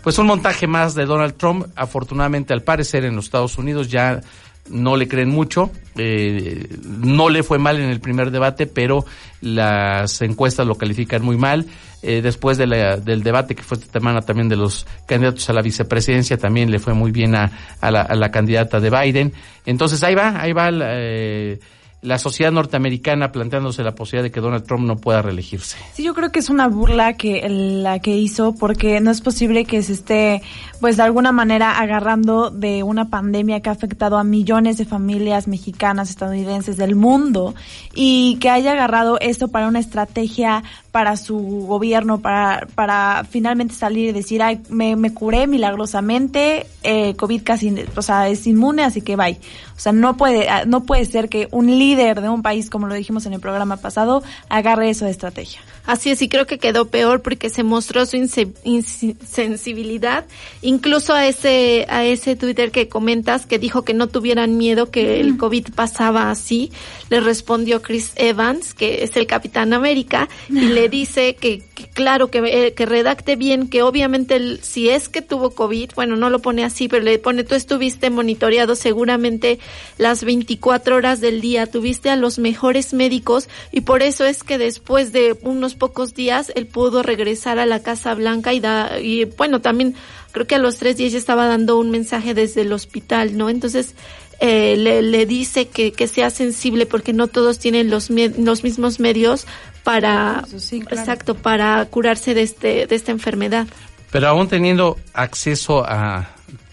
pues 0.04 0.18
un 0.20 0.26
montaje 0.28 0.68
más 0.68 0.96
de 0.96 1.06
Donald 1.06 1.36
Trump, 1.36 1.66
afortunadamente 1.76 2.54
al 2.54 2.62
parecer 2.62 3.04
en 3.04 3.16
los 3.18 3.26
Estados 3.26 3.58
Unidos 3.58 3.90
ya 3.90 4.22
no 4.70 4.98
le 4.98 5.08
creen 5.08 5.30
mucho, 5.30 5.72
eh, 5.96 6.68
no 6.84 7.30
le 7.30 7.44
fue 7.44 7.60
mal 7.60 7.80
en 7.80 7.90
el 7.90 8.00
primer 8.00 8.32
debate, 8.32 8.68
pero 8.68 9.06
las 9.42 10.22
encuestas 10.22 10.68
lo 10.68 10.76
califican 10.76 11.24
muy 11.24 11.38
mal. 11.38 11.66
Eh, 12.04 12.22
después 12.22 12.60
del 12.60 13.24
debate 13.24 13.56
que 13.56 13.64
fue 13.64 13.78
esta 13.78 14.00
semana 14.00 14.22
también 14.22 14.48
de 14.48 14.56
los 14.56 14.86
candidatos 15.08 15.50
a 15.50 15.54
la 15.54 15.62
vicepresidencia, 15.62 16.38
también 16.38 16.70
le 16.70 16.80
fue 16.80 16.94
muy 16.94 17.12
bien 17.12 17.36
a, 17.36 17.52
a 17.82 17.90
la, 17.92 18.02
a 18.02 18.16
la 18.16 18.30
candidata 18.30 18.80
de 18.80 18.90
Biden. 18.90 19.34
Entonces 19.66 20.04
ahí 20.04 20.14
va, 20.14 20.40
ahí 20.40 20.54
va 20.54 20.70
eh, 20.72 21.60
la 22.02 22.20
sociedad 22.20 22.52
norteamericana 22.52 23.32
planteándose 23.32 23.84
la 23.84 23.96
posibilidad 23.96 24.24
de 24.24 24.32
que 24.32 24.40
Donald 24.40 24.66
Trump 24.66 24.86
no 24.86 24.98
pueda 24.98 25.22
reelegirse. 25.22 25.78
Sí, 25.94 26.04
yo 26.04 26.14
creo 26.14 26.32
que 26.32 26.40
es 26.40 26.50
una 26.50 26.68
burla 26.68 27.14
que 27.14 27.48
la 27.50 28.00
que 28.00 28.16
hizo 28.16 28.54
porque 28.54 29.00
no 29.02 29.10
es 29.10 29.22
posible 29.22 29.66
que 29.66 29.82
se 29.82 29.94
esté 29.94 30.42
pues 30.80 30.98
de 30.98 31.04
alguna 31.04 31.32
manera 31.32 31.80
agarrando 31.80 32.52
de 32.52 32.84
una 32.84 33.10
pandemia 33.10 33.62
que 33.62 33.70
ha 33.70 33.72
afectado 33.72 34.18
a 34.18 34.24
millones 34.24 34.78
de 34.78 34.86
familias 34.86 35.48
mexicanas, 35.48 36.12
estadounidenses 36.12 36.78
del 36.78 36.96
mundo 36.96 37.56
y 37.96 38.38
que 38.40 38.52
haya 38.52 38.74
agarrado 38.74 39.18
esto 39.20 39.48
para 39.48 39.68
una 39.68 39.80
estrategia 39.80 40.64
para 40.98 41.16
su 41.16 41.38
gobierno, 41.38 42.22
para, 42.22 42.66
para 42.74 43.24
finalmente 43.30 43.76
salir 43.76 44.10
y 44.10 44.12
decir, 44.14 44.42
ay, 44.42 44.62
me, 44.70 44.96
me 44.96 45.14
curé 45.14 45.46
milagrosamente, 45.46 46.66
eh, 46.82 47.16
COVID 47.16 47.44
casi, 47.44 47.86
o 47.96 48.02
sea, 48.02 48.28
es 48.30 48.48
inmune, 48.48 48.84
así 48.84 49.02
que 49.02 49.16
bye. 49.16 49.40
O 49.76 49.80
sea, 49.80 49.92
no 49.92 50.18
puede, 50.18 50.50
ah, 50.50 50.64
no 50.66 50.86
puede 50.86 51.06
ser 51.06 51.30
que 51.30 51.50
un 51.52 51.68
líder 51.68 52.22
de 52.22 52.30
un 52.30 52.42
país, 52.42 52.72
como 52.72 52.88
lo 52.88 52.96
dijimos 52.96 53.28
en 53.28 53.34
el 53.34 53.40
programa 53.40 53.78
pasado, 53.78 54.24
agarre 54.50 54.90
eso 54.90 55.06
de 55.06 55.12
estrategia. 55.12 55.62
Así 55.88 56.12
es, 56.12 56.22
y 56.22 56.30
creo 56.30 56.46
que 56.46 56.60
quedó 56.60 56.90
peor 56.90 57.22
porque 57.24 57.50
se 57.50 57.64
mostró 57.64 58.06
su 58.06 58.18
inse- 58.18 58.54
insensibilidad, 58.66 60.26
incluso 60.62 61.14
a 61.14 61.26
ese, 61.28 61.86
a 61.90 62.04
ese 62.06 62.36
Twitter 62.36 62.72
que 62.72 62.88
comentas 62.90 63.46
que 63.46 63.58
dijo 63.58 63.84
que 63.84 63.94
no 63.94 64.08
tuvieran 64.08 64.58
miedo 64.58 64.92
que 64.92 65.20
el 65.20 65.38
COVID 65.38 65.70
pasaba 65.76 66.30
así, 66.30 66.72
le 67.10 67.22
respondió 67.22 67.82
Chris 67.82 68.12
Evans, 68.16 68.74
que 68.74 69.04
es 69.04 69.16
el 69.18 69.28
Capitán 69.28 69.74
América, 69.74 70.28
y 70.50 70.60
le 70.66 70.90
dice 70.90 71.36
que 71.36 71.64
claro, 71.98 72.30
que, 72.30 72.38
eh, 72.46 72.74
que 72.76 72.86
redacte 72.86 73.36
bien, 73.36 73.68
que 73.70 73.82
obviamente 73.82 74.36
el- 74.36 74.60
si 74.62 74.88
es 74.88 75.10
que 75.10 75.24
tuvo 75.24 75.50
COVID, 75.50 75.90
bueno, 75.96 76.16
no 76.16 76.30
lo 76.30 76.44
pone 76.44 76.64
así, 76.64 76.88
pero 76.88 77.04
le 77.04 77.18
pone, 77.18 77.44
tú 77.44 77.56
estuviste 77.56 78.12
monitoreado 78.12 78.76
seguramente 78.76 79.58
las 79.98 80.24
24 80.24 80.96
horas 80.96 81.22
del 81.22 81.42
día, 81.42 81.66
tuviste 81.66 82.12
a 82.12 82.16
los 82.16 82.38
mejores 82.38 82.94
médicos 82.94 83.50
y 83.72 83.82
por 83.82 84.04
eso 84.04 84.26
es 84.26 84.44
que 84.44 84.60
después 84.60 85.12
de 85.12 85.36
unos 85.42 85.74
pocos 85.74 86.14
días 86.14 86.52
él 86.54 86.68
pudo 86.68 87.02
regresar 87.02 87.58
a 87.58 87.66
la 87.66 87.82
Casa 87.82 88.14
Blanca 88.14 88.54
y 88.54 88.60
da, 88.60 89.00
y 89.02 89.26
bueno, 89.26 89.60
también 89.62 89.96
creo 90.34 90.46
que 90.46 90.54
a 90.54 90.60
los 90.60 90.78
tres 90.78 90.98
días 90.98 91.14
ya 91.14 91.18
estaba 91.18 91.48
dando 91.48 91.80
un 91.80 91.90
mensaje 91.90 92.36
desde 92.36 92.62
el 92.62 92.74
hospital, 92.74 93.36
¿no? 93.38 93.50
Entonces, 93.50 93.96
eh, 94.40 94.76
le, 94.78 95.02
le 95.02 95.26
dice 95.26 95.68
que, 95.68 95.92
que 95.92 96.08
sea 96.08 96.30
sensible 96.30 96.86
porque 96.86 97.12
no 97.12 97.26
todos 97.28 97.58
tienen 97.58 97.90
los, 97.90 98.12
los 98.12 98.64
mismos 98.64 99.00
medios 99.00 99.48
para, 99.88 100.44
exacto, 100.92 101.34
para 101.36 101.86
curarse 101.86 102.34
de 102.34 102.42
este, 102.42 102.88
de 102.88 102.94
esta 102.96 103.14
enfermedad. 103.14 103.68
Pero 104.12 104.28
aún 104.28 104.50
teniendo 104.50 104.98
acceso 105.14 105.86
a, 105.88 106.28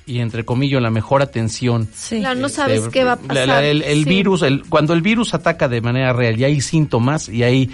y 0.04 0.18
entre 0.18 0.44
comillas, 0.44 0.82
la 0.82 0.90
mejor 0.90 1.22
atención. 1.22 1.88
Claro, 2.08 2.40
no 2.40 2.48
sabes 2.48 2.80
este, 2.80 2.90
qué 2.90 3.04
va 3.04 3.12
a 3.12 3.16
pasar. 3.16 3.46
la- 3.46 3.64
el 3.64 3.82
el 3.82 4.02
Sí. 4.02 4.08
virus, 4.10 4.42
el, 4.42 4.64
cuando 4.68 4.94
el 4.94 5.00
virus 5.00 5.32
ataca 5.32 5.68
de 5.68 5.80
manera 5.80 6.12
real 6.12 6.36
y 6.40 6.42
hay 6.42 6.60
síntomas 6.60 7.28
y 7.28 7.44
hay, 7.44 7.70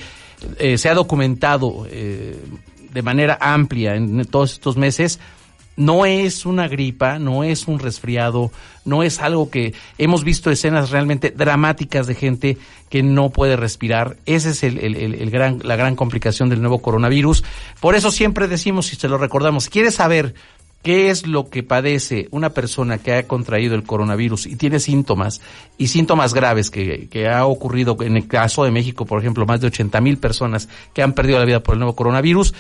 eh, 0.59 0.77
se 0.77 0.91
ha 0.91 0.95
documentado 0.95 1.87
eh, 1.91 2.37
de 2.93 3.03
manera 3.03 3.39
amplia 3.41 3.95
en 3.95 4.23
todos 4.27 4.53
estos 4.53 4.77
meses, 4.77 5.21
no 5.81 6.05
es 6.05 6.45
una 6.45 6.69
gripa, 6.69 7.19
no 7.19 7.43
es 7.43 7.67
un 7.67 7.79
resfriado, 7.79 8.53
no 8.85 9.03
es 9.03 9.19
algo 9.19 9.49
que 9.49 9.73
hemos 9.97 10.25
visto 10.25 10.51
escenas 10.51 10.91
realmente 10.91 11.31
dramáticas 11.31 12.07
de 12.07 12.15
gente 12.15 12.59
que 12.91 13.03
no 13.03 13.31
puede 13.31 13.57
respirar. 13.57 14.19
Esa 14.27 14.51
es 14.51 14.63
el, 14.63 15.31
gran, 15.31 15.61
la 15.65 15.77
gran 15.77 15.97
complicación 15.97 16.51
del 16.51 16.61
nuevo 16.61 16.83
coronavirus. 16.83 17.45
Por 17.81 17.95
eso 17.95 18.11
siempre 18.11 18.47
decimos 18.47 18.93
y 18.93 18.97
se 18.97 19.09
lo 19.09 19.17
recordamos, 19.17 19.71
¿quieres 19.71 19.95
saber 19.95 20.35
qué 20.83 21.09
es 21.09 21.27
lo 21.27 21.49
que 21.49 21.63
padece 21.63 22.29
una 22.31 22.51
persona 22.51 22.99
que 22.99 23.15
ha 23.15 23.27
contraído 23.27 23.75
el 23.75 23.83
coronavirus 23.83 24.47
y 24.47 24.57
tiene 24.57 24.81
síntomas 24.81 25.41
y 25.79 25.89
síntomas 25.89 26.35
graves 26.35 26.71
que, 26.71 27.09
que 27.09 27.29
ha 27.29 27.47
ocurrido 27.47 27.97
en 28.01 28.17
el 28.17 28.27
caso 28.27 28.65
de 28.65 28.71
México, 28.71 29.07
por 29.07 29.21
ejemplo, 29.21 29.47
más 29.47 29.61
de 29.63 29.69
80 29.69 29.99
mil 30.03 30.19
personas 30.19 30.69
que 30.93 31.03
han 31.03 31.15
perdido 31.15 31.39
la 31.39 31.45
vida 31.47 31.63
por 31.63 31.75
el 31.75 31.81
nuevo 31.81 31.97
coronavirus? 31.97 32.55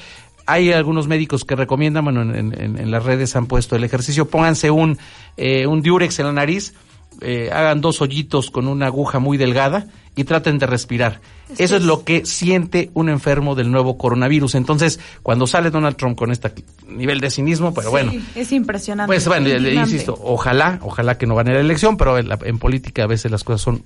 Hay 0.52 0.72
algunos 0.72 1.06
médicos 1.08 1.44
que 1.44 1.54
recomiendan, 1.56 2.04
bueno, 2.04 2.22
en, 2.22 2.34
en- 2.58 2.78
en 2.78 2.90
las 2.90 3.04
redes 3.04 3.36
han 3.36 3.46
puesto 3.46 3.76
el 3.76 3.84
ejercicio, 3.84 4.28
pónganse 4.28 4.70
un, 4.70 4.98
eh, 5.36 5.66
un 5.66 5.82
diurex 5.82 6.18
en 6.18 6.26
la 6.26 6.32
nariz, 6.32 6.74
eh, 7.20 7.50
hagan 7.52 7.80
dos 7.80 8.00
hoyitos 8.00 8.50
con 8.50 8.66
una 8.68 8.86
aguja 8.86 9.18
muy 9.18 9.36
delgada 9.36 9.86
y 10.16 10.24
traten 10.24 10.58
de 10.58 10.66
respirar. 10.66 11.20
Eso 11.58 11.76
es 11.76 11.82
lo 11.82 12.04
que 12.04 12.24
siente 12.26 12.90
un 12.94 13.08
enfermo 13.08 13.54
del 13.54 13.70
nuevo 13.70 13.98
coronavirus. 13.98 14.54
Entonces, 14.54 15.00
cuando 15.22 15.46
sale 15.46 15.70
Donald 15.70 15.96
Trump 15.96 16.16
con 16.16 16.30
este 16.30 16.52
nivel 16.88 17.20
de 17.20 17.30
cinismo, 17.30 17.74
pero 17.74 17.90
bueno, 17.90 18.12
Sí, 18.12 18.24
es 18.36 18.52
impresionante. 18.52 19.08
pues 19.08 19.26
bueno, 19.26 19.48
le- 19.48 19.74
insisto, 19.74 20.16
ojalá, 20.22 20.78
ojalá 20.82 21.18
que 21.18 21.26
no 21.26 21.34
gane 21.34 21.52
la 21.54 21.60
elección, 21.60 21.96
pero 21.96 22.18
en, 22.18 22.28
la- 22.28 22.38
en 22.44 22.58
política 22.58 23.04
a 23.04 23.06
veces 23.06 23.30
las 23.30 23.44
cosas 23.44 23.60
son 23.62 23.82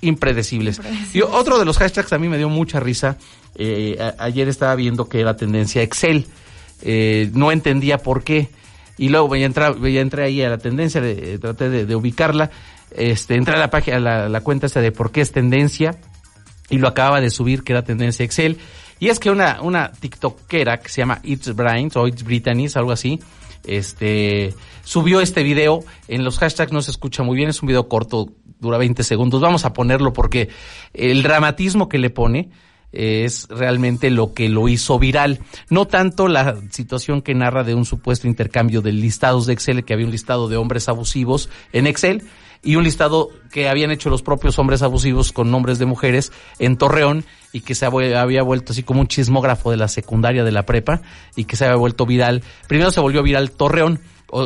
impredecibles. 0.00 0.80
Y 1.14 1.22
otro 1.22 1.58
de 1.58 1.64
los 1.64 1.78
hashtags 1.78 2.12
a 2.12 2.18
mí 2.18 2.28
me 2.28 2.38
dio 2.38 2.48
mucha 2.48 2.80
risa. 2.80 3.16
eh, 3.58 3.96
a- 4.00 4.24
ayer 4.24 4.48
estaba 4.48 4.74
viendo 4.74 5.08
que 5.08 5.20
era 5.20 5.36
tendencia 5.36 5.80
Excel. 5.82 6.26
Eh, 6.82 7.30
no 7.32 7.50
entendía 7.52 7.98
por 7.98 8.22
qué. 8.22 8.50
Y 8.98 9.08
luego 9.08 9.34
ya 9.36 9.46
entré, 9.46 9.64
ya 9.92 10.00
entré 10.00 10.24
ahí 10.24 10.42
a 10.42 10.50
la 10.50 10.58
tendencia, 10.58 11.00
de- 11.00 11.34
eh, 11.34 11.38
traté 11.38 11.70
de, 11.70 11.86
de 11.86 11.96
ubicarla. 11.96 12.50
Este, 12.90 13.34
entré 13.34 13.54
a 13.54 13.58
la 13.58 13.70
página, 13.70 13.96
a 13.96 14.00
la, 14.00 14.28
la 14.28 14.40
cuenta 14.42 14.66
esta 14.66 14.80
de 14.80 14.92
por 14.92 15.10
qué 15.10 15.20
es 15.22 15.32
tendencia 15.32 15.98
y 16.68 16.78
lo 16.78 16.88
acababa 16.88 17.20
de 17.20 17.30
subir 17.30 17.62
que 17.62 17.72
era 17.72 17.82
tendencia 17.82 18.24
Excel. 18.24 18.58
Y 18.98 19.08
es 19.08 19.18
que 19.18 19.30
una, 19.30 19.60
una 19.62 19.90
TikTokera 19.92 20.78
que 20.80 20.88
se 20.88 21.00
llama 21.02 21.20
It's 21.22 21.54
Brains 21.54 21.96
o 21.96 22.06
It's 22.06 22.22
Britannies, 22.24 22.76
algo 22.76 22.92
así, 22.92 23.18
este, 23.66 24.54
subió 24.84 25.20
este 25.20 25.42
video. 25.42 25.84
En 26.08 26.24
los 26.24 26.38
hashtags 26.38 26.72
no 26.72 26.80
se 26.82 26.90
escucha 26.90 27.22
muy 27.22 27.36
bien, 27.36 27.48
es 27.50 27.60
un 27.62 27.68
video 27.68 27.88
corto, 27.88 28.28
dura 28.60 28.78
20 28.78 29.02
segundos. 29.02 29.40
Vamos 29.40 29.64
a 29.64 29.72
ponerlo 29.72 30.12
porque 30.12 30.48
el 30.92 31.22
dramatismo 31.22 31.88
que 31.88 31.98
le 31.98 32.10
pone 32.10 32.50
es 32.92 33.46
realmente 33.48 34.10
lo 34.10 34.32
que 34.32 34.48
lo 34.48 34.68
hizo 34.68 34.98
viral. 34.98 35.40
No 35.68 35.86
tanto 35.86 36.28
la 36.28 36.56
situación 36.70 37.22
que 37.22 37.34
narra 37.34 37.64
de 37.64 37.74
un 37.74 37.84
supuesto 37.84 38.26
intercambio 38.26 38.80
de 38.80 38.92
listados 38.92 39.46
de 39.46 39.52
Excel, 39.52 39.84
que 39.84 39.92
había 39.92 40.06
un 40.06 40.12
listado 40.12 40.48
de 40.48 40.56
hombres 40.56 40.88
abusivos 40.88 41.50
en 41.72 41.86
Excel 41.86 42.22
y 42.62 42.76
un 42.76 42.84
listado 42.84 43.30
que 43.52 43.68
habían 43.68 43.90
hecho 43.90 44.10
los 44.10 44.22
propios 44.22 44.58
hombres 44.58 44.82
abusivos 44.82 45.32
con 45.32 45.50
nombres 45.50 45.78
de 45.78 45.86
mujeres 45.86 46.32
en 46.58 46.76
Torreón 46.76 47.24
y 47.52 47.60
que 47.60 47.74
se 47.74 47.86
había 47.86 48.42
vuelto 48.42 48.72
así 48.72 48.82
como 48.82 49.00
un 49.00 49.08
chismógrafo 49.08 49.70
de 49.70 49.76
la 49.76 49.88
secundaria 49.88 50.42
de 50.42 50.52
la 50.52 50.64
prepa 50.64 51.02
y 51.36 51.44
que 51.44 51.56
se 51.56 51.64
había 51.64 51.76
vuelto 51.76 52.06
viral. 52.06 52.42
Primero 52.66 52.90
se 52.90 53.00
volvió 53.00 53.22
viral 53.22 53.50
Torreón, 53.50 54.00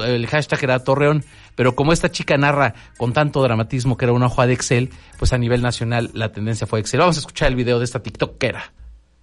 el 0.04 0.26
hashtag 0.26 0.62
era 0.64 0.84
Torreón, 0.84 1.24
pero 1.60 1.76
como 1.76 1.92
esta 1.92 2.10
chica 2.10 2.38
narra 2.38 2.72
con 2.96 3.12
tanto 3.12 3.42
dramatismo 3.42 3.98
que 3.98 4.06
era 4.06 4.14
una 4.14 4.28
hoja 4.28 4.46
de 4.46 4.54
Excel, 4.54 4.88
pues 5.18 5.34
a 5.34 5.36
nivel 5.36 5.60
nacional 5.60 6.08
la 6.14 6.32
tendencia 6.32 6.66
fue 6.66 6.80
Excel. 6.80 7.00
Vamos 7.00 7.18
a 7.18 7.20
escuchar 7.20 7.48
el 7.48 7.54
video 7.54 7.78
de 7.78 7.84
esta 7.84 8.02
TikTokera. 8.02 8.72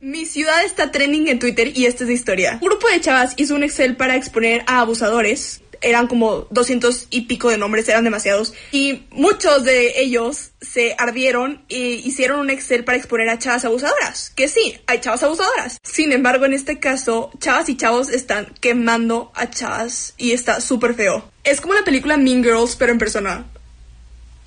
Mi 0.02 0.28
ciudad 0.28 0.64
está 0.64 0.92
trending 0.92 1.30
en 1.30 1.40
Twitter 1.40 1.76
y 1.76 1.88
esta 1.88 2.04
es 2.04 2.10
la 2.10 2.14
historia. 2.14 2.60
Un 2.62 2.68
grupo 2.68 2.88
de 2.90 3.02
chavas 3.02 3.34
hizo 3.38 3.56
un 3.56 3.64
Excel 3.64 3.96
para 3.96 4.16
exponer 4.16 4.64
a 4.68 4.82
abusadores. 4.82 5.62
Eran 5.82 6.06
como 6.06 6.46
200 6.52 7.08
y 7.10 7.22
pico 7.22 7.50
de 7.50 7.58
nombres, 7.58 7.90
eran 7.90 8.04
demasiados. 8.04 8.54
Y 8.72 9.08
muchos 9.10 9.64
de 9.64 10.00
ellos 10.00 10.52
se 10.62 10.96
ardieron 11.00 11.64
e 11.70 11.80
hicieron 11.80 12.40
un 12.40 12.52
Excel 12.52 12.84
para 12.84 13.00
exponer 13.00 13.30
a 13.30 13.40
chavas 13.40 13.66
abusadoras. 13.66 14.30
Que 14.36 14.48
sí, 14.48 14.78
hay 14.86 15.00
chavas 15.00 15.24
abusadoras. 15.24 15.80
Sin 15.82 16.12
embargo, 16.12 16.46
en 16.46 16.54
este 16.54 16.78
caso, 16.78 17.32
chavas 17.40 17.68
y 17.68 17.78
chavos 17.78 18.10
están 18.10 18.54
quemando 18.60 19.32
a 19.34 19.50
chavas 19.50 20.14
y 20.20 20.34
está 20.34 20.62
súper 20.62 20.94
feo. 20.94 21.32
Es 21.48 21.62
como 21.62 21.74
la 21.74 21.84
película 21.84 22.18
Mean 22.18 22.44
Girls, 22.44 22.76
pero 22.76 22.92
en 22.92 22.98
persona. 22.98 23.46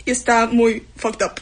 Y 0.04 0.10
está 0.10 0.46
muy 0.46 0.84
fucked 0.96 1.24
up. 1.26 1.40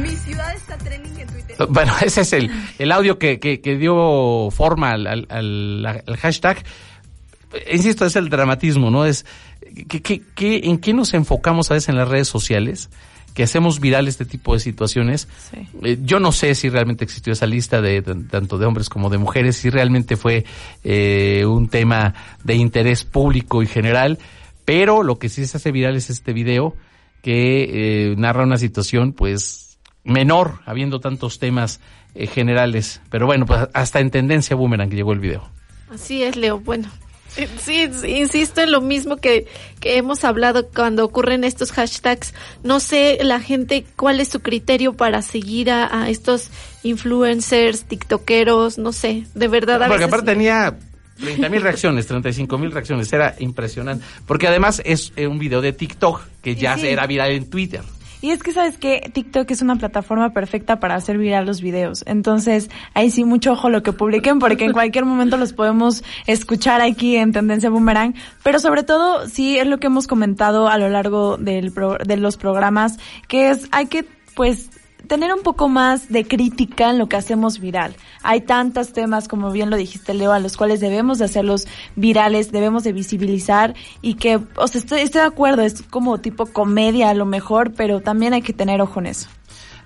Mi 0.00 0.10
ciudad 0.16 0.54
está 0.54 0.78
trending 0.78 1.18
en 1.20 1.26
Twitter. 1.28 1.56
Bueno, 1.68 1.92
ese 2.00 2.20
es 2.22 2.32
el, 2.32 2.50
el 2.78 2.92
audio 2.92 3.18
que, 3.18 3.40
que, 3.40 3.60
que 3.60 3.76
dio 3.76 4.48
forma 4.50 4.92
al, 4.92 5.06
al- 5.06 5.26
al- 5.28 5.86
al 6.06 6.16
hashtag. 6.16 6.64
Insisto, 7.72 8.04
es 8.06 8.16
el 8.16 8.28
dramatismo, 8.28 8.90
¿no? 8.90 9.04
Es 9.04 9.24
que, 9.88 10.00
que- 10.02 10.22
que- 10.34 10.60
en 10.64 10.78
qué 10.78 10.92
nos 10.94 11.14
enfocamos 11.14 11.70
a 11.70 11.74
veces 11.74 11.88
en 11.88 11.96
las 11.96 12.08
redes 12.08 12.28
sociales, 12.28 12.90
que 13.38 13.44
hacemos 13.44 13.78
viral 13.78 14.08
este 14.08 14.24
tipo 14.24 14.52
de 14.54 14.58
situaciones. 14.58 15.28
Eh, 15.84 15.96
yo 16.02 16.18
no 16.18 16.32
sé 16.32 16.56
si 16.56 16.68
realmente 16.70 17.04
existió 17.04 17.32
esa 17.32 17.46
lista 17.46 17.80
de, 17.80 18.00
de- 18.00 18.24
tanto 18.24 18.58
de 18.58 18.66
hombres 18.66 18.88
como 18.88 19.10
de 19.10 19.18
mujeres, 19.18 19.54
si 19.54 19.70
realmente 19.70 20.16
fue 20.16 20.44
eh, 20.82 21.44
un 21.46 21.68
tema 21.68 22.14
de 22.42 22.56
interés 22.56 23.04
público 23.04 23.62
y 23.62 23.66
general, 23.68 24.18
pero 24.64 25.04
lo 25.04 25.20
que 25.20 25.28
sí 25.28 25.46
se 25.46 25.56
hace 25.58 25.70
viral 25.70 25.94
es 25.94 26.10
este 26.10 26.32
video 26.32 26.74
que 27.22 28.10
eh, 28.10 28.14
narra 28.18 28.42
una 28.42 28.56
situación, 28.56 29.12
pues, 29.12 29.78
menor, 30.02 30.58
habiendo 30.66 30.98
tantos 30.98 31.38
temas 31.38 31.78
eh, 32.16 32.26
generales. 32.26 33.00
Pero 33.08 33.26
bueno, 33.26 33.46
pues 33.46 33.68
hasta 33.72 34.00
en 34.00 34.10
tendencia 34.10 34.56
boomerang 34.56 34.90
llegó 34.90 35.12
el 35.12 35.20
video. 35.20 35.48
Así 35.94 36.24
es, 36.24 36.34
Leo. 36.34 36.58
Bueno, 36.58 36.88
sí, 37.60 37.88
insisto 38.06 38.60
en 38.62 38.72
lo 38.72 38.80
mismo 38.80 39.16
que, 39.16 39.46
que 39.80 39.96
hemos 39.96 40.24
hablado 40.24 40.68
cuando 40.68 41.04
ocurren 41.04 41.44
estos 41.44 41.72
hashtags. 41.72 42.34
No 42.62 42.80
sé 42.80 43.18
la 43.22 43.40
gente 43.40 43.84
cuál 43.96 44.20
es 44.20 44.28
su 44.28 44.40
criterio 44.40 44.94
para 44.94 45.22
seguir 45.22 45.70
a, 45.70 46.02
a 46.02 46.10
estos 46.10 46.50
influencers, 46.82 47.84
tiktokeros, 47.84 48.78
no 48.78 48.92
sé, 48.92 49.24
de 49.34 49.48
verdad. 49.48 49.82
A 49.82 49.86
Porque 49.88 50.04
veces- 50.04 50.08
aparte 50.14 50.32
tenía 50.32 50.76
30 51.20 51.48
mil 51.48 51.62
reacciones, 51.62 52.06
35 52.06 52.58
mil 52.58 52.70
reacciones, 52.72 53.12
era 53.12 53.34
impresionante. 53.38 54.04
Porque 54.26 54.46
además 54.48 54.82
es 54.84 55.12
eh, 55.16 55.26
un 55.26 55.38
video 55.38 55.60
de 55.60 55.72
TikTok 55.72 56.22
que 56.42 56.54
ya 56.54 56.76
Sí. 56.76 56.86
era 56.86 57.06
viral 57.06 57.32
en 57.32 57.48
Twitter. 57.50 57.82
Y 58.20 58.30
es 58.30 58.42
que 58.42 58.52
sabes 58.52 58.78
que 58.78 59.10
TikTok 59.12 59.50
es 59.50 59.62
una 59.62 59.76
plataforma 59.76 60.32
perfecta 60.32 60.80
para 60.80 60.96
hacer 60.96 61.18
viral 61.18 61.46
los 61.46 61.60
videos. 61.62 62.02
Entonces, 62.06 62.68
ahí 62.94 63.10
sí 63.10 63.24
mucho 63.24 63.52
ojo 63.52 63.70
lo 63.70 63.82
que 63.82 63.92
publiquen 63.92 64.38
porque 64.40 64.64
en 64.64 64.72
cualquier 64.72 65.04
momento 65.04 65.36
los 65.36 65.52
podemos 65.52 66.02
escuchar 66.26 66.80
aquí 66.80 67.16
en 67.16 67.32
Tendencia 67.32 67.70
Boomerang. 67.70 68.14
Pero 68.42 68.58
sobre 68.58 68.82
todo, 68.82 69.28
sí 69.28 69.58
es 69.58 69.66
lo 69.66 69.78
que 69.78 69.86
hemos 69.86 70.06
comentado 70.06 70.68
a 70.68 70.78
lo 70.78 70.88
largo 70.88 71.36
del 71.36 71.70
pro- 71.72 71.98
de 71.98 72.16
los 72.16 72.36
programas, 72.36 72.98
que 73.28 73.50
es 73.50 73.68
hay 73.70 73.86
que 73.86 74.04
pues 74.34 74.70
tener 75.08 75.32
un 75.32 75.42
poco 75.42 75.68
más 75.68 76.10
de 76.10 76.26
crítica 76.26 76.90
en 76.90 76.98
lo 76.98 77.08
que 77.08 77.16
hacemos 77.16 77.58
viral. 77.58 77.96
Hay 78.22 78.42
tantos 78.42 78.92
temas, 78.92 79.26
como 79.26 79.50
bien 79.50 79.70
lo 79.70 79.76
dijiste, 79.76 80.14
Leo, 80.14 80.32
a 80.32 80.38
los 80.38 80.56
cuales 80.56 80.80
debemos 80.80 81.18
de 81.18 81.24
hacerlos 81.24 81.66
virales, 81.96 82.52
debemos 82.52 82.84
de 82.84 82.92
visibilizar 82.92 83.74
y 84.02 84.14
que, 84.14 84.38
o 84.56 84.68
sea, 84.68 84.80
estoy, 84.80 85.00
estoy 85.00 85.22
de 85.22 85.26
acuerdo, 85.26 85.62
es 85.62 85.82
como 85.82 86.18
tipo 86.18 86.46
comedia 86.46 87.10
a 87.10 87.14
lo 87.14 87.26
mejor, 87.26 87.72
pero 87.72 88.00
también 88.00 88.34
hay 88.34 88.42
que 88.42 88.52
tener 88.52 88.80
ojo 88.80 89.00
en 89.00 89.06
eso. 89.06 89.28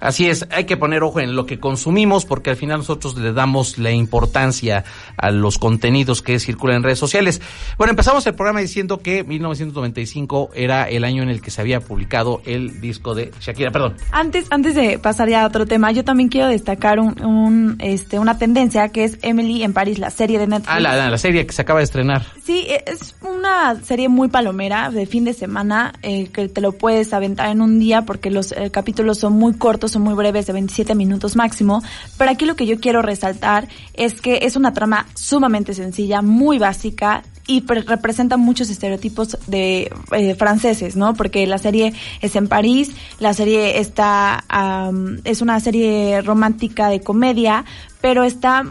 Así 0.03 0.28
es, 0.28 0.46
hay 0.50 0.64
que 0.64 0.76
poner 0.76 1.03
ojo 1.05 1.20
en 1.20 1.36
lo 1.36 1.46
que 1.46 1.61
consumimos 1.61 2.24
porque 2.24 2.50
al 2.50 2.57
final 2.57 2.78
nosotros 2.78 3.16
le 3.16 3.32
damos 3.32 3.78
la 3.78 3.92
importancia 3.92 4.84
a 5.16 5.30
los 5.30 5.59
contenidos 5.59 6.22
que 6.22 6.38
circulan 6.40 6.78
en 6.78 6.82
redes 6.82 6.98
sociales. 6.98 7.40
Bueno, 7.78 7.92
empezamos 7.92 8.26
el 8.26 8.34
programa 8.34 8.61
diciendo 8.61 8.98
que 9.00 9.22
1995 9.24 10.50
era 10.55 10.88
el 10.88 11.05
año 11.05 11.22
en 11.22 11.28
el 11.28 11.40
que 11.40 11.50
se 11.50 11.61
había 11.61 11.80
publicado 11.80 12.42
el 12.46 12.80
disco 12.80 13.14
de 13.14 13.30
Shakira, 13.40 13.70
perdón. 13.70 13.94
Antes, 14.11 14.46
antes 14.50 14.74
de 14.74 14.98
pasar 14.98 15.28
ya 15.28 15.42
a 15.42 15.46
otro 15.46 15.66
tema, 15.66 15.92
yo 15.92 16.05
también 16.05 16.28
quiero 16.28 16.48
destacar 16.48 16.98
un, 17.00 17.20
un, 17.24 17.76
este, 17.78 18.18
una 18.18 18.38
tendencia 18.38 18.88
que 18.88 19.05
es 19.05 19.18
Emily 19.22 19.62
en 19.62 19.72
París, 19.72 19.98
la 19.98 20.11
serie 20.11 20.38
de 20.38 20.46
Netflix. 20.46 20.68
Ah, 20.74 20.80
la, 20.80 20.96
la- 20.96 21.11
la 21.11 21.18
serie 21.18 21.46
que 21.46 21.53
se 21.53 21.62
acaba 21.62 21.78
de 21.80 21.84
estrenar. 21.84 22.24
Sí, 22.44 22.66
e- 22.68 22.82
es 22.86 23.14
una 23.22 23.80
serie 23.82 24.09
muy 24.09 24.28
palomera 24.28 24.90
de 24.90 25.07
fin 25.07 25.24
de 25.24 25.32
semana 25.34 25.92
eh, 26.03 26.28
que 26.32 26.48
te 26.48 26.61
lo 26.61 26.72
puedes 26.72 27.12
aventar 27.12 27.50
en 27.50 27.61
un 27.61 27.78
día 27.78 28.03
porque 28.03 28.30
los 28.30 28.53
eh, 28.53 28.70
capítulos 28.70 29.18
son 29.18 29.34
muy 29.34 29.55
cortos, 29.55 29.91
son 29.93 30.03
muy 30.03 30.14
breves, 30.14 30.47
de 30.47 30.53
27 30.53 30.95
minutos 30.95 31.36
máximo. 31.36 31.82
Pero 32.18 32.30
aquí 32.30 32.45
lo 32.47 32.57
que 32.57 32.66
yo 32.66 32.80
quiero 32.80 33.03
resaltar 33.03 33.68
es 33.95 34.20
que 34.20 34.40
es 34.43 34.57
una 34.57 34.72
trama 34.72 35.07
sumamente 35.14 35.74
sencilla, 35.74 36.22
muy 36.22 36.59
básica 36.59 37.22
y 37.47 37.62
pre- 37.62 37.82
representa 37.82 38.36
muchos 38.36 38.70
estereotipos 38.70 39.36
de 39.47 39.93
eh, 40.12 40.34
franceses, 40.36 40.97
¿no? 40.97 41.14
Porque 41.14 41.47
la 41.47 41.59
serie 41.59 41.93
es 42.20 42.36
en 42.36 42.47
París, 42.49 42.93
la 43.18 43.34
serie 43.34 43.78
está 43.80 44.45
am, 44.49 45.20
es 45.24 45.43
una 45.43 45.59
serie 45.61 46.22
romántica 46.22 46.88
de 46.88 47.01
comedia, 47.01 47.64
pero 48.01 48.22
está 48.24 48.64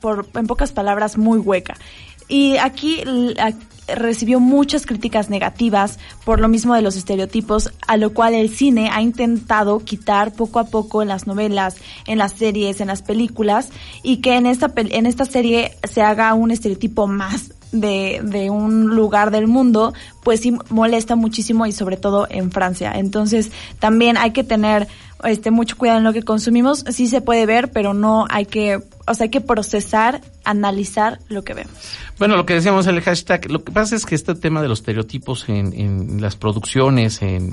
por 0.00 0.26
en 0.34 0.46
pocas 0.46 0.72
palabras 0.72 1.16
muy 1.18 1.38
hueca. 1.38 1.74
Y 2.28 2.56
aquí 2.56 3.02
recibió 3.88 4.40
muchas 4.40 4.86
críticas 4.86 5.30
negativas 5.30 5.98
por 6.24 6.40
lo 6.40 6.48
mismo 6.48 6.74
de 6.74 6.82
los 6.82 6.96
estereotipos, 6.96 7.72
a 7.86 7.96
lo 7.96 8.12
cual 8.14 8.34
el 8.34 8.48
cine 8.48 8.90
ha 8.92 9.02
intentado 9.02 9.78
quitar 9.80 10.32
poco 10.32 10.58
a 10.58 10.66
poco 10.66 11.02
en 11.02 11.08
las 11.08 11.26
novelas, 11.26 11.76
en 12.06 12.18
las 12.18 12.32
series, 12.32 12.80
en 12.80 12.88
las 12.88 13.02
películas, 13.02 13.70
y 14.02 14.18
que 14.18 14.36
en 14.36 14.46
esta, 14.46 14.72
en 14.76 15.06
esta 15.06 15.24
serie 15.24 15.76
se 15.84 16.02
haga 16.02 16.32
un 16.34 16.50
estereotipo 16.50 17.06
más 17.06 17.52
de, 17.72 18.20
de 18.22 18.50
un 18.50 18.94
lugar 18.94 19.30
del 19.30 19.48
mundo, 19.48 19.92
pues 20.22 20.40
sí 20.40 20.56
molesta 20.70 21.16
muchísimo 21.16 21.66
y 21.66 21.72
sobre 21.72 21.96
todo 21.96 22.26
en 22.30 22.50
Francia. 22.50 22.92
Entonces 22.94 23.50
también 23.80 24.16
hay 24.16 24.30
que 24.30 24.44
tener 24.44 24.88
este 25.24 25.50
mucho 25.50 25.76
cuidado 25.76 25.98
en 25.98 26.04
lo 26.04 26.12
que 26.12 26.22
consumimos. 26.22 26.84
Sí 26.90 27.06
se 27.08 27.20
puede 27.20 27.46
ver, 27.46 27.70
pero 27.72 27.94
no 27.94 28.26
hay 28.30 28.46
que, 28.46 28.80
o 29.06 29.14
sea, 29.14 29.24
hay 29.24 29.30
que 29.30 29.40
procesar, 29.40 30.20
analizar 30.44 31.18
lo 31.28 31.42
que 31.44 31.54
vemos. 31.54 31.72
Bueno, 32.18 32.36
lo 32.36 32.46
que 32.46 32.54
decíamos 32.54 32.86
en 32.86 32.94
el 32.94 33.00
hashtag, 33.02 33.50
lo 33.50 33.64
que 33.64 33.72
pasa 33.72 33.96
es 33.96 34.06
que 34.06 34.14
este 34.14 34.34
tema 34.34 34.62
de 34.62 34.68
los 34.68 34.78
estereotipos 34.80 35.48
en, 35.48 35.72
en 35.78 36.22
las 36.22 36.36
producciones, 36.36 37.20
en, 37.22 37.48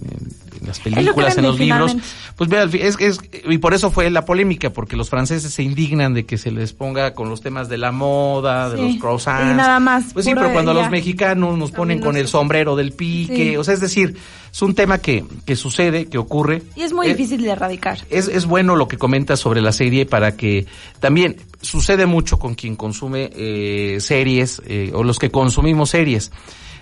en 0.59 0.67
las 0.67 0.79
películas, 0.79 1.37
en 1.37 1.43
los 1.45 1.57
libros, 1.59 1.95
pues 2.35 2.49
fin- 2.69 2.81
es, 2.83 2.95
es, 2.99 3.19
y 3.49 3.57
por 3.57 3.73
eso 3.73 3.89
fue 3.91 4.09
la 4.11 4.23
polémica, 4.23 4.69
porque 4.69 4.95
los 4.95 5.09
franceses 5.09 5.51
se 5.53 5.63
indignan 5.63 6.13
de 6.13 6.25
que 6.25 6.37
se 6.37 6.51
les 6.51 6.73
ponga 6.73 7.13
con 7.13 7.27
los 7.29 7.41
temas 7.41 7.69
de 7.69 7.77
la 7.79 7.91
moda, 7.91 8.69
de 8.69 8.77
Sí, 8.77 8.83
los 8.93 9.01
croissants. 9.01 9.51
y 9.53 9.55
nada 9.55 9.79
más, 9.79 10.13
Pues 10.13 10.25
sí, 10.25 10.33
pero 10.35 10.51
cuando 10.53 10.73
ya. 10.73 10.81
los 10.81 10.91
mexicanos 10.91 11.57
nos 11.57 11.71
ponen 11.71 11.99
con 11.99 12.15
el 12.17 12.27
sombrero 12.27 12.75
del 12.75 12.91
pique, 12.91 13.51
Sí. 13.51 13.57
o 13.57 13.63
sea, 13.63 13.73
es 13.73 13.79
decir, 13.81 14.15
es 14.51 14.61
un 14.61 14.75
tema 14.75 14.99
que, 14.99 15.25
que 15.45 15.55
sucede, 15.55 16.05
que 16.07 16.17
ocurre. 16.17 16.61
Y 16.75 16.81
es 16.81 16.93
muy 16.93 17.07
Eh, 17.07 17.15
difícil 17.15 17.41
de 17.41 17.49
erradicar. 17.49 17.99
es, 18.09 18.27
es 18.27 18.45
bueno 18.45 18.75
lo 18.75 18.87
que 18.87 18.97
comentas 18.97 19.39
sobre 19.39 19.61
la 19.61 19.71
serie 19.71 20.05
para 20.05 20.35
que 20.35 20.65
también 20.99 21.37
sucede 21.61 22.05
mucho 22.05 22.39
con 22.39 22.55
quien 22.55 22.75
consume 22.75 23.29
eh, 23.35 23.97
series 23.99 24.61
eh, 24.65 24.91
o 24.93 25.03
los 25.03 25.19
que 25.19 25.29
consumimos 25.31 25.89
series. 25.91 26.31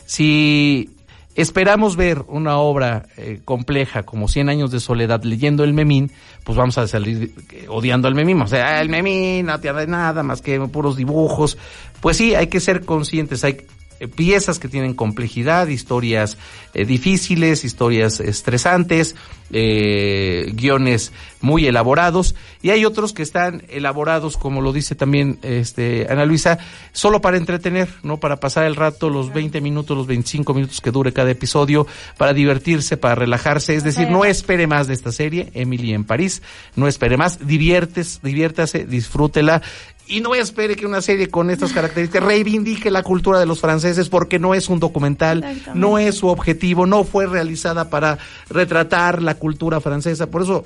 Si 0.06 0.90
esperamos 1.36 1.96
ver 1.96 2.24
una 2.28 2.58
obra 2.58 3.06
eh, 3.18 3.40
compleja 3.46 4.04
como 4.04 4.28
Cien 4.28 4.50
años 4.50 4.72
de 4.72 4.80
soledad 4.80 5.24
leyendo 5.24 5.64
el 5.64 5.74
memín, 5.74 6.12
pues 6.44 6.58
vamos 6.58 6.78
a 6.78 6.88
salir 6.88 7.34
eh, 7.52 7.66
odiando 7.70 8.08
al 8.08 8.16
memín. 8.16 8.42
O 8.42 8.48
sea, 8.48 8.78
"Ah, 8.78 8.82
el 8.82 8.90
memín 8.90 9.46
no 9.46 9.60
tiene 9.60 9.86
nada 9.88 10.24
más 10.24 10.42
que 10.42 10.60
puros 10.62 10.98
dibujos. 10.98 11.58
Pues 12.02 12.18
sí, 12.18 12.36
hay 12.36 12.48
que 12.48 12.60
ser 12.60 12.86
conscientes, 12.86 13.44
hay 13.44 13.58
eh, 14.00 14.08
piezas 14.08 14.60
que 14.60 14.68
tienen 14.68 14.94
complejidad, 14.94 15.68
historias 15.68 16.38
eh, 16.74 16.86
difíciles, 16.86 17.66
historias 17.66 18.20
estresantes, 18.20 19.16
eh, 19.52 20.52
guiones 20.54 21.12
muy 21.42 21.66
elaborados 21.66 22.36
y 22.62 22.70
hay 22.70 22.86
otros 22.86 23.14
que 23.14 23.24
están 23.24 23.64
elaborados, 23.70 24.38
como 24.38 24.62
lo 24.62 24.72
dice 24.74 24.94
también 24.96 25.40
este 25.42 26.06
Ana 26.10 26.26
Luisa, 26.26 26.60
solo 26.92 27.20
para 27.22 27.38
entretener, 27.38 27.90
no 28.04 28.20
para 28.20 28.40
pasar 28.40 28.66
el 28.66 28.76
rato, 28.76 29.10
los 29.10 29.34
20 29.34 29.60
minutos, 29.62 29.98
los 29.98 30.08
25 30.08 30.54
minutos 30.54 30.82
que 30.82 30.92
dure 30.92 31.14
cada 31.14 31.32
episodio, 31.32 31.88
para 32.18 32.34
divertirse, 32.34 32.98
para 32.98 33.16
relajarse, 33.16 33.76
es 33.76 33.84
decir, 33.84 34.10
no 34.10 34.26
espere 34.26 34.68
más 34.68 34.88
de 34.88 34.94
esta 34.94 35.12
serie, 35.12 35.50
Emily 35.54 35.94
en 35.94 36.04
París, 36.04 36.42
no 36.76 36.88
espere 36.88 37.18
más, 37.18 37.46
diviertes, 37.46 38.20
diviértase, 38.22 38.86
disfrútela 38.86 39.62
y 40.10 40.22
no 40.22 40.34
espere 40.34 40.76
que 40.76 40.88
una 40.88 41.02
serie 41.02 41.30
con 41.30 41.52
estas 41.52 41.72
características 41.72 42.24
reivindique 42.24 42.90
la 42.90 43.04
cultura 43.04 43.40
de 43.40 43.46
los 43.46 43.62
franceses 43.62 44.10
porque 44.10 44.40
no 44.40 44.56
es 44.56 44.68
un 44.68 44.80
documental, 44.80 45.46
no 45.76 46.00
es 46.00 46.16
su 46.16 46.28
objetivo, 46.28 46.88
no 46.88 47.04
fue 47.04 47.28
realizada 47.28 47.92
para 47.92 48.18
retratar 48.50 49.22
la 49.22 49.36
cultura 49.36 49.80
francesa, 49.80 50.28
por 50.28 50.42
eso 50.42 50.66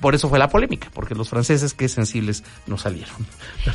por 0.00 0.14
eso 0.14 0.28
fue 0.28 0.38
la 0.38 0.48
polémica, 0.48 0.88
porque 0.94 1.14
los 1.14 1.28
franceses 1.28 1.74
que 1.74 1.88
sensibles 1.88 2.42
no 2.66 2.78
salieron. 2.78 3.14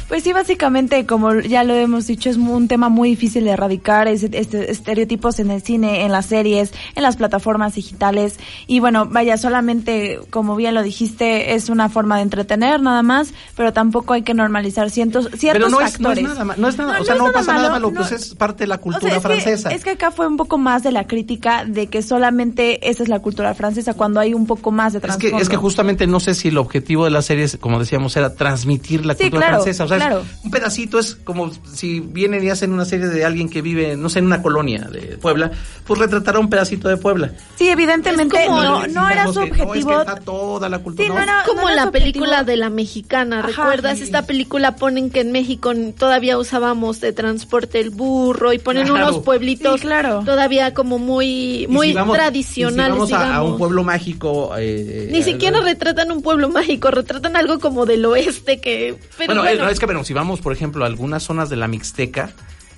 Pues 0.08 0.24
sí, 0.24 0.34
básicamente, 0.34 1.06
como 1.06 1.34
ya 1.40 1.64
lo 1.64 1.76
hemos 1.76 2.08
dicho, 2.08 2.30
es 2.30 2.38
un 2.38 2.68
tema 2.68 2.90
muy 2.90 3.10
difícil 3.10 3.44
de 3.46 3.52
erradicar, 3.52 4.08
es, 4.08 4.24
este, 4.24 4.72
estereotipos 4.72 5.40
en 5.40 5.52
el 5.52 5.62
cine, 5.62 6.04
en 6.06 6.12
las 6.12 6.26
series, 6.28 6.74
en 6.96 7.04
las 7.04 7.16
plataformas 7.16 7.76
digitales. 7.76 8.40
Y 8.68 8.80
bueno, 8.80 9.06
vaya, 9.06 9.38
solamente, 9.38 10.20
como 10.30 10.56
bien 10.56 10.74
lo 10.76 10.84
dijiste, 10.84 11.54
es 11.54 11.70
una 11.70 11.90
forma 11.90 12.18
de 12.18 12.24
entretener 12.24 12.82
nada 12.82 13.04
más, 13.04 13.34
pero 13.56 13.74
tampoco 13.74 14.14
hay 14.14 14.24
que 14.24 14.34
normalizar 14.34 14.90
cientos, 14.90 15.30
ciertos 15.38 15.64
Pero 15.66 15.70
no 15.70 15.82
es, 15.82 16.00
no 16.00 16.12
es 16.12 16.20
factores. 16.20 16.24
nada, 16.24 16.46
ma- 16.46 16.56
no 16.58 16.68
es 16.68 16.78
nada, 16.78 16.94
No, 16.96 17.02
o 17.02 17.06
sea, 17.06 17.16
no 17.16 17.28
no, 17.28 17.34
pasa 17.34 17.54
nada 17.54 17.70
malo, 17.70 17.92
malo, 17.92 18.00
pues 18.08 18.12
es 18.12 18.36
parte 18.36 18.64
de 18.64 18.68
la 18.68 18.76
O 18.76 18.78
sea, 18.78 18.84
cultura 18.84 19.14
que- 19.16 19.22
francesa. 19.22 19.70
es 19.70 19.84
que 19.84 19.92
acá 19.92 20.12
fue 20.12 20.28
un 20.28 20.38
poco 20.38 20.58
más 20.58 20.84
de 20.84 20.92
la 20.92 21.08
crítica 21.08 21.66
de 21.66 21.88
que 21.88 22.02
solamente 22.02 22.90
esa 22.90 23.04
es 23.04 23.10
la 23.10 23.20
cultura 23.20 23.54
francesa, 23.54 23.94
cuando 23.94 24.20
hay 24.20 24.34
un 24.34 24.46
poco 24.46 24.72
más 24.72 24.94
de 24.94 25.00
Es 25.00 25.18
que, 25.18 25.28
es 25.36 25.50
que 25.50 25.56
justamente 25.58 25.99
no 26.08 26.20
sé 26.20 26.34
si 26.34 26.50
el 26.50 26.58
objetivo 26.58 27.06
de 27.06 27.12
la 27.12 27.22
serie, 27.22 27.44
es, 27.46 27.58
como 27.58 27.80
decíamos, 27.80 28.16
era 28.18 28.34
transmitir 28.36 29.06
la 29.06 29.14
Sí, 29.16 29.24
cultura 29.24 29.48
claro, 29.48 29.64
francesa. 29.64 29.84
O 29.84 29.88
sea, 29.88 29.98
claro. 29.98 30.24
un 30.44 30.52
pedacito 30.52 31.00
es 31.00 31.16
como 31.16 31.52
si 31.74 32.00
vienen 32.00 32.44
y 32.44 32.50
hacen 32.50 32.72
una 32.74 32.86
serie 32.86 33.08
de 33.08 33.26
alguien 33.26 33.50
que 33.50 33.62
vive, 33.62 33.96
no 33.98 34.10
sé, 34.10 34.20
en 34.20 34.26
una 34.26 34.42
colonia 34.42 34.88
de 34.92 35.18
Puebla, 35.18 35.52
pues 35.86 36.00
retratará 36.00 36.40
un 36.40 36.50
pedacito 36.50 36.88
de 36.90 36.98
Puebla. 36.98 37.32
Sí, 37.56 37.70
evidentemente 37.70 38.42
Es 38.42 38.48
como- 38.48 38.62
no, 38.64 38.88
no 38.88 39.10
era 39.10 39.26
su 39.28 39.32
Digamos 39.32 39.34
que, 39.36 39.40
no, 39.40 39.46
es 39.46 39.52
que 39.56 39.62
objetivo. 39.64 40.00
está 40.02 40.16
toda 40.16 40.70
la 40.70 40.80
cultura. 40.80 41.08
Sí, 41.08 41.14
no, 41.14 41.20
era- 41.22 41.44
como 41.46 41.62
no 41.64 41.70
la 41.70 41.84
objetivo. 41.86 41.92
película 41.92 42.44
de 42.44 42.58
la 42.58 42.70
mexicana, 42.70 43.40
Ajá. 43.40 43.48
¿recuerdas? 43.48 44.02
Esta 44.02 44.24
película 44.26 44.76
ponen 44.76 45.10
que 45.10 45.22
en 45.22 45.32
México 45.32 45.72
todavía 45.98 46.38
usábamos 46.38 47.02
de 47.02 47.14
transporte 47.14 47.80
el 47.80 47.90
burro 47.90 48.54
y 48.54 48.60
ponen 48.60 48.88
Claro. 48.88 49.10
unos 49.10 49.24
pueblitos 49.24 49.76
Sí, 49.82 49.88
claro. 49.88 50.24
todavía 50.26 50.74
como 50.74 50.98
muy 51.00 51.64
Y 51.64 51.68
muy 51.68 51.88
si 51.90 51.94
vamos- 51.94 52.16
tradicionales, 52.16 52.92
y 53.04 53.08
si 53.08 53.12
vamos 53.12 53.14
a- 53.14 53.22
a, 53.22 53.26
digamos. 53.26 53.52
un 53.52 53.58
pueblo 53.58 53.84
mágico. 53.84 54.52
eh, 54.58 55.10
Ni 55.12 55.20
eh, 55.20 55.24
siquiera 55.24 55.60
retratan 55.62 55.89
un 56.12 56.22
pueblo 56.22 56.50
mágico, 56.50 56.92
retratan 56.92 57.36
algo 57.36 57.60
como 57.60 57.86
del 57.86 58.06
oeste 58.06 58.60
que 58.62 58.98
pero 59.18 59.28
bueno, 59.36 59.42
bueno, 59.44 59.64
no, 59.66 59.70
es 59.70 59.80
que 59.80 59.86
bueno, 59.86 60.04
si 60.04 60.14
vamos, 60.14 60.42
por 60.42 60.54
ejemplo, 60.54 60.84
a 60.84 60.88
algunas 60.88 61.24
zonas 61.24 61.50
de 61.50 61.56
la 61.56 61.68
Mixteca, 61.68 62.32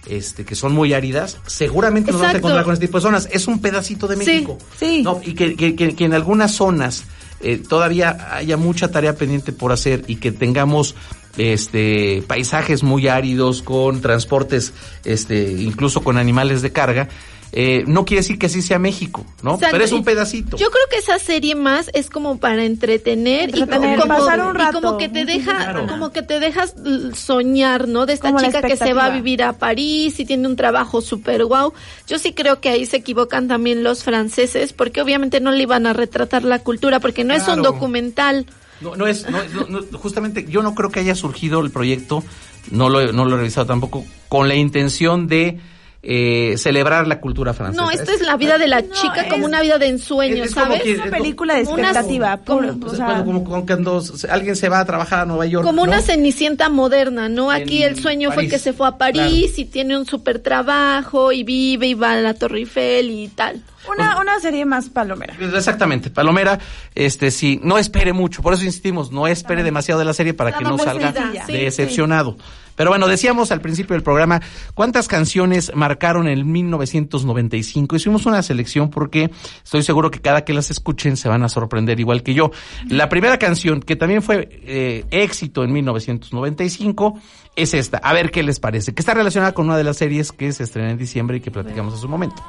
este, 0.10 0.46
que 0.46 0.56
son 0.56 0.74
muy 0.74 0.94
áridas, 0.94 1.38
seguramente 1.46 2.12
nos 2.12 2.22
vamos 2.22 2.36
a 2.36 2.38
encontrar 2.40 2.64
con 2.64 2.74
este 2.74 2.88
tipo 2.88 2.98
de 2.98 3.02
zonas. 3.04 3.30
Es 3.32 3.48
un 3.48 3.62
pedacito 3.62 4.08
de 4.08 4.16
Sí, 4.18 4.26
México. 4.32 4.58
sí. 4.80 5.02
No, 5.04 5.22
y 5.24 5.34
que, 5.34 5.56
que- 5.56 5.76
que- 5.76 5.96
que 5.96 6.06
en 6.06 6.14
algunas 6.14 6.52
zonas 6.54 7.04
eh, 7.42 7.58
todavía 7.58 8.36
haya 8.36 8.58
mucha 8.58 8.90
tarea 8.92 9.16
pendiente 9.16 9.52
por 9.52 9.72
hacer 9.72 10.04
y 10.08 10.16
que 10.18 10.32
tengamos 10.32 10.96
este 11.38 12.24
paisajes 12.28 12.84
muy 12.84 13.08
áridos 13.08 13.62
con 13.62 14.02
transportes 14.02 14.74
este 15.06 15.52
incluso 15.54 16.02
con 16.04 16.18
animales 16.18 16.62
de 16.62 16.72
carga 16.72 17.08
Eh, 17.54 17.84
no 17.86 18.06
quiere 18.06 18.22
decir 18.22 18.40
que 18.40 18.46
así 18.46 18.62
sea 18.62 18.80
México, 18.80 19.26
¿no? 19.44 19.56
Exacto, 19.56 19.74
Pero 19.74 19.84
es 19.84 19.92
un 19.92 20.00
y 20.00 20.04
pedacito. 20.04 20.56
Yo 20.56 20.70
creo 20.72 20.86
que 20.90 20.98
esa 21.00 21.20
serie 21.20 21.54
más 21.54 21.90
es 21.94 22.10
como 22.10 22.38
para 22.40 22.64
entretener, 22.64 23.50
Entretener, 23.50 23.98
y, 23.98 24.02
como, 24.02 24.18
pasar 24.18 24.40
un 24.42 24.56
y 24.56 24.58
rato. 24.58 24.80
como 24.82 24.98
que 24.98 25.10
te 25.10 25.26
deja, 25.26 25.58
Claro. 25.58 25.86
como 25.88 26.12
que 26.14 26.22
te 26.22 26.40
dejas 26.40 26.76
soñar, 27.14 27.88
¿no? 27.90 28.06
De 28.06 28.14
esta 28.14 28.32
Como 28.32 28.42
chica 28.44 28.62
que 28.62 28.78
se 28.78 28.94
va 28.94 29.06
a 29.06 29.10
vivir 29.10 29.44
a 29.44 29.54
París 29.54 30.20
y 30.20 30.26
tiene 30.26 30.48
un 30.48 30.56
trabajo 30.56 31.02
súper 31.02 31.46
guau. 31.46 31.74
Yo 32.08 32.20
sí 32.20 32.34
creo 32.34 32.62
que 32.62 32.70
ahí 32.70 32.86
se 32.86 32.98
equivocan 32.98 33.48
también 33.48 33.84
los 33.84 34.04
franceses, 34.04 34.74
porque 34.74 35.02
obviamente 35.02 35.40
no 35.42 35.52
le 35.52 35.64
iban 35.64 35.86
a 35.88 35.94
retratar 35.94 36.44
la 36.44 36.60
cultura, 36.60 37.00
porque 37.00 37.24
no 37.24 37.34
es 37.34 37.48
un 37.48 37.62
documental. 37.62 38.46
No, 38.80 38.96
no 38.96 39.06
es, 39.08 39.30
no, 39.30 39.42
es- 39.42 39.54
no- 39.54 39.68
no- 39.68 39.98
justamente 40.00 40.46
yo 40.50 40.64
no 40.64 40.74
creo 40.74 40.90
que 40.90 41.02
haya 41.02 41.16
surgido 41.16 41.60
el 41.60 41.70
proyecto, 41.70 42.24
no 42.72 42.90
lo, 42.90 43.02
he- 43.02 43.14
no 43.14 43.26
lo 43.26 43.36
he 43.36 43.40
revisado 43.40 43.68
tampoco, 43.68 44.06
con 44.28 44.48
la 44.48 44.56
intención 44.56 45.28
de 45.28 45.60
eh, 46.04 46.56
celebrar 46.58 47.08
la 47.08 47.20
cultura 47.20 47.54
francesa. 47.54 47.80
No, 47.84 47.92
esto 47.92 48.12
es 48.12 48.22
la 48.22 48.36
vida 48.36 48.58
de 48.58 48.68
la 48.68 48.82
chica 48.90 49.28
como 49.30 49.46
una 49.46 49.62
vida 49.62 49.78
de 49.78 49.88
ensueño, 49.88 50.44
es 50.44 50.54
como 50.56 50.66
¿sabes? 50.68 50.82
que- 50.82 50.92
Es 50.94 51.00
una 51.00 51.12
película 51.12 51.54
de 51.56 51.64
Como 51.64 51.76
una- 51.76 51.90
expectativa. 51.90 52.38
puro, 52.38 52.68
como- 52.70 52.88
o 52.88 52.96
sea, 52.96 53.24
como, 53.24 53.44
como 53.44 53.66
cuando 53.68 54.02
alguien 54.30 54.56
se 54.56 54.68
va 54.70 54.80
a 54.80 54.86
trabajar 54.86 55.20
a 55.20 55.26
Nueva 55.26 55.46
York. 55.46 55.64
Como 55.64 55.86
¿no? 55.86 55.92
una 55.92 56.02
cenicienta 56.02 56.70
moderna, 56.70 57.30
¿no? 57.30 57.52
Aquí 57.52 57.84
En 57.84 57.90
el 57.90 58.00
sueño 58.02 58.32
fue 58.32 58.48
que 58.48 58.58
se 58.58 58.74
fue 58.74 58.88
a 58.88 58.98
París 58.98 59.60
y 59.60 59.66
tiene 59.66 59.96
un 59.96 60.06
super 60.08 60.40
trabajo 60.40 61.32
y 61.32 61.44
vive 61.44 61.88
y 61.88 61.94
va 61.94 62.14
a 62.14 62.16
la 62.22 62.34
Torre 62.34 62.60
Eiffel 62.60 63.12
y 63.12 63.28
tal. 63.28 63.62
una, 63.92 64.20
una 64.20 64.40
serie 64.40 64.66
más 64.66 64.90
palomera. 64.90 65.36
Exactamente, 65.40 66.10
Palomera, 66.10 66.60
este 66.96 67.30
sí, 67.32 67.60
no 67.64 67.78
espere 67.78 68.14
mucho, 68.14 68.42
por 68.42 68.54
eso 68.54 68.64
insistimos, 68.64 69.12
no 69.12 69.28
espere 69.28 69.64
demasiado 69.64 70.00
de 70.00 70.06
la 70.06 70.14
serie 70.14 70.34
para 70.34 70.52
que 70.58 70.64
no 70.64 70.78
salga. 70.78 71.14
Sí, 71.48 71.54
decepcionado. 71.54 72.38
Pero 72.82 72.90
bueno, 72.90 73.08
decíamos 73.08 73.52
al 73.52 73.62
principio 73.62 73.94
del 73.94 74.02
programa 74.02 74.42
cuántas 74.74 75.08
canciones 75.08 75.72
marcaron 75.76 76.28
en 76.28 76.52
1995. 76.52 77.96
Hicimos 77.96 78.26
una 78.26 78.42
selección 78.42 78.90
porque 78.90 79.30
estoy 79.64 79.84
seguro 79.84 80.10
que 80.10 80.20
cada 80.20 80.44
que 80.44 80.52
las 80.52 80.72
escuchen 80.72 81.16
se 81.16 81.30
van 81.30 81.44
a 81.44 81.50
sorprender 81.50 82.00
igual 82.00 82.24
que 82.24 82.34
yo. 82.34 82.50
La 82.90 83.08
primera 83.08 83.38
canción 83.38 83.82
que 83.82 83.96
también 83.96 84.24
fue 84.24 84.50
eh, 84.64 85.06
éxito 85.12 85.64
en 85.64 85.74
1995 85.74 87.22
es 87.56 87.76
esta. 87.76 88.00
A 88.00 88.14
ver 88.14 88.32
qué 88.32 88.42
les 88.42 88.60
parece. 88.60 88.96
Que 88.96 89.04
está 89.04 89.14
relacionada 89.14 89.54
con 89.54 89.68
una 89.68 89.78
de 89.78 89.84
las 89.84 89.98
series 89.98 90.32
que 90.32 90.52
se 90.52 90.64
estrena 90.64 90.90
en 90.90 90.98
diciembre 90.98 91.38
y 91.38 91.40
que 91.40 91.52
platicamos 91.52 91.94
en 91.94 92.00
su 92.00 92.10
momento. 92.10 92.44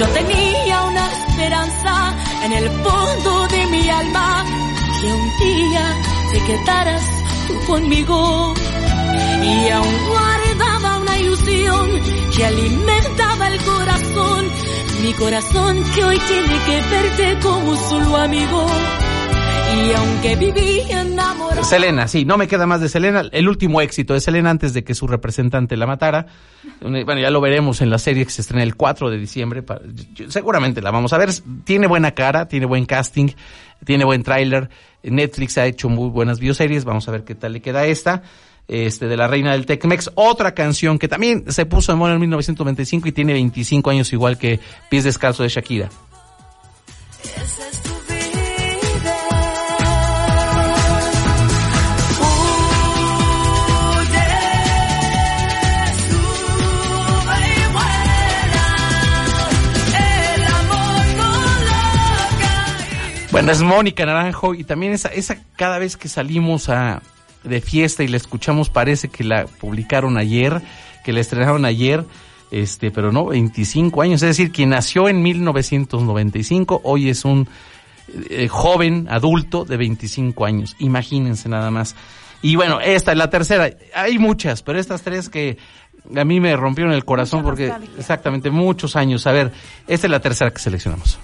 Yo 0.00 0.08
tenía 0.08 0.82
una 0.82 1.12
esperanza 1.12 2.16
en 2.44 2.52
el 2.54 2.68
fondo 2.68 3.46
de 3.46 3.66
mi 3.68 3.88
alma 3.88 4.44
que 5.00 5.06
un 5.06 5.38
día 5.38 6.17
te 6.32 6.40
quedaras 6.44 7.02
tú 7.46 7.54
conmigo 7.66 8.54
y 9.42 9.68
aún 9.68 10.08
guardaba 10.08 10.98
una 10.98 11.18
ilusión 11.18 11.90
que 12.36 12.44
alimentaba 12.44 13.48
el 13.48 13.60
corazón, 13.62 14.46
mi 15.02 15.12
corazón 15.14 15.84
que 15.94 16.04
hoy 16.04 16.18
tiene 16.18 16.58
que 16.66 16.80
verte 16.90 17.38
como 17.42 17.76
solo 17.76 18.16
amigo 18.16 18.66
y 19.76 19.92
aunque 19.92 20.36
viví 20.36 20.80
enamorado 20.90 21.62
Selena, 21.64 22.08
sí, 22.08 22.24
no 22.24 22.38
me 22.38 22.48
queda 22.48 22.66
más 22.66 22.80
de 22.80 22.88
Selena. 22.88 23.24
El 23.32 23.48
último 23.48 23.80
éxito 23.80 24.14
de 24.14 24.20
Selena 24.20 24.50
antes 24.50 24.72
de 24.72 24.82
que 24.82 24.94
su 24.94 25.06
representante 25.06 25.76
la 25.76 25.86
matara. 25.86 26.26
Bueno, 26.80 27.18
ya 27.18 27.30
lo 27.30 27.40
veremos 27.40 27.80
en 27.80 27.90
la 27.90 27.98
serie 27.98 28.24
que 28.24 28.30
se 28.30 28.40
estrena 28.40 28.62
el 28.62 28.76
4 28.76 29.10
de 29.10 29.18
diciembre. 29.18 29.64
Seguramente 30.28 30.80
la 30.80 30.90
vamos 30.90 31.12
a 31.12 31.18
ver. 31.18 31.30
Tiene 31.64 31.86
buena 31.86 32.12
cara, 32.12 32.48
tiene 32.48 32.66
buen 32.66 32.86
casting, 32.86 33.28
tiene 33.84 34.04
buen 34.04 34.22
tráiler. 34.22 34.70
Netflix 35.02 35.58
ha 35.58 35.66
hecho 35.66 35.88
muy 35.88 36.08
buenas 36.10 36.40
bioseries. 36.40 36.84
Vamos 36.84 37.08
a 37.08 37.12
ver 37.12 37.24
qué 37.24 37.34
tal 37.34 37.52
le 37.52 37.60
queda 37.60 37.86
esta. 37.86 38.22
Este, 38.68 39.08
de 39.08 39.16
la 39.16 39.26
reina 39.28 39.52
del 39.52 39.64
Tecmex. 39.64 40.10
Otra 40.14 40.52
canción 40.52 40.98
que 40.98 41.08
también 41.08 41.50
se 41.50 41.64
puso 41.64 41.92
en 41.92 41.98
moda 41.98 42.12
en 42.12 42.20
1995 42.20 43.08
y 43.08 43.12
tiene 43.12 43.32
25 43.32 43.88
años 43.88 44.12
igual 44.12 44.36
que 44.36 44.60
Pies 44.90 45.04
Descalzo 45.04 45.42
de 45.42 45.48
Shakira. 45.48 45.88
Bueno, 63.38 63.52
es 63.52 63.62
Mónica 63.62 64.04
Naranjo 64.04 64.52
y 64.52 64.64
también 64.64 64.92
esa, 64.92 65.10
esa 65.10 65.36
cada 65.54 65.78
vez 65.78 65.96
que 65.96 66.08
salimos 66.08 66.68
a, 66.68 67.02
de 67.44 67.60
fiesta 67.60 68.02
y 68.02 68.08
la 68.08 68.16
escuchamos 68.16 68.68
parece 68.68 69.10
que 69.10 69.22
la 69.22 69.46
publicaron 69.46 70.18
ayer, 70.18 70.60
que 71.04 71.12
la 71.12 71.20
estrenaron 71.20 71.64
ayer, 71.64 72.04
este, 72.50 72.90
pero 72.90 73.12
no, 73.12 73.26
25 73.26 74.02
años, 74.02 74.22
es 74.24 74.30
decir, 74.30 74.50
quien 74.50 74.70
nació 74.70 75.08
en 75.08 75.22
1995 75.22 76.80
hoy 76.82 77.10
es 77.10 77.24
un 77.24 77.46
eh, 78.28 78.48
joven 78.48 79.06
adulto 79.08 79.64
de 79.64 79.76
25 79.76 80.44
años, 80.44 80.74
imagínense 80.80 81.48
nada 81.48 81.70
más. 81.70 81.94
Y 82.42 82.56
bueno, 82.56 82.80
esta 82.80 83.12
es 83.12 83.18
la 83.18 83.30
tercera, 83.30 83.70
hay 83.94 84.18
muchas, 84.18 84.62
pero 84.64 84.80
estas 84.80 85.02
tres 85.02 85.28
que 85.28 85.58
a 86.12 86.24
mí 86.24 86.40
me 86.40 86.56
rompieron 86.56 86.92
el 86.92 87.04
corazón 87.04 87.44
porque 87.44 87.72
exactamente 87.96 88.50
muchos 88.50 88.96
años. 88.96 89.28
A 89.28 89.32
ver, 89.32 89.52
esta 89.86 90.08
es 90.08 90.10
la 90.10 90.18
tercera 90.18 90.50
que 90.50 90.58
seleccionamos. 90.58 91.20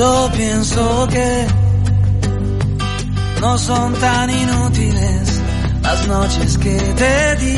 Yo 0.00 0.30
pienso 0.34 1.08
que 1.08 1.46
no 3.38 3.58
son 3.58 3.92
tan 3.96 4.30
inútiles 4.30 5.42
las 5.82 6.08
noches 6.08 6.56
que 6.56 6.74
te 6.74 7.36
di. 7.36 7.56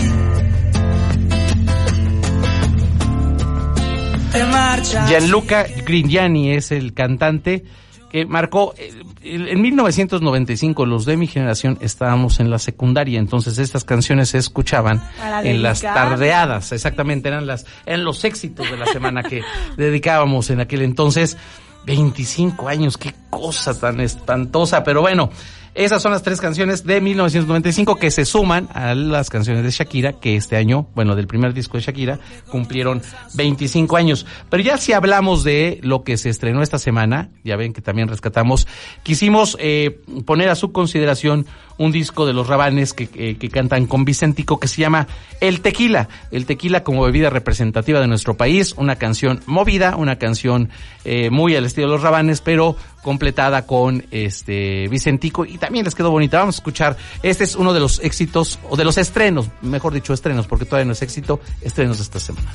Te 4.32 4.44
marchas. 4.46 5.08
Gianluca 5.08 5.66
Grignani 5.86 6.50
es 6.50 6.72
el 6.72 6.94
cantante 6.94 7.62
que 8.10 8.26
marcó 8.26 8.74
eh, 8.76 8.90
en 9.22 9.62
1995 9.62 10.84
los 10.84 11.04
de 11.04 11.16
mi 11.16 11.28
generación 11.28 11.78
estábamos 11.80 12.40
en 12.40 12.50
la 12.50 12.58
secundaria 12.58 13.20
entonces 13.20 13.56
estas 13.58 13.84
canciones 13.84 14.30
se 14.30 14.38
escuchaban 14.38 15.00
en 15.44 15.62
las 15.62 15.80
tardeadas 15.80 16.72
exactamente 16.72 17.28
eran 17.28 17.46
las 17.46 17.64
eran 17.86 18.04
los 18.04 18.22
éxitos 18.24 18.70
de 18.70 18.76
la 18.76 18.84
semana 18.86 19.22
que 19.22 19.40
dedicábamos 19.78 20.50
en 20.50 20.60
aquel 20.60 20.82
entonces 20.82 21.38
25 21.84 22.68
años 22.68 22.96
qué 22.96 23.14
cosa 23.30 23.78
tan 23.78 24.00
espantosa 24.00 24.84
pero 24.84 25.00
bueno 25.00 25.30
esas 25.74 26.02
son 26.02 26.12
las 26.12 26.22
tres 26.22 26.40
canciones 26.40 26.84
de 26.84 27.00
1995 27.00 27.96
que 27.96 28.10
se 28.10 28.24
suman 28.24 28.68
a 28.74 28.94
las 28.94 29.30
canciones 29.30 29.62
de 29.64 29.70
Shakira, 29.70 30.12
que 30.12 30.36
este 30.36 30.56
año, 30.56 30.86
bueno, 30.94 31.16
del 31.16 31.26
primer 31.26 31.54
disco 31.54 31.78
de 31.78 31.82
Shakira, 31.84 32.18
cumplieron 32.50 33.00
25 33.34 33.96
años. 33.96 34.26
Pero 34.50 34.62
ya 34.62 34.76
si 34.76 34.92
hablamos 34.92 35.44
de 35.44 35.78
lo 35.82 36.02
que 36.04 36.16
se 36.18 36.28
estrenó 36.28 36.62
esta 36.62 36.78
semana, 36.78 37.30
ya 37.42 37.56
ven 37.56 37.72
que 37.72 37.80
también 37.80 38.08
rescatamos, 38.08 38.66
quisimos 39.02 39.56
eh, 39.60 40.00
poner 40.26 40.50
a 40.50 40.54
su 40.54 40.72
consideración 40.72 41.46
un 41.78 41.90
disco 41.90 42.26
de 42.26 42.34
los 42.34 42.46
Rabanes 42.48 42.92
que, 42.92 43.06
que- 43.08 43.36
que 43.38 43.48
cantan 43.48 43.86
con 43.86 44.04
Vicentico 44.04 44.60
que 44.60 44.68
se 44.68 44.82
llama 44.82 45.08
El 45.40 45.62
Tequila. 45.62 46.08
El 46.30 46.44
Tequila 46.44 46.84
como 46.84 47.02
bebida 47.02 47.30
representativa 47.30 47.98
de 47.98 48.06
nuestro 48.08 48.36
país, 48.36 48.74
una 48.76 48.96
canción 48.96 49.40
movida, 49.46 49.96
una 49.96 50.16
canción 50.16 50.68
eh, 51.06 51.30
muy 51.30 51.56
al 51.56 51.64
estilo 51.64 51.86
de 51.88 51.94
los 51.94 52.02
Rabanes, 52.02 52.42
pero 52.42 52.76
completada 53.02 53.66
con 53.66 54.04
este 54.10 54.88
Vicentico 54.88 55.44
y 55.44 55.58
también 55.58 55.84
les 55.84 55.94
quedó 55.94 56.10
bonita. 56.10 56.38
Vamos 56.38 56.56
a 56.56 56.58
escuchar, 56.58 56.96
este 57.22 57.44
es 57.44 57.56
uno 57.56 57.72
de 57.72 57.80
los 57.80 58.00
éxitos, 58.00 58.58
o 58.68 58.76
de 58.76 58.84
los 58.84 58.96
estrenos, 58.98 59.48
mejor 59.60 59.92
dicho 59.92 60.12
estrenos, 60.12 60.46
porque 60.46 60.64
todavía 60.64 60.86
no 60.86 60.92
es 60.92 61.02
éxito, 61.02 61.40
estrenos 61.60 61.98
de 61.98 62.04
esta 62.04 62.20
semana. 62.20 62.50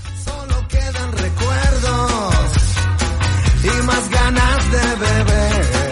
quedan 0.69 1.11
recuerdos 1.11 2.51
y 3.63 3.85
más 3.85 4.09
ganas 4.09 4.71
de 4.71 4.95
beber. 4.95 5.87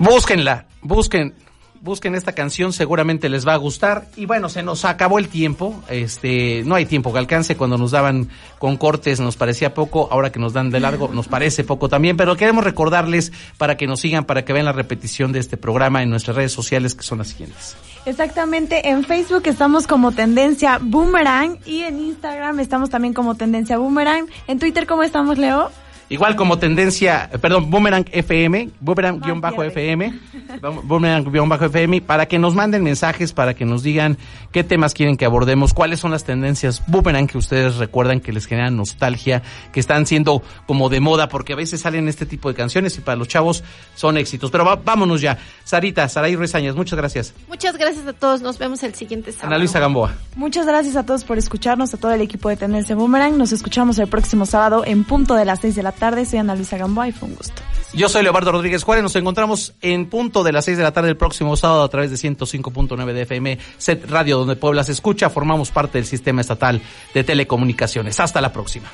Búsquenla, 0.00 0.66
busquen, 0.80 1.34
busquen 1.80 2.14
esta 2.14 2.32
canción, 2.32 2.72
seguramente 2.72 3.28
les 3.28 3.46
va 3.46 3.54
a 3.54 3.56
gustar. 3.56 4.06
Y 4.16 4.26
bueno, 4.26 4.48
se 4.48 4.62
nos 4.62 4.84
acabó 4.84 5.18
el 5.18 5.28
tiempo, 5.28 5.82
este, 5.88 6.62
no 6.64 6.74
hay 6.74 6.86
tiempo 6.86 7.12
que 7.12 7.18
alcance, 7.18 7.56
cuando 7.56 7.78
nos 7.78 7.92
daban 7.92 8.28
con 8.58 8.76
cortes 8.76 9.20
nos 9.20 9.36
parecía 9.36 9.74
poco, 9.74 10.08
ahora 10.10 10.30
que 10.30 10.38
nos 10.38 10.52
dan 10.52 10.70
de 10.70 10.80
largo 10.80 11.08
nos 11.08 11.28
parece 11.28 11.64
poco 11.64 11.88
también, 11.88 12.16
pero 12.16 12.36
queremos 12.36 12.64
recordarles 12.64 13.32
para 13.56 13.76
que 13.76 13.86
nos 13.86 14.00
sigan, 14.00 14.24
para 14.24 14.44
que 14.44 14.52
vean 14.52 14.66
la 14.66 14.72
repetición 14.72 15.32
de 15.32 15.38
este 15.38 15.56
programa 15.56 16.02
en 16.02 16.10
nuestras 16.10 16.36
redes 16.36 16.52
sociales 16.52 16.94
que 16.94 17.02
son 17.02 17.18
las 17.18 17.28
siguientes. 17.28 17.76
Exactamente, 18.04 18.88
en 18.88 19.04
Facebook 19.04 19.42
estamos 19.46 19.86
como 19.86 20.12
Tendencia 20.12 20.78
Boomerang 20.80 21.58
y 21.66 21.82
en 21.82 21.98
Instagram 22.00 22.60
estamos 22.60 22.90
también 22.90 23.14
como 23.14 23.34
Tendencia 23.34 23.78
Boomerang. 23.78 24.26
En 24.46 24.58
Twitter, 24.58 24.86
¿cómo 24.86 25.02
estamos, 25.02 25.38
Leo? 25.38 25.70
Igual 26.10 26.34
como 26.34 26.58
tendencia, 26.58 27.30
perdón, 27.40 27.70
Boomerang 27.70 28.04
FM, 28.10 28.70
Boomerang-FM, 28.80 30.18
Boomerang-FM, 30.60 32.02
para 32.02 32.26
que 32.26 32.40
nos 32.40 32.56
manden 32.56 32.82
mensajes, 32.82 33.32
para 33.32 33.54
que 33.54 33.64
nos 33.64 33.84
digan 33.84 34.18
qué 34.50 34.64
temas 34.64 34.92
quieren 34.92 35.16
que 35.16 35.24
abordemos, 35.24 35.72
cuáles 35.72 36.00
son 36.00 36.10
las 36.10 36.24
tendencias 36.24 36.82
Boomerang 36.88 37.28
que 37.28 37.38
ustedes 37.38 37.76
recuerdan 37.76 38.18
que 38.18 38.32
les 38.32 38.46
generan 38.46 38.76
nostalgia, 38.76 39.42
que 39.72 39.78
están 39.78 40.04
siendo 40.04 40.42
como 40.66 40.88
de 40.88 40.98
moda, 40.98 41.28
porque 41.28 41.52
a 41.52 41.56
veces 41.56 41.82
salen 41.82 42.08
este 42.08 42.26
tipo 42.26 42.48
de 42.48 42.56
canciones 42.56 42.98
y 42.98 43.02
para 43.02 43.14
los 43.14 43.28
chavos 43.28 43.62
son 43.94 44.16
éxitos. 44.16 44.50
Pero 44.50 44.64
vámonos 44.84 45.20
ya. 45.20 45.38
Sarita, 45.62 46.08
Saray 46.08 46.34
Rezañas, 46.34 46.74
muchas 46.74 46.98
gracias. 46.98 47.34
Muchas 47.46 47.76
gracias 47.76 48.04
a 48.08 48.14
todos, 48.14 48.42
nos 48.42 48.58
vemos 48.58 48.82
el 48.82 48.96
siguiente 48.96 49.30
sábado. 49.30 49.46
Ana 49.46 49.58
Luisa 49.58 49.78
Gamboa. 49.78 50.14
Muchas 50.34 50.66
gracias 50.66 50.96
a 50.96 51.06
todos 51.06 51.22
por 51.22 51.38
escucharnos, 51.38 51.94
a 51.94 51.98
todo 51.98 52.10
el 52.10 52.20
equipo 52.20 52.48
de 52.48 52.56
Tendencia 52.56 52.96
Boomerang. 52.96 53.38
Nos 53.38 53.52
escuchamos 53.52 53.96
el 54.00 54.08
próximo 54.08 54.44
sábado 54.44 54.82
en 54.84 55.04
punto 55.04 55.36
de 55.36 55.44
las 55.44 55.60
6 55.60 55.76
de 55.76 55.82
la 55.84 55.92
tarde. 56.00 56.26
Soy 56.26 56.40
Ana 56.40 56.56
Luisa 56.56 56.76
Gamboa 56.76 57.06
y 57.06 57.12
fue 57.12 57.28
un 57.28 57.36
gusto. 57.36 57.62
Yo 57.92 58.08
soy 58.08 58.24
Leobardo 58.24 58.50
Rodríguez 58.50 58.82
Juárez. 58.82 59.04
Nos 59.04 59.14
encontramos 59.14 59.74
en 59.80 60.06
punto 60.06 60.42
de 60.42 60.52
las 60.52 60.64
6 60.64 60.78
de 60.78 60.82
la 60.82 60.92
tarde 60.92 61.10
el 61.10 61.16
próximo 61.16 61.56
sábado 61.56 61.84
a 61.84 61.88
través 61.88 62.10
de 62.10 62.16
105.9 62.16 63.12
de 63.12 63.22
FM, 63.22 63.58
Set 63.78 64.10
Radio, 64.10 64.38
donde 64.38 64.56
Puebla 64.56 64.82
se 64.82 64.92
escucha. 64.92 65.30
Formamos 65.30 65.70
parte 65.70 65.98
del 65.98 66.06
sistema 66.06 66.40
estatal 66.40 66.80
de 67.14 67.24
telecomunicaciones. 67.24 68.18
Hasta 68.18 68.40
la 68.40 68.52
próxima. 68.52 68.88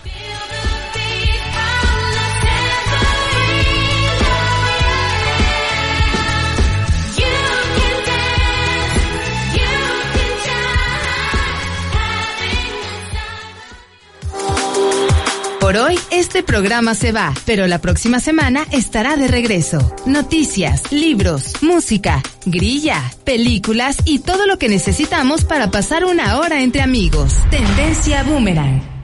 Por 15.67 15.79
hoy, 15.79 15.99
este 16.12 16.45
programa 16.45 16.95
se 16.95 17.11
va, 17.11 17.35
pero 17.45 17.67
la 17.67 17.81
próxima 17.81 18.21
semana 18.21 18.64
estará 18.71 19.17
de 19.17 19.27
regreso. 19.27 19.97
Noticias, 20.07 20.93
libros, 20.93 21.61
música, 21.61 22.23
grilla, 22.45 23.03
películas 23.25 23.97
y 24.05 24.21
todo 24.21 24.47
lo 24.47 24.59
que 24.59 24.69
necesitamos 24.69 25.45
para 25.45 25.73
pasar 25.73 26.05
una 26.05 26.39
hora 26.39 26.62
entre 26.62 26.83
amigos. 26.83 27.35
Tendencia 27.51 28.23
Boomerang. 28.23 28.96